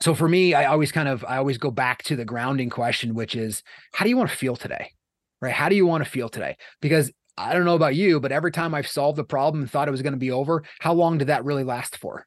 so 0.00 0.14
for 0.14 0.28
me, 0.28 0.54
I 0.54 0.66
always 0.66 0.92
kind 0.92 1.08
of 1.08 1.24
I 1.26 1.38
always 1.38 1.58
go 1.58 1.70
back 1.70 2.02
to 2.04 2.16
the 2.16 2.24
grounding 2.24 2.70
question, 2.70 3.14
which 3.14 3.34
is 3.34 3.62
how 3.92 4.04
do 4.04 4.10
you 4.10 4.16
want 4.16 4.30
to 4.30 4.36
feel 4.36 4.54
today? 4.54 4.90
Right? 5.40 5.52
How 5.52 5.68
do 5.68 5.76
you 5.76 5.86
want 5.86 6.04
to 6.04 6.10
feel 6.10 6.28
today? 6.28 6.56
Because 6.80 7.12
I 7.36 7.52
don't 7.52 7.64
know 7.64 7.74
about 7.74 7.96
you, 7.96 8.20
but 8.20 8.32
every 8.32 8.52
time 8.52 8.74
I've 8.74 8.86
solved 8.86 9.18
the 9.18 9.24
problem 9.24 9.62
and 9.62 9.70
thought 9.70 9.88
it 9.88 9.92
was 9.92 10.02
going 10.02 10.12
to 10.12 10.18
be 10.18 10.30
over, 10.30 10.64
how 10.80 10.92
long 10.92 11.18
did 11.18 11.28
that 11.28 11.44
really 11.44 11.64
last 11.64 11.96
for? 11.96 12.26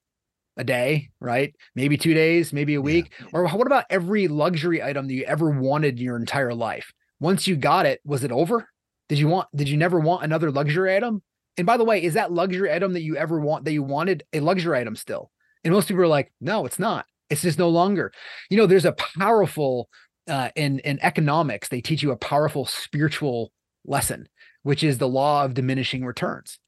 A 0.58 0.64
day, 0.64 1.10
right? 1.20 1.54
Maybe 1.76 1.98
two 1.98 2.14
days, 2.16 2.52
maybe 2.52 2.74
a 2.74 2.82
week. 2.82 3.12
Yeah. 3.20 3.28
Or 3.32 3.48
what 3.48 3.68
about 3.68 3.86
every 3.90 4.28
luxury 4.28 4.82
item 4.82 5.08
that 5.08 5.14
you 5.14 5.24
ever 5.24 5.52
wanted 5.52 6.00
in 6.00 6.04
your 6.04 6.18
entire 6.18 6.54
life? 6.54 6.92
Once 7.20 7.48
you 7.48 7.56
got 7.56 7.86
it, 7.86 8.02
was 8.04 8.24
it 8.24 8.32
over? 8.32 8.68
Did 9.08 9.20
you 9.20 9.28
want, 9.28 9.48
did 9.56 9.70
you 9.70 9.78
never 9.78 10.00
want 10.00 10.24
another 10.24 10.52
luxury 10.52 10.96
item? 10.96 11.22
And 11.58 11.66
by 11.66 11.78
the 11.78 11.86
way, 11.86 12.04
is 12.04 12.16
that 12.16 12.32
luxury 12.32 12.72
item 12.72 12.94
that 12.94 13.02
you 13.02 13.16
ever 13.16 13.40
want 13.40 13.66
that 13.66 13.74
you 13.74 13.84
wanted 13.84 14.24
a 14.34 14.40
luxury 14.40 14.80
item 14.80 14.96
still? 14.96 15.32
And 15.64 15.74
most 15.74 15.88
people 15.88 16.04
are 16.04 16.08
like, 16.08 16.32
no, 16.42 16.66
it's 16.66 16.80
not. 16.80 17.06
It's 17.30 17.42
just 17.42 17.60
no 17.60 17.70
longer. 17.70 18.12
You 18.50 18.58
know, 18.58 18.66
there's 18.66 18.86
a 18.86 18.94
powerful 18.94 19.90
uh, 20.28 20.50
in 20.56 20.80
in 20.80 21.00
economics 21.02 21.70
they 21.70 21.82
teach 21.82 22.04
you 22.04 22.12
a 22.12 22.18
powerful 22.18 22.66
spiritual 22.66 23.52
lesson 23.86 24.28
which 24.68 24.84
is 24.84 24.98
the 24.98 25.08
law 25.08 25.46
of 25.46 25.54
diminishing 25.54 26.04
returns. 26.04 26.60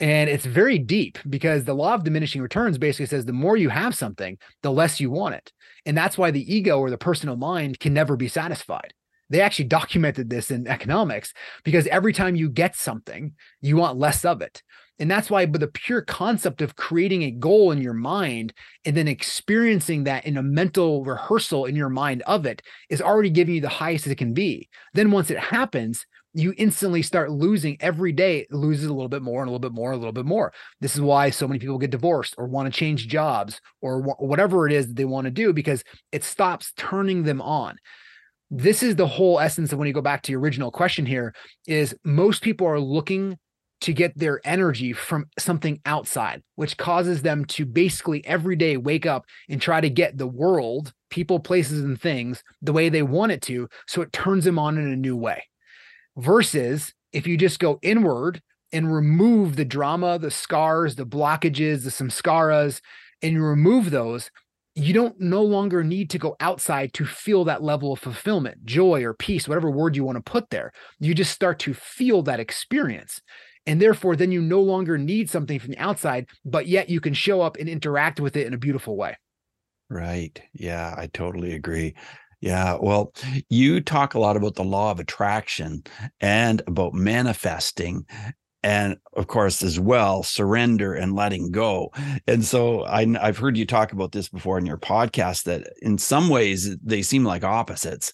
And 0.00 0.28
it's 0.28 0.44
very 0.44 0.80
deep 0.80 1.16
because 1.30 1.62
the 1.62 1.74
law 1.74 1.94
of 1.94 2.02
diminishing 2.02 2.42
returns 2.42 2.76
basically 2.76 3.06
says 3.06 3.24
the 3.24 3.32
more 3.32 3.56
you 3.56 3.68
have 3.68 3.94
something 3.94 4.36
the 4.64 4.72
less 4.72 4.98
you 4.98 5.12
want 5.12 5.36
it. 5.36 5.52
And 5.86 5.96
that's 5.96 6.18
why 6.18 6.32
the 6.32 6.52
ego 6.52 6.80
or 6.80 6.90
the 6.90 6.98
personal 6.98 7.36
mind 7.36 7.78
can 7.78 7.94
never 7.94 8.16
be 8.16 8.26
satisfied. 8.26 8.92
They 9.30 9.40
actually 9.40 9.66
documented 9.66 10.28
this 10.28 10.50
in 10.50 10.66
economics 10.66 11.32
because 11.62 11.86
every 11.86 12.12
time 12.12 12.34
you 12.34 12.48
get 12.48 12.74
something, 12.74 13.34
you 13.60 13.76
want 13.76 13.96
less 13.96 14.24
of 14.24 14.42
it. 14.42 14.60
And 14.98 15.10
that's 15.10 15.30
why, 15.30 15.44
but 15.44 15.60
the 15.60 15.68
pure 15.68 16.00
concept 16.00 16.62
of 16.62 16.76
creating 16.76 17.22
a 17.22 17.30
goal 17.30 17.70
in 17.70 17.82
your 17.82 17.92
mind 17.92 18.54
and 18.84 18.96
then 18.96 19.08
experiencing 19.08 20.04
that 20.04 20.24
in 20.24 20.38
a 20.38 20.42
mental 20.42 21.04
rehearsal 21.04 21.66
in 21.66 21.76
your 21.76 21.90
mind 21.90 22.22
of 22.22 22.46
it 22.46 22.62
is 22.88 23.02
already 23.02 23.28
giving 23.28 23.54
you 23.54 23.60
the 23.60 23.68
highest 23.68 24.06
it 24.06 24.16
can 24.16 24.32
be. 24.32 24.68
Then 24.94 25.10
once 25.10 25.30
it 25.30 25.38
happens, 25.38 26.06
you 26.32 26.54
instantly 26.58 27.02
start 27.02 27.30
losing 27.30 27.76
every 27.80 28.12
day, 28.12 28.40
it 28.40 28.52
loses 28.52 28.86
a 28.86 28.92
little 28.92 29.08
bit 29.08 29.22
more 29.22 29.42
and 29.42 29.48
a 29.48 29.50
little 29.50 29.58
bit 29.70 29.74
more, 29.74 29.92
a 29.92 29.96
little 29.96 30.12
bit 30.12 30.26
more. 30.26 30.52
This 30.80 30.94
is 30.94 31.00
why 31.00 31.30
so 31.30 31.48
many 31.48 31.58
people 31.58 31.78
get 31.78 31.90
divorced 31.90 32.34
or 32.36 32.46
want 32.46 32.72
to 32.72 32.78
change 32.78 33.08
jobs 33.08 33.60
or 33.80 34.02
wh- 34.02 34.20
whatever 34.20 34.66
it 34.66 34.72
is 34.72 34.88
that 34.88 34.96
they 34.96 35.06
want 35.06 35.26
to 35.26 35.30
do 35.30 35.52
because 35.52 35.82
it 36.12 36.24
stops 36.24 36.72
turning 36.76 37.22
them 37.22 37.40
on. 37.40 37.76
This 38.50 38.82
is 38.82 38.96
the 38.96 39.06
whole 39.06 39.40
essence 39.40 39.72
of 39.72 39.78
when 39.78 39.88
you 39.88 39.94
go 39.94 40.02
back 40.02 40.22
to 40.22 40.32
your 40.32 40.40
original 40.40 40.70
question 40.70 41.06
here 41.06 41.34
is 41.66 41.96
most 42.04 42.42
people 42.42 42.66
are 42.66 42.80
looking 42.80 43.38
to 43.82 43.92
get 43.92 44.16
their 44.18 44.40
energy 44.44 44.92
from 44.92 45.26
something 45.38 45.80
outside, 45.84 46.42
which 46.54 46.76
causes 46.76 47.22
them 47.22 47.44
to 47.44 47.66
basically 47.66 48.24
every 48.26 48.56
day 48.56 48.76
wake 48.76 49.06
up 49.06 49.26
and 49.48 49.60
try 49.60 49.80
to 49.80 49.90
get 49.90 50.16
the 50.16 50.26
world, 50.26 50.92
people, 51.10 51.38
places, 51.38 51.84
and 51.84 52.00
things 52.00 52.42
the 52.62 52.72
way 52.72 52.88
they 52.88 53.02
want 53.02 53.32
it 53.32 53.42
to. 53.42 53.68
So 53.86 54.02
it 54.02 54.12
turns 54.12 54.44
them 54.44 54.58
on 54.58 54.78
in 54.78 54.90
a 54.90 54.96
new 54.96 55.16
way 55.16 55.44
versus 56.16 56.94
if 57.12 57.26
you 57.26 57.36
just 57.36 57.58
go 57.58 57.78
inward 57.82 58.40
and 58.72 58.92
remove 58.92 59.56
the 59.56 59.64
drama, 59.64 60.18
the 60.18 60.30
scars, 60.30 60.96
the 60.96 61.06
blockages, 61.06 61.84
the 61.84 61.90
samskaras, 61.90 62.80
and 63.22 63.34
you 63.34 63.42
remove 63.42 63.90
those, 63.90 64.30
you 64.74 64.92
don't 64.92 65.18
no 65.18 65.42
longer 65.42 65.82
need 65.82 66.10
to 66.10 66.18
go 66.18 66.36
outside 66.40 66.92
to 66.92 67.06
feel 67.06 67.44
that 67.44 67.62
level 67.62 67.92
of 67.92 67.98
fulfillment, 67.98 68.64
joy, 68.64 69.02
or 69.02 69.14
peace, 69.14 69.48
whatever 69.48 69.70
word 69.70 69.96
you 69.96 70.04
want 70.04 70.16
to 70.16 70.30
put 70.30 70.50
there. 70.50 70.72
You 71.00 71.14
just 71.14 71.32
start 71.32 71.58
to 71.60 71.72
feel 71.72 72.22
that 72.24 72.40
experience. 72.40 73.22
And 73.66 73.80
therefore, 73.80 74.16
then 74.16 74.32
you 74.32 74.40
no 74.40 74.60
longer 74.60 74.96
need 74.96 75.28
something 75.28 75.58
from 75.58 75.70
the 75.70 75.78
outside, 75.78 76.28
but 76.44 76.66
yet 76.66 76.88
you 76.88 77.00
can 77.00 77.14
show 77.14 77.40
up 77.40 77.56
and 77.56 77.68
interact 77.68 78.20
with 78.20 78.36
it 78.36 78.46
in 78.46 78.54
a 78.54 78.58
beautiful 78.58 78.96
way. 78.96 79.16
Right. 79.88 80.40
Yeah, 80.52 80.94
I 80.96 81.08
totally 81.08 81.52
agree. 81.52 81.94
Yeah, 82.40 82.76
well, 82.80 83.12
you 83.48 83.80
talk 83.80 84.14
a 84.14 84.18
lot 84.18 84.36
about 84.36 84.54
the 84.54 84.64
law 84.64 84.90
of 84.90 85.00
attraction 85.00 85.82
and 86.20 86.62
about 86.66 86.94
manifesting 86.94 88.06
and 88.62 88.96
of 89.14 89.28
course 89.28 89.62
as 89.62 89.78
well 89.78 90.24
surrender 90.24 90.92
and 90.92 91.14
letting 91.14 91.52
go 91.52 91.92
and 92.26 92.44
so 92.44 92.84
I, 92.84 93.06
have 93.22 93.38
heard 93.38 93.56
you 93.56 93.64
talk 93.64 93.92
about 93.92 94.10
this 94.10 94.28
before 94.28 94.58
in 94.58 94.66
your 94.66 94.76
podcast 94.76 95.44
that 95.44 95.68
in 95.82 95.98
some 95.98 96.28
ways 96.28 96.76
they 96.82 97.02
seem 97.02 97.22
like 97.22 97.44
opposites 97.44 98.12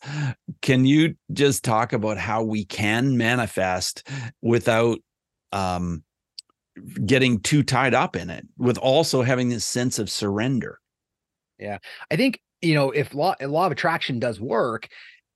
can 0.60 0.84
you 0.84 1.14
just 1.32 1.64
talk 1.64 1.94
about 1.94 2.18
how 2.18 2.42
we 2.42 2.66
can 2.66 3.16
manifest 3.16 4.06
without 4.42 4.98
um, 5.52 6.02
getting 7.04 7.40
too 7.40 7.62
tied 7.62 7.94
up 7.94 8.16
in 8.16 8.30
it 8.30 8.46
with 8.56 8.78
also 8.78 9.22
having 9.22 9.48
this 9.48 9.64
sense 9.64 9.98
of 9.98 10.10
surrender. 10.10 10.78
Yeah 11.58 11.78
i 12.10 12.16
think 12.16 12.40
you 12.62 12.74
know, 12.74 12.90
if 12.92 13.12
law 13.12 13.34
law 13.40 13.66
of 13.66 13.72
attraction 13.72 14.18
does 14.18 14.40
work, 14.40 14.88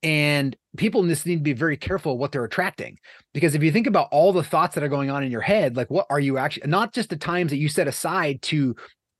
and 0.02 0.56
people 0.76 1.04
just 1.06 1.26
need 1.26 1.36
to 1.36 1.42
be 1.42 1.52
very 1.52 1.76
careful 1.76 2.16
what 2.16 2.30
they're 2.30 2.44
attracting 2.44 2.98
because 3.34 3.54
if 3.54 3.62
you 3.62 3.72
think 3.72 3.86
about 3.86 4.08
all 4.12 4.32
the 4.32 4.42
thoughts 4.42 4.74
that 4.74 4.84
are 4.84 4.88
going 4.88 5.10
on 5.10 5.24
in 5.24 5.32
your 5.32 5.40
head 5.40 5.74
like 5.74 5.90
what 5.90 6.06
are 6.10 6.20
you 6.20 6.36
actually 6.36 6.68
not 6.68 6.92
just 6.92 7.08
the 7.08 7.16
times 7.16 7.50
that 7.50 7.56
you 7.56 7.66
set 7.66 7.88
aside 7.88 8.40
to 8.42 8.76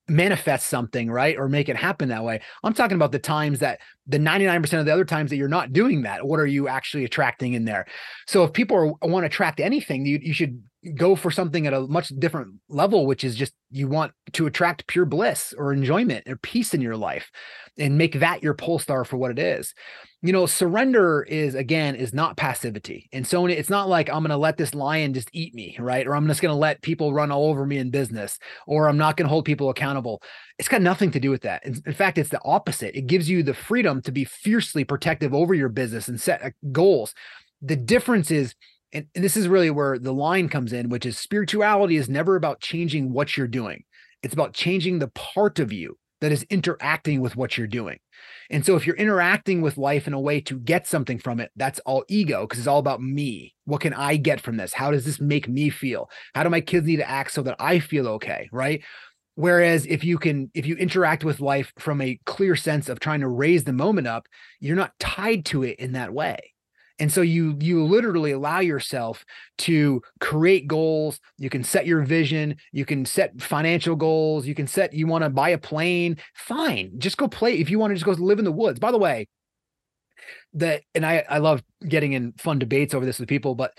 manifest 0.07 0.69
something 0.69 1.11
right 1.11 1.37
or 1.37 1.49
make 1.49 1.69
it 1.69 1.77
happen 1.77 2.11
that 2.11 2.23
way. 2.23 2.41
I'm 2.63 2.75
talking 2.75 2.95
about 2.95 3.11
the 3.11 3.19
times 3.19 3.59
that 3.59 3.81
the 4.07 4.19
99% 4.19 4.79
of 4.79 4.87
the 4.87 4.93
other 4.93 5.05
times 5.05 5.31
that 5.31 5.37
you're 5.37 5.49
not 5.49 5.73
doing 5.73 6.03
that 6.03 6.27
what 6.27 6.39
are 6.39 6.47
you 6.47 6.69
actually 6.69 7.05
attracting 7.05 7.55
in 7.55 7.65
there? 7.65 7.87
So 8.27 8.45
if 8.45 8.53
people 8.53 8.77
are, 8.77 9.09
want 9.09 9.23
to 9.23 9.27
attract 9.27 9.59
anything 9.59 10.07
you, 10.07 10.21
you 10.23 10.35
should 10.35 10.63
go 10.95 11.17
for 11.17 11.31
something 11.31 11.67
at 11.67 11.75
a 11.75 11.81
much 11.83 12.09
different 12.19 12.55
level, 12.69 13.07
which 13.07 13.25
is 13.25 13.35
just 13.35 13.53
you 13.71 13.89
want 13.89 14.13
to 14.33 14.47
attract 14.47 14.87
pure 14.87 15.05
bliss 15.05 15.53
or 15.57 15.73
enjoyment 15.73 16.29
or 16.29 16.37
peace 16.37 16.75
in 16.75 16.81
your 16.81 16.97
life 16.97 17.31
and 17.79 17.99
make 17.99 18.21
that 18.21 18.43
your 18.43 18.55
pole 18.55 18.79
star 18.79 19.05
for 19.05 19.17
what 19.17 19.31
it 19.31 19.39
is. 19.39 19.75
You 20.23 20.33
know, 20.33 20.47
surrender 20.47 21.23
is 21.23 21.55
again 21.55 21.95
is 21.95 22.15
not 22.15 22.37
passivity. 22.37 23.09
And 23.13 23.27
so 23.27 23.47
it's 23.47 23.71
not 23.71 23.89
like 23.89 24.09
I'm 24.09 24.23
going 24.23 24.31
to 24.31 24.37
let 24.37 24.57
this 24.57 24.75
lion 24.75 25.15
just 25.15 25.29
eat 25.33 25.55
me, 25.55 25.77
right? 25.79 26.07
Or 26.07 26.17
I'm 26.17 26.27
just 26.27 26.41
going 26.41 26.53
to 26.53 26.59
let 26.59 26.83
people 26.83 27.13
run 27.13 27.31
all 27.31 27.47
over 27.47 27.67
me 27.67 27.79
in 27.79 27.91
business, 27.91 28.39
or 28.67 28.89
I'm 28.89 28.97
not 28.97 29.17
going 29.17 29.27
to 29.27 29.31
hold 29.31 29.45
people 29.45 29.69
accountable. 29.69 30.23
It's 30.59 30.69
got 30.69 30.83
nothing 30.83 31.11
to 31.13 31.21
do 31.21 31.31
with 31.31 31.43
that. 31.43 31.65
In, 31.65 31.93
fact, 31.93 32.19
it's 32.19 32.31
the 32.31 32.41
opposite. 32.45 32.97
It 32.97 33.07
gives 33.07 33.29
you 33.29 33.43
the 33.43 33.55
freedom 33.55 34.01
to 34.03 34.13
be 34.13 34.25
fiercely 34.25 34.85
protective 34.85 35.35
over 35.35 35.55
your 35.55 35.69
business 35.69 36.09
and 36.09 36.21
set 36.21 36.43
uh, 36.43 36.51
goals. 36.73 37.15
The 37.63 37.77
difference 37.77 38.31
is 38.31 38.55
and, 38.97 39.07
and 39.15 39.23
this 39.23 39.37
is 39.37 39.47
really 39.47 39.71
where 39.71 39.99
the 39.99 40.15
line 40.15 40.49
comes 40.49 40.73
in, 40.73 40.89
which 40.89 41.05
is 41.05 41.19
spirituality 41.19 41.97
is 41.97 42.09
never 42.09 42.35
about 42.35 42.61
changing 42.61 43.13
what 43.13 43.37
you're 43.37 43.47
doing. 43.47 43.85
It's 44.23 44.33
about 44.33 44.55
changing 44.55 44.99
the 44.99 45.09
part 45.09 45.59
of 45.59 45.71
you 45.71 45.99
that 46.23 46.33
is 46.33 46.47
interacting 46.49 47.21
with 47.21 47.37
what 47.37 47.59
you're 47.59 47.67
doing. 47.67 47.99
And 48.49 48.65
so 48.65 48.75
if 48.75 48.87
you're 48.87 48.97
interacting 48.97 49.61
with 49.61 49.77
life 49.77 50.07
in 50.07 50.15
a 50.15 50.21
way 50.21 50.41
to 50.41 50.59
get 50.59 50.87
something 50.87 51.19
from 51.19 51.41
it, 51.41 51.51
that's 51.57 51.79
all 51.81 52.07
ego 52.09 52.47
because 52.47 52.59
it's 52.59 52.67
all 52.67 52.79
about 52.79 53.03
me. 53.03 53.55
What 53.67 53.83
can 53.83 53.93
I 53.93 54.17
get 54.17 54.41
from 54.41 54.57
this? 54.57 54.73
How 54.73 54.91
does 54.91 55.05
this 55.05 55.21
make 55.21 55.47
me 55.47 55.69
feel? 55.69 56.09
How 56.35 56.43
do 56.43 56.49
my 56.49 56.63
kids 56.63 56.87
need 56.87 56.97
to 56.97 57.09
act 57.09 57.33
so 57.33 57.43
that 57.43 57.57
I 57.59 57.81
feel 57.81 58.09
okay? 58.09 58.49
Right. 58.51 58.83
Whereas 59.35 59.85
if 59.85 60.05
you 60.05 60.17
can, 60.17 60.51
if 60.55 60.65
you 60.65 60.75
interact 60.77 61.23
with 61.23 61.41
life 61.41 61.71
from 61.79 62.01
a 62.01 62.19
clear 62.25 62.57
sense 62.57 62.89
of 62.89 62.99
trying 62.99 63.21
to 63.21 63.29
raise 63.29 63.65
the 63.65 63.75
moment 63.75 64.07
up, 64.07 64.27
you're 64.59 64.75
not 64.75 64.99
tied 64.99 65.45
to 65.47 65.65
it 65.65 65.79
in 65.79 65.93
that 65.93 66.15
way 66.15 66.55
and 66.99 67.13
so 67.13 67.21
you 67.21 67.57
you 67.61 67.85
literally 67.85 68.33
allow 68.33 68.61
yourself 68.61 69.25
to 69.59 70.03
create 70.21 70.67
goals. 70.67 71.21
You 71.39 71.51
can 71.51 71.63
set 71.63 71.87
your 71.87 72.03
vision. 72.03 72.57
You 72.73 72.85
can 72.85 73.05
set 73.05 73.41
financial 73.41 73.97
goals. 73.97 74.47
You 74.47 74.55
can 74.55 74.67
set 74.67 74.93
you 74.93 75.07
want 75.07 75.25
to 75.25 75.31
buy 75.31 75.51
a 75.51 75.59
plane. 75.59 76.17
Fine. 76.35 76.93
Just 76.99 77.19
go 77.19 77.29
play 77.29 77.59
if 77.59 77.71
you 77.71 77.79
want 77.79 77.91
to 77.91 77.95
just 77.97 78.07
go 78.07 78.13
live 78.13 78.39
in 78.39 78.45
the 78.45 78.53
woods. 78.53 78.81
By 78.81 78.91
the 78.93 78.99
way 78.99 79.27
that 80.55 80.83
and 80.95 81.05
i 81.07 81.23
i 81.29 81.39
love 81.39 81.63
getting 81.87 82.13
in 82.13 82.33
fun 82.33 82.59
debates 82.59 82.95
over 82.95 83.05
this 83.05 83.21
with 83.21 83.29
people 83.29 83.55
but 83.55 83.73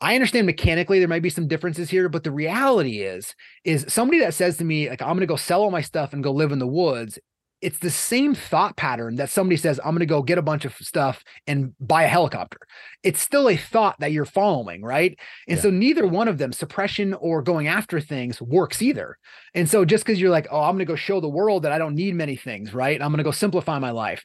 I 0.00 0.14
understand 0.14 0.46
mechanically 0.46 0.98
there 0.98 1.08
might 1.08 1.22
be 1.22 1.30
some 1.30 1.48
differences 1.48 1.88
here, 1.88 2.10
but 2.10 2.24
the 2.24 2.30
reality 2.30 3.00
is, 3.00 3.34
is 3.64 3.86
somebody 3.88 4.20
that 4.20 4.34
says 4.34 4.58
to 4.58 4.64
me, 4.64 4.90
like, 4.90 5.00
I'm 5.00 5.14
gonna 5.14 5.24
go 5.24 5.36
sell 5.36 5.62
all 5.62 5.70
my 5.70 5.80
stuff 5.80 6.12
and 6.12 6.22
go 6.22 6.32
live 6.32 6.52
in 6.52 6.58
the 6.58 6.66
woods 6.66 7.18
it's 7.64 7.78
the 7.78 7.90
same 7.90 8.34
thought 8.34 8.76
pattern 8.76 9.16
that 9.16 9.30
somebody 9.30 9.56
says, 9.56 9.80
I'm 9.82 9.92
going 9.92 10.00
to 10.00 10.06
go 10.06 10.20
get 10.20 10.36
a 10.36 10.42
bunch 10.42 10.66
of 10.66 10.74
stuff 10.74 11.24
and 11.46 11.72
buy 11.80 12.02
a 12.02 12.08
helicopter. 12.08 12.58
It's 13.02 13.22
still 13.22 13.48
a 13.48 13.56
thought 13.56 13.98
that 14.00 14.12
you're 14.12 14.26
following, 14.26 14.82
right? 14.82 15.18
And 15.48 15.56
yeah. 15.56 15.62
so 15.62 15.70
neither 15.70 16.06
one 16.06 16.28
of 16.28 16.36
them, 16.36 16.52
suppression 16.52 17.14
or 17.14 17.40
going 17.40 17.66
after 17.66 18.00
things, 18.00 18.42
works 18.42 18.82
either. 18.82 19.16
And 19.54 19.68
so 19.68 19.86
just 19.86 20.04
because 20.04 20.20
you're 20.20 20.30
like, 20.30 20.46
oh, 20.50 20.60
I'm 20.60 20.74
going 20.74 20.80
to 20.80 20.84
go 20.84 20.94
show 20.94 21.22
the 21.22 21.28
world 21.28 21.62
that 21.62 21.72
I 21.72 21.78
don't 21.78 21.94
need 21.94 22.14
many 22.14 22.36
things, 22.36 22.74
right? 22.74 23.00
I'm 23.00 23.08
going 23.08 23.16
to 23.16 23.24
go 23.24 23.30
simplify 23.30 23.78
my 23.78 23.92
life 23.92 24.24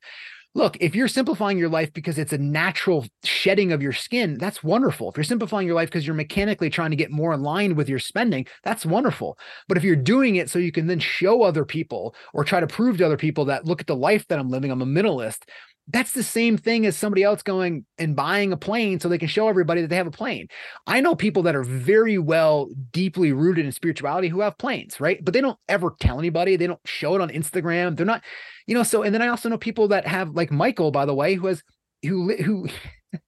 look, 0.56 0.78
if 0.80 0.96
you're 0.96 1.08
simplifying 1.08 1.58
your 1.58 1.70
life 1.70 1.94
because 1.94 2.18
it's 2.18 2.34
a 2.34 2.38
natural 2.38 3.06
shedding 3.24 3.72
of 3.72 3.82
your 3.82 3.94
skin, 3.94 4.38
that's 4.38 4.64
wonderful. 4.64 5.10
If 5.10 5.18
you're 5.18 5.24
simplifying 5.24 5.68
your 5.68 5.76
life 5.76 5.90
because 5.90 6.08
you're 6.08 6.16
mechanically 6.16 6.70
trying 6.70 6.90
to 6.90 6.96
get 6.96 7.12
more 7.12 7.34
aligned 7.34 7.78
with 7.78 7.88
your 7.88 8.00
spending, 8.00 8.46
that's 8.64 8.86
wonderful. 8.86 9.38
But 9.68 9.78
if 9.78 9.84
you're 9.84 9.96
doing 9.96 10.38
it 10.38 10.50
so 10.50 10.60
you 10.60 10.72
can 10.72 10.88
then 10.88 11.00
show 11.00 11.44
other 11.44 11.66
people 11.66 12.16
or 12.34 12.44
try 12.44 12.60
to 12.60 12.68
prove 12.68 12.98
to 12.98 13.06
other 13.06 13.18
people 13.18 13.46
that 13.46 13.66
look 13.66 13.82
at 13.82 13.88
the 13.88 13.96
life 13.96 14.28
that 14.28 14.40
I'm 14.40 14.50
living, 14.50 14.72
I'm 14.72 14.82
a 14.82 14.86
minimalist, 14.86 15.44
that's 15.92 16.12
the 16.12 16.24
same 16.24 16.58
thing 16.58 16.86
as 16.86 16.96
somebody 16.96 17.24
else 17.24 17.42
going 17.42 17.86
and 17.98 18.16
buying 18.16 18.54
a 18.54 18.58
plane 18.58 19.00
so 19.00 19.10
they 19.10 19.18
can 19.18 19.28
show 19.28 19.48
everybody 19.48 19.82
that 19.82 19.88
they 19.88 19.96
have 19.96 20.08
a 20.08 20.12
plane. 20.12 20.48
I 20.86 21.02
know 21.02 21.16
people 21.16 21.44
that 21.44 21.56
are 21.56 21.64
very 21.64 22.18
well 22.18 22.70
deeply 22.92 23.32
rooted 23.32 23.66
in 23.66 23.72
spirituality 23.72 24.28
who 24.28 24.42
have 24.42 24.58
planes, 24.58 25.00
right? 25.00 25.24
But 25.24 25.34
they 25.34 25.42
don't 25.42 25.58
ever 25.68 25.96
tell 26.00 26.20
anybody. 26.20 26.56
They 26.56 26.68
don't 26.68 26.80
show 26.86 27.16
it 27.16 27.22
on 27.22 27.30
Instagram. 27.30 27.98
They're 27.98 28.06
not, 28.06 28.24
you 28.68 28.76
know, 28.76 28.84
so 28.84 29.02
and 29.02 29.14
then 29.14 29.22
I 29.22 29.30
also 29.30 29.50
know 29.50 29.58
people 29.58 29.88
that 29.90 30.06
have 30.06 30.36
like 30.36 30.52
Michael 30.52 30.92
by 30.92 31.06
the 31.06 31.16
way 31.16 31.34
who 31.34 31.48
has 31.48 31.64
who 32.04 32.36
who 32.36 32.68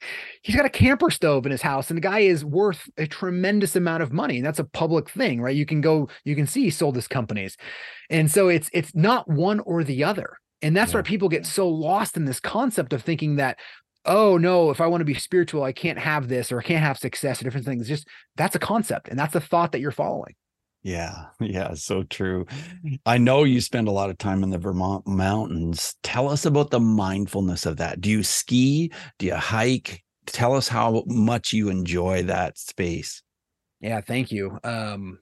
he's 0.43 0.55
got 0.55 0.65
a 0.65 0.69
camper 0.69 1.09
stove 1.09 1.45
in 1.45 1.51
his 1.51 1.61
house 1.61 1.89
and 1.89 1.97
the 1.97 2.01
guy 2.01 2.19
is 2.19 2.45
worth 2.45 2.87
a 2.97 3.07
tremendous 3.07 3.75
amount 3.75 4.03
of 4.03 4.13
money 4.13 4.37
and 4.37 4.45
that's 4.45 4.59
a 4.59 4.63
public 4.63 5.09
thing 5.09 5.41
right 5.41 5.55
you 5.55 5.65
can 5.65 5.81
go 5.81 6.07
you 6.23 6.35
can 6.35 6.45
see 6.45 6.63
he 6.65 6.69
sold 6.69 6.95
his 6.95 7.07
companies 7.07 7.57
and 8.09 8.29
so 8.29 8.47
it's 8.47 8.69
it's 8.73 8.93
not 8.93 9.27
one 9.27 9.59
or 9.61 9.83
the 9.83 10.03
other 10.03 10.37
and 10.61 10.75
that's 10.75 10.91
yeah. 10.91 10.97
where 10.97 11.03
people 11.03 11.29
get 11.29 11.45
so 11.45 11.67
lost 11.67 12.17
in 12.17 12.25
this 12.25 12.39
concept 12.39 12.93
of 12.93 13.01
thinking 13.01 13.37
that, 13.37 13.57
oh 14.05 14.37
no, 14.37 14.69
if 14.69 14.81
I 14.81 14.87
want 14.87 15.01
to 15.01 15.05
be 15.05 15.13
spiritual, 15.13 15.63
I 15.63 15.71
can't 15.71 15.99
have 15.99 16.27
this 16.27 16.51
or 16.51 16.59
I 16.59 16.63
can't 16.63 16.83
have 16.83 16.97
success 16.97 17.41
or 17.41 17.43
different 17.43 17.65
things. 17.65 17.87
Just 17.87 18.07
that's 18.35 18.55
a 18.55 18.59
concept 18.59 19.07
and 19.07 19.17
that's 19.17 19.35
a 19.35 19.41
thought 19.41 19.71
that 19.71 19.79
you're 19.79 19.91
following. 19.91 20.35
Yeah, 20.83 21.25
yeah, 21.39 21.73
so 21.73 22.03
true. 22.03 22.45
I 23.05 23.17
know 23.17 23.43
you 23.43 23.61
spend 23.61 23.87
a 23.87 23.91
lot 23.91 24.09
of 24.09 24.17
time 24.17 24.43
in 24.43 24.49
the 24.49 24.57
Vermont 24.57 25.07
mountains. 25.07 25.95
Tell 26.03 26.29
us 26.29 26.45
about 26.45 26.71
the 26.71 26.79
mindfulness 26.79 27.65
of 27.65 27.77
that. 27.77 28.01
Do 28.01 28.09
you 28.09 28.23
ski? 28.23 28.91
Do 29.19 29.25
you 29.27 29.35
hike? 29.35 30.03
Tell 30.27 30.55
us 30.55 30.67
how 30.67 31.03
much 31.07 31.53
you 31.53 31.69
enjoy 31.69 32.23
that 32.23 32.57
space. 32.57 33.23
Yeah, 33.79 34.01
thank 34.01 34.31
you. 34.31 34.59
Um, 34.63 35.19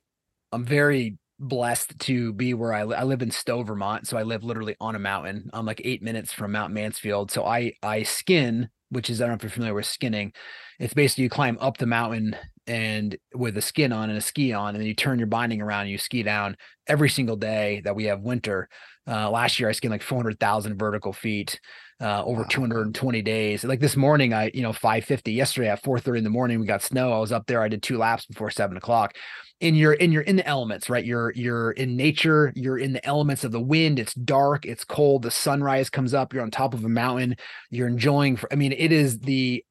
I'm 0.51 0.65
very 0.65 1.17
blessed 1.39 1.97
to 1.99 2.33
be 2.33 2.53
where 2.53 2.73
I, 2.73 2.83
li- 2.83 2.95
I 2.95 3.03
live 3.03 3.21
in 3.21 3.31
Stowe, 3.31 3.63
Vermont. 3.63 4.07
So 4.07 4.17
I 4.17 4.23
live 4.23 4.43
literally 4.43 4.75
on 4.79 4.95
a 4.95 4.99
mountain. 4.99 5.49
I'm 5.53 5.65
like 5.65 5.81
eight 5.83 6.01
minutes 6.03 6.33
from 6.33 6.51
Mount 6.51 6.73
Mansfield. 6.73 7.31
So 7.31 7.45
I 7.45 7.73
I 7.81 8.03
skin 8.03 8.69
which 8.89 9.09
is 9.09 9.21
I 9.21 9.25
don't 9.25 9.31
know 9.31 9.35
if 9.35 9.43
you're 9.43 9.49
familiar 9.51 9.73
with 9.73 9.85
skinning. 9.85 10.33
It's 10.79 10.93
basically 10.93 11.25
you 11.25 11.29
climb 11.29 11.57
up 11.61 11.77
the 11.77 11.85
mountain 11.85 12.35
and 12.67 13.15
with 13.33 13.57
a 13.57 13.61
skin 13.61 13.91
on 13.91 14.09
and 14.09 14.17
a 14.17 14.21
ski 14.21 14.53
on, 14.53 14.69
and 14.69 14.79
then 14.79 14.87
you 14.87 14.93
turn 14.93 15.19
your 15.19 15.27
binding 15.27 15.61
around 15.61 15.81
and 15.81 15.91
you 15.91 15.97
ski 15.97 16.23
down 16.23 16.57
every 16.87 17.09
single 17.09 17.35
day 17.35 17.81
that 17.83 17.95
we 17.95 18.05
have 18.05 18.21
winter. 18.21 18.67
Uh, 19.07 19.29
last 19.29 19.59
year 19.59 19.69
I 19.69 19.73
skinned 19.73 19.91
like 19.91 20.03
400,000 20.03 20.77
vertical 20.77 21.13
feet 21.13 21.59
uh, 22.01 22.23
over 22.23 22.41
wow. 22.41 22.47
220 22.49 23.21
days. 23.21 23.63
Like 23.63 23.79
this 23.79 23.97
morning, 23.97 24.33
I, 24.33 24.51
you 24.53 24.61
know, 24.61 24.73
550 24.73 25.31
yesterday 25.31 25.69
at 25.69 25.83
430 25.83 26.19
in 26.19 26.23
the 26.23 26.29
morning, 26.29 26.59
we 26.59 26.65
got 26.65 26.81
snow. 26.81 27.11
I 27.11 27.19
was 27.19 27.31
up 27.31 27.45
there. 27.47 27.61
I 27.61 27.67
did 27.67 27.83
two 27.83 27.97
laps 27.97 28.25
before 28.25 28.51
seven 28.51 28.77
o'clock. 28.77 29.15
And 29.61 29.77
you're 29.77 29.93
in 29.93 30.13
you're 30.13 30.21
in 30.21 30.37
the 30.37 30.47
elements, 30.47 30.89
right? 30.89 31.03
You're 31.03 31.33
you're 31.33 31.71
in 31.71 31.97
nature, 31.97 32.53
you're 32.55 32.77
in 32.77 32.93
the 32.93 33.05
elements 33.05 33.43
of 33.43 33.51
the 33.51 33.59
wind. 33.59 33.99
It's 33.99 34.13
dark, 34.13 34.65
it's 34.65 34.85
cold, 34.85 35.23
the 35.23 35.31
sunrise 35.31 35.89
comes 35.89 36.13
up, 36.13 36.33
you're 36.33 36.43
on 36.43 36.51
top 36.51 36.73
of 36.73 36.85
a 36.85 36.89
mountain, 36.89 37.35
you're 37.69 37.89
enjoying. 37.89 38.37
for, 38.37 38.51
I 38.53 38.55
mean, 38.55 38.71
it 38.71 38.93
is 38.93 39.19
the 39.19 39.65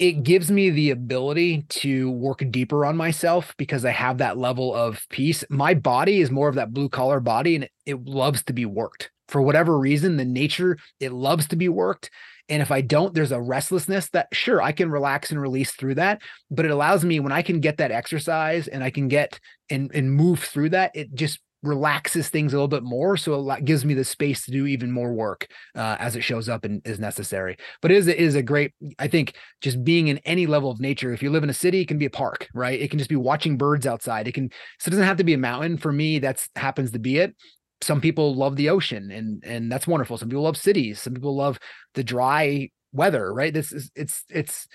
it 0.00 0.24
gives 0.24 0.50
me 0.50 0.70
the 0.70 0.90
ability 0.90 1.64
to 1.68 2.10
work 2.10 2.42
deeper 2.50 2.84
on 2.84 2.96
myself 2.96 3.54
because 3.56 3.84
I 3.84 3.92
have 3.92 4.18
that 4.18 4.36
level 4.36 4.74
of 4.74 5.06
peace. 5.10 5.44
My 5.48 5.74
body 5.74 6.20
is 6.20 6.32
more 6.32 6.48
of 6.48 6.56
that 6.56 6.72
blue 6.72 6.88
collar 6.88 7.20
body 7.20 7.54
and 7.54 7.64
it, 7.64 7.70
it 7.86 8.04
loves 8.04 8.42
to 8.44 8.52
be 8.52 8.66
worked 8.66 9.12
for 9.28 9.42
whatever 9.42 9.78
reason, 9.78 10.16
the 10.16 10.24
nature, 10.24 10.78
it 11.00 11.12
loves 11.12 11.46
to 11.48 11.56
be 11.56 11.68
worked. 11.68 12.10
And 12.48 12.60
if 12.60 12.70
I 12.70 12.80
don't, 12.80 13.14
there's 13.14 13.32
a 13.32 13.40
restlessness 13.40 14.10
that 14.10 14.28
sure 14.32 14.60
I 14.60 14.72
can 14.72 14.90
relax 14.90 15.30
and 15.30 15.40
release 15.40 15.72
through 15.72 15.94
that. 15.96 16.22
But 16.50 16.64
it 16.64 16.70
allows 16.70 17.04
me 17.04 17.20
when 17.20 17.32
I 17.32 17.42
can 17.42 17.60
get 17.60 17.78
that 17.78 17.92
exercise 17.92 18.68
and 18.68 18.82
I 18.82 18.90
can 18.90 19.08
get 19.08 19.38
and 19.70 19.90
and 19.94 20.12
move 20.12 20.40
through 20.40 20.70
that, 20.70 20.90
it 20.94 21.14
just 21.14 21.38
relaxes 21.62 22.28
things 22.28 22.52
a 22.52 22.56
little 22.56 22.68
bit 22.68 22.82
more. 22.82 23.16
So 23.16 23.50
it 23.52 23.64
gives 23.64 23.84
me 23.84 23.94
the 23.94 24.04
space 24.04 24.44
to 24.44 24.50
do 24.50 24.66
even 24.66 24.90
more 24.90 25.12
work 25.12 25.46
uh, 25.76 25.96
as 25.98 26.16
it 26.16 26.22
shows 26.22 26.48
up 26.48 26.64
and 26.64 26.84
is 26.84 26.98
necessary. 26.98 27.56
But 27.80 27.92
it 27.92 27.98
is, 27.98 28.08
it 28.08 28.18
is 28.18 28.34
a 28.34 28.42
great, 28.42 28.72
I 28.98 29.06
think, 29.06 29.36
just 29.60 29.84
being 29.84 30.08
in 30.08 30.18
any 30.24 30.46
level 30.46 30.70
of 30.70 30.80
nature. 30.80 31.12
If 31.12 31.22
you 31.22 31.30
live 31.30 31.44
in 31.44 31.50
a 31.50 31.54
city, 31.54 31.80
it 31.80 31.88
can 31.88 31.98
be 31.98 32.06
a 32.06 32.10
park, 32.10 32.48
right? 32.52 32.80
It 32.80 32.90
can 32.90 32.98
just 32.98 33.10
be 33.10 33.16
watching 33.16 33.56
birds 33.56 33.86
outside. 33.86 34.26
It 34.26 34.32
can, 34.32 34.50
so 34.80 34.88
it 34.88 34.90
doesn't 34.90 35.06
have 35.06 35.18
to 35.18 35.24
be 35.24 35.34
a 35.34 35.38
mountain. 35.38 35.78
For 35.78 35.92
me, 35.92 36.18
that's 36.18 36.48
happens 36.56 36.90
to 36.92 36.98
be 36.98 37.18
it 37.18 37.34
some 37.82 38.00
people 38.00 38.34
love 38.34 38.56
the 38.56 38.68
ocean 38.68 39.10
and 39.10 39.42
and 39.44 39.70
that's 39.70 39.86
wonderful 39.86 40.16
some 40.16 40.28
people 40.28 40.42
love 40.42 40.56
cities 40.56 41.00
some 41.00 41.14
people 41.14 41.36
love 41.36 41.58
the 41.94 42.04
dry 42.04 42.68
weather 42.92 43.32
right 43.32 43.54
this 43.54 43.72
is 43.72 43.90
it's 43.94 44.24
it's 44.28 44.68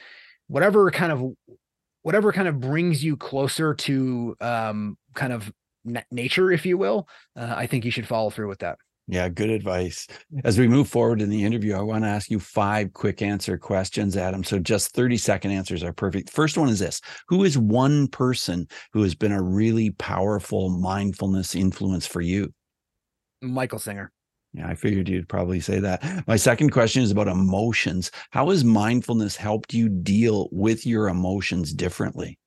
whatever 0.48 0.90
kind 0.92 1.12
of 1.12 1.24
whatever 2.02 2.32
kind 2.32 2.48
of 2.48 2.60
brings 2.60 3.04
you 3.04 3.16
closer 3.16 3.74
to 3.74 4.36
um 4.42 4.98
kind 5.14 5.34
of 5.34 5.52
nature 6.12 6.52
if 6.52 6.66
you 6.66 6.78
will 6.78 7.08
uh, 7.38 7.54
i 7.56 7.66
think 7.66 7.86
you 7.86 7.92
should 7.92 8.08
follow 8.08 8.30
through 8.30 8.48
with 8.48 8.60
that 8.60 8.78
yeah, 9.10 9.30
good 9.30 9.50
advice. 9.50 10.06
As 10.44 10.60
we 10.60 10.68
move 10.68 10.90
forward 10.90 11.22
in 11.22 11.30
the 11.30 11.46
interview, 11.46 11.76
I 11.76 11.82
want 11.82 12.04
to 12.04 12.10
ask 12.10 12.30
you 12.30 12.42
five 12.42 12.92
quick 12.92 13.22
answer 13.22 13.58
questions, 13.58 14.18
Adam. 14.18 14.44
So 14.44 14.60
just 14.60 14.94
30 14.94 15.16
second 15.16 15.52
answers 15.52 15.82
are 15.82 15.94
perfect. 15.94 16.30
First 16.30 16.58
one 16.58 16.68
is 16.68 16.80
this 16.80 17.00
Who 17.30 17.46
is 17.46 17.58
one 17.58 18.10
person 18.10 18.68
who 18.92 19.04
has 19.04 19.16
been 19.16 19.32
a 19.32 19.42
really 19.42 19.92
powerful 19.92 20.70
mindfulness 20.70 21.56
influence 21.56 22.06
for 22.06 22.20
you? 22.20 22.54
Michael 23.42 23.80
Singer. 23.80 24.12
Yeah, 24.54 24.68
I 24.68 24.76
figured 24.76 25.10
you'd 25.10 25.30
probably 25.30 25.60
say 25.60 25.80
that. 25.80 26.28
My 26.28 26.36
second 26.36 26.72
question 26.72 27.04
is 27.04 27.12
about 27.12 27.28
emotions. 27.28 28.12
How 28.32 28.50
has 28.50 28.64
mindfulness 28.64 29.36
helped 29.36 29.74
you 29.74 29.90
deal 29.90 30.50
with 30.52 30.86
your 30.86 31.10
emotions 31.10 31.74
differently? 31.74 32.40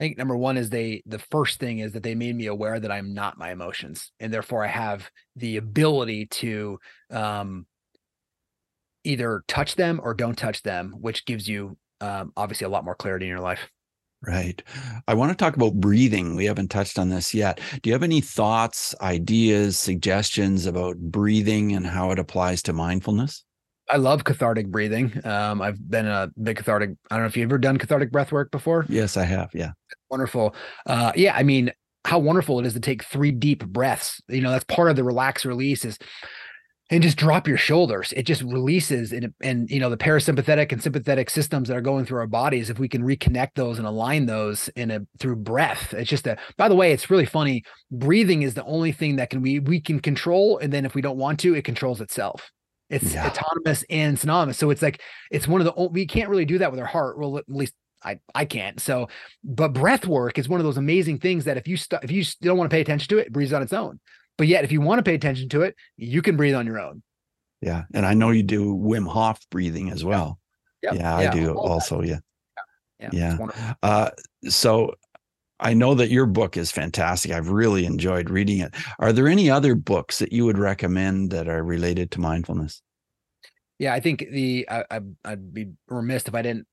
I 0.00 0.04
think 0.04 0.18
number 0.18 0.36
one 0.36 0.56
is 0.56 0.70
they 0.70 1.02
the 1.06 1.18
first 1.18 1.60
thing 1.60 1.80
is 1.80 1.92
that 1.92 2.02
they 2.02 2.14
made 2.14 2.34
me 2.34 2.46
aware 2.46 2.80
that 2.80 2.90
I'm 2.90 3.12
not 3.14 3.38
my 3.38 3.52
emotions, 3.52 4.12
and 4.18 4.32
therefore 4.32 4.64
I 4.64 4.68
have 4.68 5.08
the 5.36 5.58
ability 5.58 6.26
to 6.26 6.78
um, 7.10 7.66
either 9.04 9.44
touch 9.46 9.76
them 9.76 10.00
or 10.02 10.14
don't 10.14 10.36
touch 10.36 10.62
them, 10.62 10.94
which 11.00 11.24
gives 11.24 11.48
you 11.48 11.76
um, 12.00 12.32
obviously 12.36 12.64
a 12.64 12.70
lot 12.70 12.84
more 12.84 12.94
clarity 12.94 13.26
in 13.26 13.30
your 13.30 13.40
life. 13.40 13.68
Right. 14.24 14.62
I 15.08 15.14
want 15.14 15.32
to 15.32 15.36
talk 15.36 15.56
about 15.56 15.74
breathing. 15.74 16.36
We 16.36 16.44
haven't 16.44 16.68
touched 16.68 16.98
on 16.98 17.08
this 17.08 17.34
yet. 17.34 17.60
Do 17.82 17.90
you 17.90 17.94
have 17.94 18.04
any 18.04 18.20
thoughts, 18.20 18.94
ideas, 19.00 19.76
suggestions 19.78 20.64
about 20.64 20.96
breathing 20.96 21.72
and 21.72 21.86
how 21.86 22.12
it 22.12 22.20
applies 22.20 22.62
to 22.62 22.72
mindfulness? 22.72 23.44
I 23.90 23.96
love 23.96 24.22
cathartic 24.22 24.68
breathing. 24.68 25.12
Um, 25.26 25.60
I've 25.60 25.90
been 25.90 26.06
a 26.06 26.30
big 26.40 26.56
cathartic. 26.56 26.90
I 27.10 27.16
don't 27.16 27.24
know 27.24 27.26
if 27.26 27.36
you've 27.36 27.48
ever 27.48 27.58
done 27.58 27.78
cathartic 27.78 28.12
breath 28.12 28.30
work 28.30 28.52
before. 28.52 28.86
Yes, 28.88 29.16
I 29.16 29.24
have. 29.24 29.50
Yeah. 29.54 29.72
Wonderful. 30.08 30.54
Uh, 30.86 31.12
yeah. 31.16 31.34
I 31.36 31.42
mean, 31.42 31.72
how 32.04 32.18
wonderful 32.18 32.58
it 32.60 32.66
is 32.66 32.74
to 32.74 32.80
take 32.80 33.04
three 33.04 33.32
deep 33.32 33.66
breaths. 33.66 34.20
You 34.28 34.40
know, 34.40 34.50
that's 34.50 34.64
part 34.64 34.90
of 34.90 34.96
the 34.96 35.04
relax 35.04 35.44
release 35.44 35.84
is 35.84 35.98
and 36.92 37.02
just 37.02 37.16
drop 37.16 37.48
your 37.48 37.56
shoulders. 37.56 38.12
It 38.14 38.24
just 38.24 38.42
releases 38.42 39.12
and 39.12 39.32
and 39.40 39.68
you 39.70 39.80
know 39.80 39.88
the 39.88 39.96
parasympathetic 39.96 40.72
and 40.72 40.82
sympathetic 40.82 41.30
systems 41.30 41.68
that 41.68 41.76
are 41.76 41.80
going 41.80 42.04
through 42.04 42.20
our 42.20 42.26
bodies. 42.26 42.68
If 42.68 42.78
we 42.78 42.88
can 42.88 43.02
reconnect 43.02 43.52
those 43.56 43.78
and 43.78 43.86
align 43.86 44.26
those 44.26 44.68
in 44.76 44.90
a 44.90 45.00
through 45.18 45.36
breath, 45.36 45.94
it's 45.94 46.10
just 46.10 46.26
a. 46.26 46.36
By 46.58 46.68
the 46.68 46.76
way, 46.76 46.92
it's 46.92 47.10
really 47.10 47.24
funny. 47.24 47.64
Breathing 47.90 48.42
is 48.42 48.52
the 48.52 48.64
only 48.64 48.92
thing 48.92 49.16
that 49.16 49.30
can 49.30 49.40
we 49.40 49.58
we 49.58 49.80
can 49.80 50.00
control, 50.00 50.58
and 50.58 50.70
then 50.70 50.84
if 50.84 50.94
we 50.94 51.00
don't 51.00 51.16
want 51.16 51.40
to, 51.40 51.54
it 51.54 51.64
controls 51.64 52.02
itself. 52.02 52.50
It's 52.90 53.14
yeah. 53.14 53.26
autonomous 53.26 53.84
and 53.88 54.18
synonymous. 54.18 54.58
So 54.58 54.68
it's 54.68 54.82
like 54.82 55.00
it's 55.30 55.48
one 55.48 55.62
of 55.62 55.64
the 55.64 55.88
we 55.88 56.06
can't 56.06 56.28
really 56.28 56.44
do 56.44 56.58
that 56.58 56.70
with 56.70 56.78
our 56.78 56.86
heart. 56.86 57.18
Well, 57.18 57.38
at 57.38 57.44
least 57.48 57.72
I 58.04 58.18
I 58.34 58.44
can't. 58.44 58.78
So, 58.78 59.08
but 59.42 59.72
breath 59.72 60.06
work 60.06 60.38
is 60.38 60.46
one 60.46 60.60
of 60.60 60.64
those 60.64 60.76
amazing 60.76 61.20
things 61.20 61.46
that 61.46 61.56
if 61.56 61.66
you 61.66 61.78
st- 61.78 62.04
if 62.04 62.10
you 62.10 62.22
don't 62.42 62.58
want 62.58 62.70
to 62.70 62.74
pay 62.74 62.82
attention 62.82 63.08
to 63.08 63.18
it, 63.18 63.28
it 63.28 63.32
breathes 63.32 63.54
on 63.54 63.62
its 63.62 63.72
own. 63.72 63.98
But 64.38 64.46
yet, 64.48 64.64
if 64.64 64.72
you 64.72 64.80
want 64.80 64.98
to 64.98 65.02
pay 65.02 65.14
attention 65.14 65.48
to 65.50 65.62
it, 65.62 65.76
you 65.96 66.22
can 66.22 66.36
breathe 66.36 66.54
on 66.54 66.66
your 66.66 66.80
own. 66.80 67.02
Yeah. 67.60 67.84
And 67.94 68.04
I 68.04 68.14
know 68.14 68.30
you 68.30 68.42
do 68.42 68.74
Wim 68.74 69.06
Hof 69.06 69.40
breathing 69.50 69.90
as 69.90 70.04
well. 70.04 70.38
Yeah, 70.82 70.94
yeah, 70.94 71.16
I 71.16 71.30
do 71.30 71.54
also. 71.54 72.00
That. 72.00 72.08
Yeah. 72.08 72.18
Yeah. 72.98 73.10
yeah. 73.12 73.36
yeah. 73.40 73.74
Uh, 73.82 74.10
so 74.48 74.94
I 75.60 75.74
know 75.74 75.94
that 75.94 76.10
your 76.10 76.26
book 76.26 76.56
is 76.56 76.72
fantastic. 76.72 77.30
I've 77.30 77.48
really 77.48 77.86
enjoyed 77.86 78.30
reading 78.30 78.58
it. 78.58 78.74
Are 78.98 79.12
there 79.12 79.28
any 79.28 79.48
other 79.48 79.76
books 79.76 80.18
that 80.18 80.32
you 80.32 80.44
would 80.44 80.58
recommend 80.58 81.30
that 81.30 81.48
are 81.48 81.62
related 81.62 82.10
to 82.12 82.20
mindfulness? 82.20 82.82
Yeah, 83.78 83.94
I 83.94 84.00
think 84.00 84.26
the 84.30 84.68
I, 84.68 85.00
would 85.24 85.54
be 85.54 85.70
remiss 85.88 86.24
if 86.24 86.34
I 86.34 86.42
didn't 86.42 86.66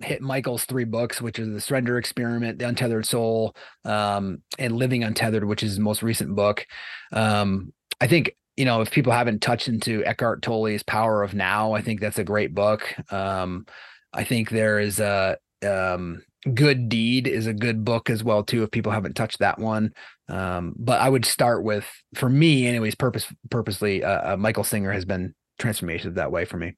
hit 0.00 0.22
Michael's 0.22 0.64
three 0.64 0.84
books, 0.84 1.20
which 1.20 1.38
is 1.38 1.48
the 1.48 1.60
Surrender 1.60 1.98
Experiment, 1.98 2.58
The 2.58 2.68
Untethered 2.68 3.06
Soul, 3.06 3.54
um, 3.84 4.42
and 4.58 4.76
Living 4.76 5.04
Untethered, 5.04 5.44
which 5.44 5.62
is 5.62 5.72
his 5.72 5.78
most 5.78 6.02
recent 6.02 6.34
book. 6.34 6.66
Um, 7.12 7.72
I 8.00 8.06
think 8.06 8.34
you 8.56 8.64
know 8.64 8.80
if 8.80 8.90
people 8.90 9.12
haven't 9.12 9.42
touched 9.42 9.68
into 9.68 10.04
Eckhart 10.04 10.42
Tolle's 10.42 10.82
Power 10.82 11.22
of 11.22 11.34
Now, 11.34 11.72
I 11.72 11.82
think 11.82 12.00
that's 12.00 12.18
a 12.18 12.24
great 12.24 12.54
book. 12.54 12.94
Um, 13.12 13.66
I 14.12 14.24
think 14.24 14.50
there 14.50 14.80
is 14.80 15.00
a 15.00 15.38
um, 15.62 16.22
Good 16.54 16.88
Deed 16.88 17.26
is 17.26 17.46
a 17.46 17.52
good 17.52 17.84
book 17.84 18.08
as 18.08 18.24
well 18.24 18.42
too. 18.42 18.62
If 18.62 18.70
people 18.70 18.92
haven't 18.92 19.14
touched 19.14 19.40
that 19.40 19.58
one, 19.58 19.92
um, 20.28 20.74
but 20.78 21.00
I 21.00 21.08
would 21.08 21.26
start 21.26 21.62
with, 21.64 21.86
for 22.14 22.30
me, 22.30 22.66
anyways, 22.66 22.94
purpose 22.94 23.26
purposely, 23.50 24.02
uh, 24.02 24.32
uh, 24.32 24.36
Michael 24.36 24.64
Singer 24.64 24.92
has 24.92 25.04
been 25.04 25.34
transformative 25.60 26.14
that 26.14 26.32
way 26.32 26.46
for 26.46 26.56
me. 26.56 26.76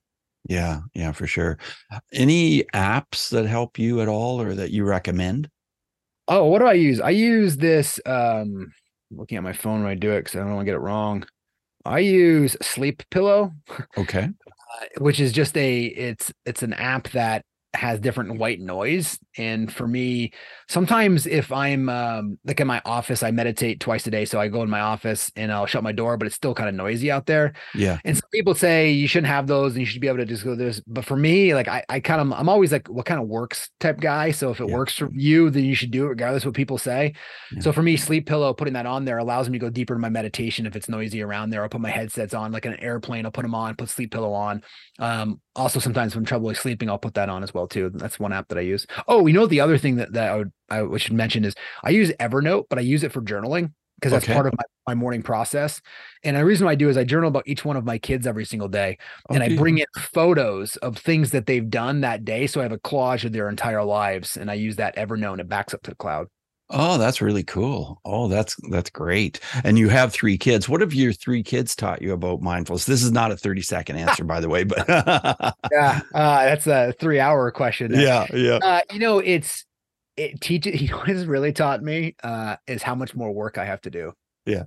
Yeah, 0.48 0.80
yeah, 0.94 1.12
for 1.12 1.26
sure. 1.26 1.58
Any 2.12 2.64
apps 2.74 3.30
that 3.30 3.46
help 3.46 3.78
you 3.78 4.00
at 4.00 4.08
all 4.08 4.40
or 4.40 4.54
that 4.54 4.70
you 4.70 4.84
recommend? 4.84 5.48
Oh, 6.28 6.46
what 6.46 6.58
do 6.60 6.66
I 6.66 6.74
use? 6.74 7.00
I 7.00 7.10
use 7.10 7.56
this 7.56 8.00
um 8.06 8.72
looking 9.10 9.36
at 9.36 9.44
my 9.44 9.52
phone 9.52 9.82
when 9.82 9.90
I 9.90 9.94
do 9.94 10.10
it 10.12 10.20
because 10.24 10.36
I 10.36 10.40
don't 10.40 10.54
want 10.54 10.62
to 10.62 10.70
get 10.70 10.74
it 10.74 10.80
wrong. 10.80 11.24
I 11.84 11.98
use 11.98 12.56
Sleep 12.62 13.02
Pillow. 13.10 13.52
Okay. 13.98 14.24
Uh, 14.24 14.86
which 14.98 15.20
is 15.20 15.32
just 15.32 15.56
a 15.56 15.84
it's 15.84 16.32
it's 16.46 16.62
an 16.62 16.72
app 16.74 17.08
that 17.10 17.44
has 17.74 18.00
different 18.00 18.38
white 18.38 18.60
noise 18.60 19.18
and 19.38 19.72
for 19.72 19.88
me 19.88 20.30
sometimes 20.68 21.26
if 21.26 21.50
i'm 21.52 21.88
um, 21.88 22.38
like 22.44 22.60
in 22.60 22.66
my 22.66 22.82
office 22.84 23.22
i 23.22 23.30
meditate 23.30 23.80
twice 23.80 24.06
a 24.06 24.10
day 24.10 24.24
so 24.24 24.38
i 24.38 24.48
go 24.48 24.62
in 24.62 24.68
my 24.70 24.80
office 24.80 25.32
and 25.36 25.50
i'll 25.50 25.66
shut 25.66 25.82
my 25.82 25.92
door 25.92 26.16
but 26.16 26.26
it's 26.26 26.36
still 26.36 26.54
kind 26.54 26.68
of 26.68 26.74
noisy 26.74 27.10
out 27.10 27.26
there. 27.26 27.52
Yeah. 27.74 27.98
And 28.04 28.16
some 28.16 28.28
people 28.32 28.54
say 28.54 28.90
you 28.90 29.06
shouldn't 29.06 29.28
have 29.28 29.46
those 29.46 29.72
and 29.72 29.80
you 29.80 29.86
should 29.86 30.00
be 30.00 30.08
able 30.08 30.18
to 30.18 30.26
just 30.26 30.44
go 30.44 30.54
this 30.54 30.80
but 30.86 31.04
for 31.04 31.16
me 31.16 31.54
like 31.54 31.68
i, 31.68 31.84
I 31.88 32.00
kind 32.00 32.20
of 32.20 32.38
i'm 32.38 32.48
always 32.48 32.72
like 32.72 32.88
what 32.88 33.06
kind 33.06 33.20
of 33.20 33.28
works 33.28 33.70
type 33.80 34.00
guy? 34.00 34.30
So 34.30 34.50
if 34.50 34.60
it 34.60 34.68
yeah. 34.68 34.74
works 34.74 34.94
for 34.94 35.10
you 35.12 35.50
then 35.50 35.64
you 35.64 35.74
should 35.74 35.90
do 35.90 36.04
it 36.06 36.08
regardless 36.08 36.42
of 36.42 36.48
what 36.48 36.54
people 36.54 36.78
say. 36.78 37.14
Yeah. 37.52 37.60
so 37.60 37.72
for 37.72 37.82
me 37.82 37.96
sleep 37.96 38.26
pillow 38.26 38.52
putting 38.54 38.74
that 38.74 38.86
on 38.86 39.04
there 39.04 39.18
allows 39.18 39.48
me 39.48 39.58
to 39.58 39.64
go 39.64 39.70
deeper 39.70 39.94
in 39.94 40.00
my 40.00 40.08
meditation 40.08 40.66
if 40.66 40.76
it's 40.76 40.88
noisy 40.88 41.22
around 41.22 41.50
there. 41.50 41.62
I'll 41.62 41.68
put 41.68 41.80
my 41.80 41.90
headsets 41.90 42.34
on 42.34 42.52
like 42.52 42.64
an 42.64 42.74
airplane 42.80 43.24
i'll 43.24 43.32
put 43.32 43.42
them 43.42 43.54
on 43.54 43.76
put 43.76 43.88
sleep 43.88 44.10
pillow 44.10 44.32
on 44.32 44.62
um 45.02 45.40
also 45.56 45.80
sometimes 45.80 46.14
when 46.14 46.24
trouble 46.24 46.54
sleeping 46.54 46.88
i'll 46.88 46.96
put 46.96 47.14
that 47.14 47.28
on 47.28 47.42
as 47.42 47.52
well 47.52 47.66
too. 47.66 47.90
That's 47.92 48.18
one 48.18 48.32
app 48.32 48.48
that 48.48 48.58
i 48.58 48.62
use. 48.62 48.86
Oh 49.08 49.26
you 49.26 49.34
know 49.34 49.46
the 49.46 49.60
other 49.60 49.76
thing 49.76 49.96
that, 49.96 50.12
that 50.14 50.30
i 50.30 50.36
would 50.36 50.94
i 50.94 50.96
should 50.96 51.12
mention 51.12 51.44
is 51.44 51.54
i 51.82 51.90
use 51.90 52.10
evernote 52.20 52.64
but 52.70 52.78
i 52.78 52.82
use 52.82 53.02
it 53.02 53.12
for 53.12 53.20
journaling 53.20 53.72
because 53.96 54.12
that's 54.12 54.24
okay. 54.24 54.34
part 54.34 54.46
of 54.46 54.54
my, 54.54 54.64
my 54.88 54.94
morning 54.94 55.22
process. 55.22 55.80
And 56.24 56.36
the 56.36 56.44
reason 56.44 56.64
why 56.64 56.72
i 56.72 56.76
do 56.76 56.88
is 56.88 56.96
i 56.96 57.04
journal 57.04 57.28
about 57.28 57.46
each 57.46 57.64
one 57.64 57.76
of 57.76 57.84
my 57.84 57.98
kids 57.98 58.26
every 58.26 58.44
single 58.44 58.68
day 58.68 58.96
and 59.28 59.42
i 59.42 59.56
bring 59.56 59.78
in 59.78 59.86
photos 59.98 60.76
of 60.76 60.96
things 60.96 61.32
that 61.32 61.46
they've 61.46 61.68
done 61.68 62.00
that 62.02 62.24
day 62.24 62.46
so 62.46 62.60
i 62.60 62.62
have 62.62 62.72
a 62.72 62.78
collage 62.78 63.24
of 63.24 63.32
their 63.32 63.48
entire 63.48 63.84
lives 63.84 64.36
and 64.36 64.50
i 64.50 64.54
use 64.54 64.76
that 64.76 64.96
evernote 64.96 65.32
and 65.32 65.40
it 65.40 65.48
backs 65.48 65.74
up 65.74 65.82
to 65.82 65.90
the 65.90 65.96
cloud 65.96 66.28
Oh, 66.74 66.96
that's 66.96 67.20
really 67.20 67.42
cool. 67.42 68.00
Oh, 68.04 68.28
that's 68.28 68.56
that's 68.70 68.88
great. 68.90 69.38
And 69.62 69.78
you 69.78 69.90
have 69.90 70.12
three 70.12 70.38
kids. 70.38 70.68
What 70.68 70.80
have 70.80 70.94
your 70.94 71.12
three 71.12 71.42
kids 71.42 71.76
taught 71.76 72.00
you 72.00 72.12
about 72.12 72.40
mindfulness? 72.40 72.86
This 72.86 73.02
is 73.02 73.12
not 73.12 73.30
a 73.30 73.36
30 73.36 73.60
second 73.60 73.96
answer, 73.98 74.24
by 74.24 74.40
the 74.40 74.48
way, 74.48 74.64
but 74.64 74.88
yeah, 74.88 76.00
uh, 76.14 76.44
that's 76.44 76.66
a 76.66 76.94
three 76.98 77.20
hour 77.20 77.50
question. 77.50 77.92
Yeah, 77.94 78.26
yeah. 78.32 78.56
Uh, 78.56 78.80
you 78.90 78.98
know, 78.98 79.18
it's 79.18 79.66
it 80.16 80.40
teaches 80.40 80.80
you 80.80 80.88
know 80.88 80.98
what 80.98 81.08
has 81.08 81.26
really 81.26 81.52
taught 81.52 81.82
me 81.82 82.16
uh, 82.22 82.56
is 82.66 82.82
how 82.82 82.94
much 82.94 83.14
more 83.14 83.32
work 83.32 83.58
I 83.58 83.66
have 83.66 83.82
to 83.82 83.90
do. 83.90 84.12
Yeah. 84.46 84.64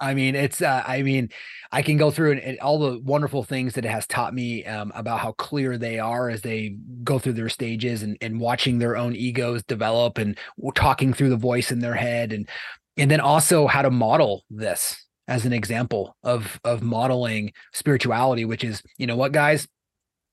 I 0.00 0.14
mean, 0.14 0.34
it's, 0.34 0.62
uh, 0.62 0.82
I 0.86 1.02
mean, 1.02 1.28
I 1.70 1.82
can 1.82 1.96
go 1.96 2.10
through 2.10 2.32
and, 2.32 2.40
and, 2.40 2.58
all 2.60 2.78
the 2.78 2.98
wonderful 2.98 3.44
things 3.44 3.74
that 3.74 3.84
it 3.84 3.90
has 3.90 4.06
taught 4.06 4.34
me 4.34 4.64
um, 4.64 4.92
about 4.94 5.20
how 5.20 5.32
clear 5.32 5.76
they 5.76 5.98
are 5.98 6.30
as 6.30 6.40
they 6.40 6.76
go 7.04 7.18
through 7.18 7.34
their 7.34 7.48
stages 7.48 8.02
and, 8.02 8.16
and 8.20 8.40
watching 8.40 8.78
their 8.78 8.96
own 8.96 9.14
egos 9.14 9.62
develop 9.64 10.18
and 10.18 10.38
talking 10.74 11.12
through 11.12 11.28
the 11.28 11.36
voice 11.36 11.70
in 11.70 11.80
their 11.80 11.94
head. 11.94 12.32
And, 12.32 12.48
and 12.96 13.10
then 13.10 13.20
also 13.20 13.66
how 13.66 13.82
to 13.82 13.90
model 13.90 14.44
this 14.50 15.06
as 15.28 15.44
an 15.44 15.52
example 15.52 16.16
of, 16.24 16.58
of 16.64 16.82
modeling 16.82 17.52
spirituality, 17.72 18.44
which 18.44 18.64
is, 18.64 18.82
you 18.96 19.06
know 19.06 19.16
what, 19.16 19.32
guys, 19.32 19.68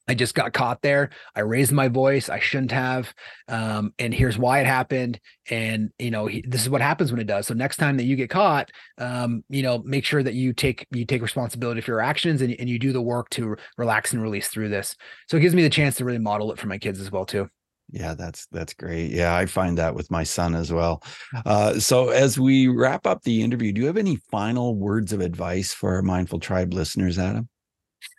I 0.08 0.14
just 0.14 0.36
got 0.36 0.54
caught 0.54 0.82
there. 0.82 1.10
I 1.36 1.42
raised 1.42 1.72
my 1.72 1.88
voice. 1.88 2.30
I 2.30 2.40
shouldn't 2.40 2.72
have. 2.72 3.14
Um, 3.48 3.94
and 4.00 4.14
here's 4.14 4.38
why 4.38 4.60
it 4.60 4.66
happened. 4.66 5.20
And 5.50 5.92
you 6.00 6.12
know, 6.12 6.28
he, 6.28 6.44
this 6.48 6.62
is 6.62 6.70
what 6.70 6.82
happens 6.82 7.12
when 7.12 7.20
it 7.22 7.28
does. 7.28 7.48
So 7.48 7.54
next 7.54 7.78
time 7.78 7.98
that 7.98 8.06
you 8.06 8.16
get 8.16 8.30
caught, 8.30 8.72
um, 8.98 9.44
you 9.50 9.64
know, 9.64 9.80
make 9.80 10.06
sure 10.06 10.24
that 10.24 10.34
you 10.34 10.54
take 10.54 10.88
you 10.92 11.06
take 11.06 11.22
responsibility 11.22 11.82
for 11.82 11.92
your 11.92 12.02
actions 12.02 12.42
and, 12.42 12.56
and 12.60 12.70
you 12.70 12.80
do 12.80 12.94
the 12.94 13.02
work 13.02 13.30
to 13.32 13.58
relax 13.78 14.14
and 14.14 14.22
release 14.22 14.48
through 14.48 14.70
this. 14.70 14.96
So 15.28 15.38
it 15.38 15.42
gives 15.42 15.56
me 15.56 15.64
the 15.64 15.70
chance 15.70 15.96
to 15.98 16.06
really 16.06 16.20
model 16.20 16.52
it 16.52 16.60
for 16.60 16.68
my 16.68 16.78
kids 16.78 17.00
as 17.00 17.12
well 17.12 17.26
too. 17.26 17.50
Yeah, 17.90 18.16
that's 18.16 18.48
that's 18.48 18.74
great. 18.74 19.12
Yeah, 19.12 19.36
I 19.36 19.46
find 19.46 19.78
that 19.78 19.96
with 19.96 20.12
my 20.12 20.24
son 20.24 20.56
as 20.56 20.74
well. 20.74 21.02
Uh, 21.46 21.80
so 21.80 22.10
as 22.10 22.38
we 22.38 22.68
wrap 22.68 23.08
up 23.08 23.24
the 23.24 23.42
interview, 23.42 23.72
do 23.72 23.82
you 23.82 23.88
have 23.88 23.98
any 23.98 24.18
final 24.30 24.76
words 24.76 25.14
of 25.14 25.22
advice 25.22 25.74
for 25.74 25.96
our 25.96 26.02
Mindful 26.02 26.40
Tribe 26.40 26.74
listeners, 26.74 27.18
Adam? 27.18 27.48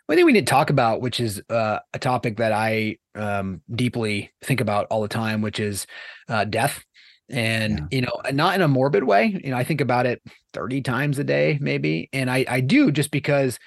One 0.07 0.17
thing 0.17 0.25
we 0.25 0.33
didn't 0.33 0.47
talk 0.47 0.69
about, 0.69 1.01
which 1.01 1.19
is 1.19 1.41
uh, 1.49 1.79
a 1.93 1.99
topic 1.99 2.37
that 2.37 2.51
I 2.51 2.97
um, 3.15 3.61
deeply 3.71 4.31
think 4.43 4.59
about 4.59 4.87
all 4.89 5.01
the 5.01 5.07
time, 5.07 5.41
which 5.41 5.59
is 5.59 5.85
uh, 6.27 6.45
death. 6.45 6.83
And, 7.29 7.77
yeah. 7.77 7.85
you 7.91 8.01
know, 8.01 8.21
not 8.33 8.55
in 8.55 8.61
a 8.61 8.67
morbid 8.67 9.03
way. 9.03 9.39
You 9.43 9.51
know, 9.51 9.57
I 9.57 9.63
think 9.63 9.81
about 9.81 10.07
it 10.07 10.19
30 10.53 10.81
times 10.81 11.19
a 11.19 11.23
day, 11.23 11.59
maybe. 11.61 12.09
And 12.11 12.29
I, 12.29 12.43
I 12.49 12.61
do 12.61 12.91
just 12.91 13.11
because 13.11 13.59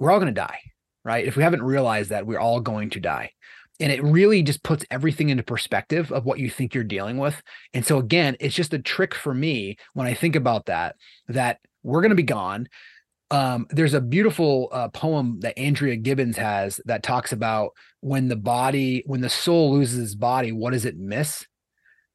we're 0.00 0.10
all 0.10 0.18
going 0.18 0.34
to 0.34 0.40
die, 0.40 0.58
right? 1.04 1.24
If 1.24 1.36
we 1.36 1.44
haven't 1.44 1.62
realized 1.62 2.10
that, 2.10 2.26
we're 2.26 2.40
all 2.40 2.58
going 2.58 2.90
to 2.90 3.00
die. 3.00 3.30
And 3.78 3.92
it 3.92 4.02
really 4.02 4.42
just 4.42 4.62
puts 4.62 4.84
everything 4.90 5.28
into 5.28 5.42
perspective 5.42 6.10
of 6.10 6.24
what 6.24 6.38
you 6.38 6.50
think 6.50 6.74
you're 6.74 6.82
dealing 6.82 7.18
with. 7.18 7.40
And 7.72 7.86
so, 7.86 7.98
again, 7.98 8.36
it's 8.40 8.54
just 8.54 8.74
a 8.74 8.78
trick 8.78 9.14
for 9.14 9.34
me 9.34 9.76
when 9.94 10.06
I 10.06 10.14
think 10.14 10.34
about 10.34 10.66
that, 10.66 10.96
that 11.28 11.60
we're 11.82 12.00
going 12.00 12.10
to 12.10 12.16
be 12.16 12.22
gone 12.24 12.68
um, 13.30 13.66
there's 13.70 13.94
a 13.94 14.00
beautiful 14.00 14.68
uh, 14.70 14.88
poem 14.88 15.40
that 15.40 15.58
Andrea 15.58 15.96
Gibson 15.96 16.32
has 16.34 16.80
that 16.84 17.02
talks 17.02 17.32
about 17.32 17.72
when 18.00 18.28
the 18.28 18.36
body, 18.36 19.02
when 19.06 19.20
the 19.20 19.28
soul 19.28 19.72
loses 19.72 19.98
its 19.98 20.14
body, 20.14 20.52
what 20.52 20.72
does 20.72 20.84
it 20.84 20.96
miss? 20.96 21.44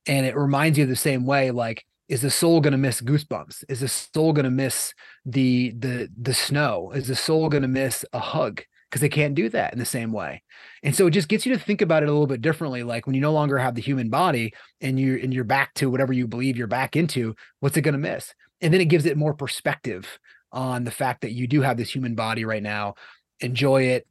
And 0.07 0.25
it 0.25 0.35
reminds 0.35 0.77
you 0.77 0.85
the 0.85 0.95
same 0.95 1.25
way, 1.25 1.51
like, 1.51 1.85
is 2.07 2.21
the 2.21 2.29
soul 2.29 2.59
going 2.59 2.71
to 2.71 2.77
miss 2.77 3.01
goosebumps? 3.01 3.63
Is 3.69 3.81
the 3.81 3.87
soul 3.87 4.33
going 4.33 4.45
to 4.45 4.51
miss 4.51 4.93
the 5.25 5.73
the 5.77 6.09
the 6.19 6.33
snow? 6.33 6.91
Is 6.91 7.07
the 7.07 7.15
soul 7.15 7.47
going 7.49 7.61
to 7.61 7.69
miss 7.69 8.03
a 8.11 8.19
hug? 8.19 8.61
Because 8.89 8.99
they 8.99 9.07
can't 9.07 9.35
do 9.35 9.47
that 9.49 9.71
in 9.71 9.79
the 9.79 9.85
same 9.85 10.11
way. 10.11 10.43
And 10.83 10.93
so 10.93 11.07
it 11.07 11.11
just 11.11 11.29
gets 11.29 11.45
you 11.45 11.53
to 11.53 11.59
think 11.59 11.81
about 11.81 12.03
it 12.03 12.09
a 12.09 12.11
little 12.11 12.27
bit 12.27 12.41
differently. 12.41 12.83
Like 12.83 13.05
when 13.05 13.15
you 13.15 13.21
no 13.21 13.31
longer 13.31 13.57
have 13.57 13.75
the 13.75 13.81
human 13.81 14.09
body 14.09 14.53
and 14.81 14.99
you're 14.99 15.17
and 15.17 15.33
you're 15.33 15.45
back 15.45 15.73
to 15.75 15.89
whatever 15.89 16.11
you 16.11 16.27
believe 16.27 16.57
you're 16.57 16.67
back 16.67 16.97
into, 16.97 17.33
what's 17.61 17.77
it 17.77 17.81
going 17.81 17.93
to 17.93 17.97
miss? 17.97 18.33
And 18.59 18.73
then 18.73 18.81
it 18.81 18.89
gives 18.89 19.05
it 19.05 19.17
more 19.17 19.33
perspective 19.33 20.19
on 20.51 20.83
the 20.83 20.91
fact 20.91 21.21
that 21.21 21.31
you 21.31 21.47
do 21.47 21.61
have 21.61 21.77
this 21.77 21.93
human 21.93 22.15
body 22.15 22.45
right 22.45 22.63
now. 22.63 22.95
Enjoy 23.39 23.83
it 23.83 24.07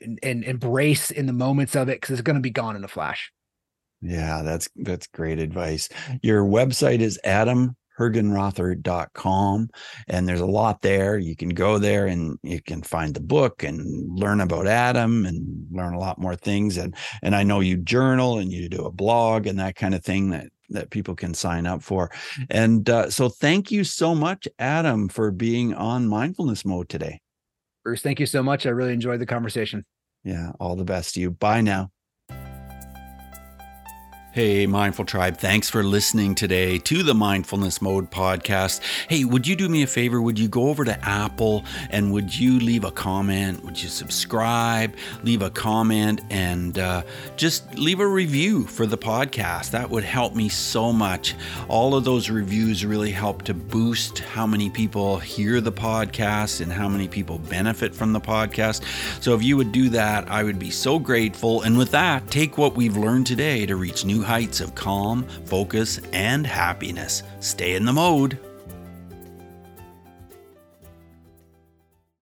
and, 0.00 0.18
and 0.22 0.44
embrace 0.44 1.10
in 1.10 1.26
the 1.26 1.32
moments 1.32 1.74
of 1.76 1.88
it 1.88 2.00
because 2.00 2.12
it's 2.12 2.22
going 2.22 2.36
to 2.36 2.40
be 2.40 2.50
gone 2.50 2.76
in 2.76 2.84
a 2.84 2.88
flash. 2.88 3.32
Yeah, 4.02 4.42
that's 4.42 4.68
that's 4.76 5.06
great 5.08 5.38
advice. 5.38 5.90
Your 6.22 6.42
website 6.42 7.00
is 7.00 7.20
adamhergenrother.com 7.26 9.68
and 10.08 10.26
there's 10.26 10.40
a 10.40 10.46
lot 10.46 10.80
there. 10.80 11.18
You 11.18 11.36
can 11.36 11.50
go 11.50 11.78
there 11.78 12.06
and 12.06 12.38
you 12.42 12.62
can 12.62 12.82
find 12.82 13.12
the 13.12 13.20
book 13.20 13.62
and 13.62 14.18
learn 14.18 14.40
about 14.40 14.66
Adam 14.66 15.26
and 15.26 15.66
learn 15.70 15.92
a 15.92 15.98
lot 15.98 16.18
more 16.18 16.34
things 16.34 16.78
and 16.78 16.94
and 17.22 17.36
I 17.36 17.42
know 17.42 17.60
you 17.60 17.76
journal 17.76 18.38
and 18.38 18.50
you 18.50 18.70
do 18.70 18.86
a 18.86 18.92
blog 18.92 19.46
and 19.46 19.58
that 19.58 19.76
kind 19.76 19.94
of 19.94 20.02
thing 20.02 20.30
that 20.30 20.46
that 20.70 20.90
people 20.90 21.14
can 21.14 21.34
sign 21.34 21.66
up 21.66 21.82
for. 21.82 22.10
And 22.48 22.88
uh, 22.88 23.10
so 23.10 23.28
thank 23.28 23.70
you 23.70 23.84
so 23.84 24.14
much, 24.14 24.48
Adam, 24.58 25.08
for 25.08 25.30
being 25.30 25.74
on 25.74 26.08
mindfulness 26.08 26.64
mode 26.64 26.88
today. 26.88 27.20
Bruce, 27.84 28.02
thank 28.02 28.20
you 28.20 28.26
so 28.26 28.42
much. 28.42 28.66
I 28.66 28.70
really 28.70 28.92
enjoyed 28.92 29.20
the 29.20 29.26
conversation. 29.26 29.84
Yeah, 30.24 30.52
all 30.60 30.76
the 30.76 30.84
best 30.84 31.14
to 31.14 31.20
you. 31.20 31.30
Bye 31.30 31.62
now. 31.62 31.90
Hey, 34.32 34.64
Mindful 34.64 35.06
Tribe, 35.06 35.38
thanks 35.38 35.68
for 35.68 35.82
listening 35.82 36.36
today 36.36 36.78
to 36.78 37.02
the 37.02 37.14
Mindfulness 37.14 37.82
Mode 37.82 38.12
podcast. 38.12 38.80
Hey, 39.08 39.24
would 39.24 39.44
you 39.44 39.56
do 39.56 39.68
me 39.68 39.82
a 39.82 39.88
favor? 39.88 40.22
Would 40.22 40.38
you 40.38 40.46
go 40.46 40.68
over 40.68 40.84
to 40.84 40.96
Apple 41.04 41.64
and 41.90 42.12
would 42.12 42.38
you 42.38 42.60
leave 42.60 42.84
a 42.84 42.92
comment? 42.92 43.64
Would 43.64 43.82
you 43.82 43.88
subscribe, 43.88 44.94
leave 45.24 45.42
a 45.42 45.50
comment, 45.50 46.20
and 46.30 46.78
uh, 46.78 47.02
just 47.34 47.76
leave 47.76 47.98
a 47.98 48.06
review 48.06 48.68
for 48.68 48.86
the 48.86 48.96
podcast? 48.96 49.72
That 49.72 49.90
would 49.90 50.04
help 50.04 50.36
me 50.36 50.48
so 50.48 50.92
much. 50.92 51.34
All 51.66 51.96
of 51.96 52.04
those 52.04 52.30
reviews 52.30 52.86
really 52.86 53.10
help 53.10 53.42
to 53.42 53.54
boost 53.54 54.20
how 54.20 54.46
many 54.46 54.70
people 54.70 55.18
hear 55.18 55.60
the 55.60 55.72
podcast 55.72 56.60
and 56.60 56.70
how 56.70 56.88
many 56.88 57.08
people 57.08 57.38
benefit 57.38 57.96
from 57.96 58.12
the 58.12 58.20
podcast. 58.20 58.84
So 59.20 59.34
if 59.34 59.42
you 59.42 59.56
would 59.56 59.72
do 59.72 59.88
that, 59.88 60.30
I 60.30 60.44
would 60.44 60.60
be 60.60 60.70
so 60.70 61.00
grateful. 61.00 61.62
And 61.62 61.76
with 61.76 61.90
that, 61.90 62.30
take 62.30 62.56
what 62.58 62.76
we've 62.76 62.96
learned 62.96 63.26
today 63.26 63.66
to 63.66 63.74
reach 63.74 64.04
heights 64.22 64.60
of 64.60 64.74
calm, 64.74 65.24
focus, 65.44 66.00
and 66.12 66.46
happiness. 66.46 67.22
Stay 67.40 67.74
in 67.74 67.84
the 67.84 67.92
mode. 67.92 68.38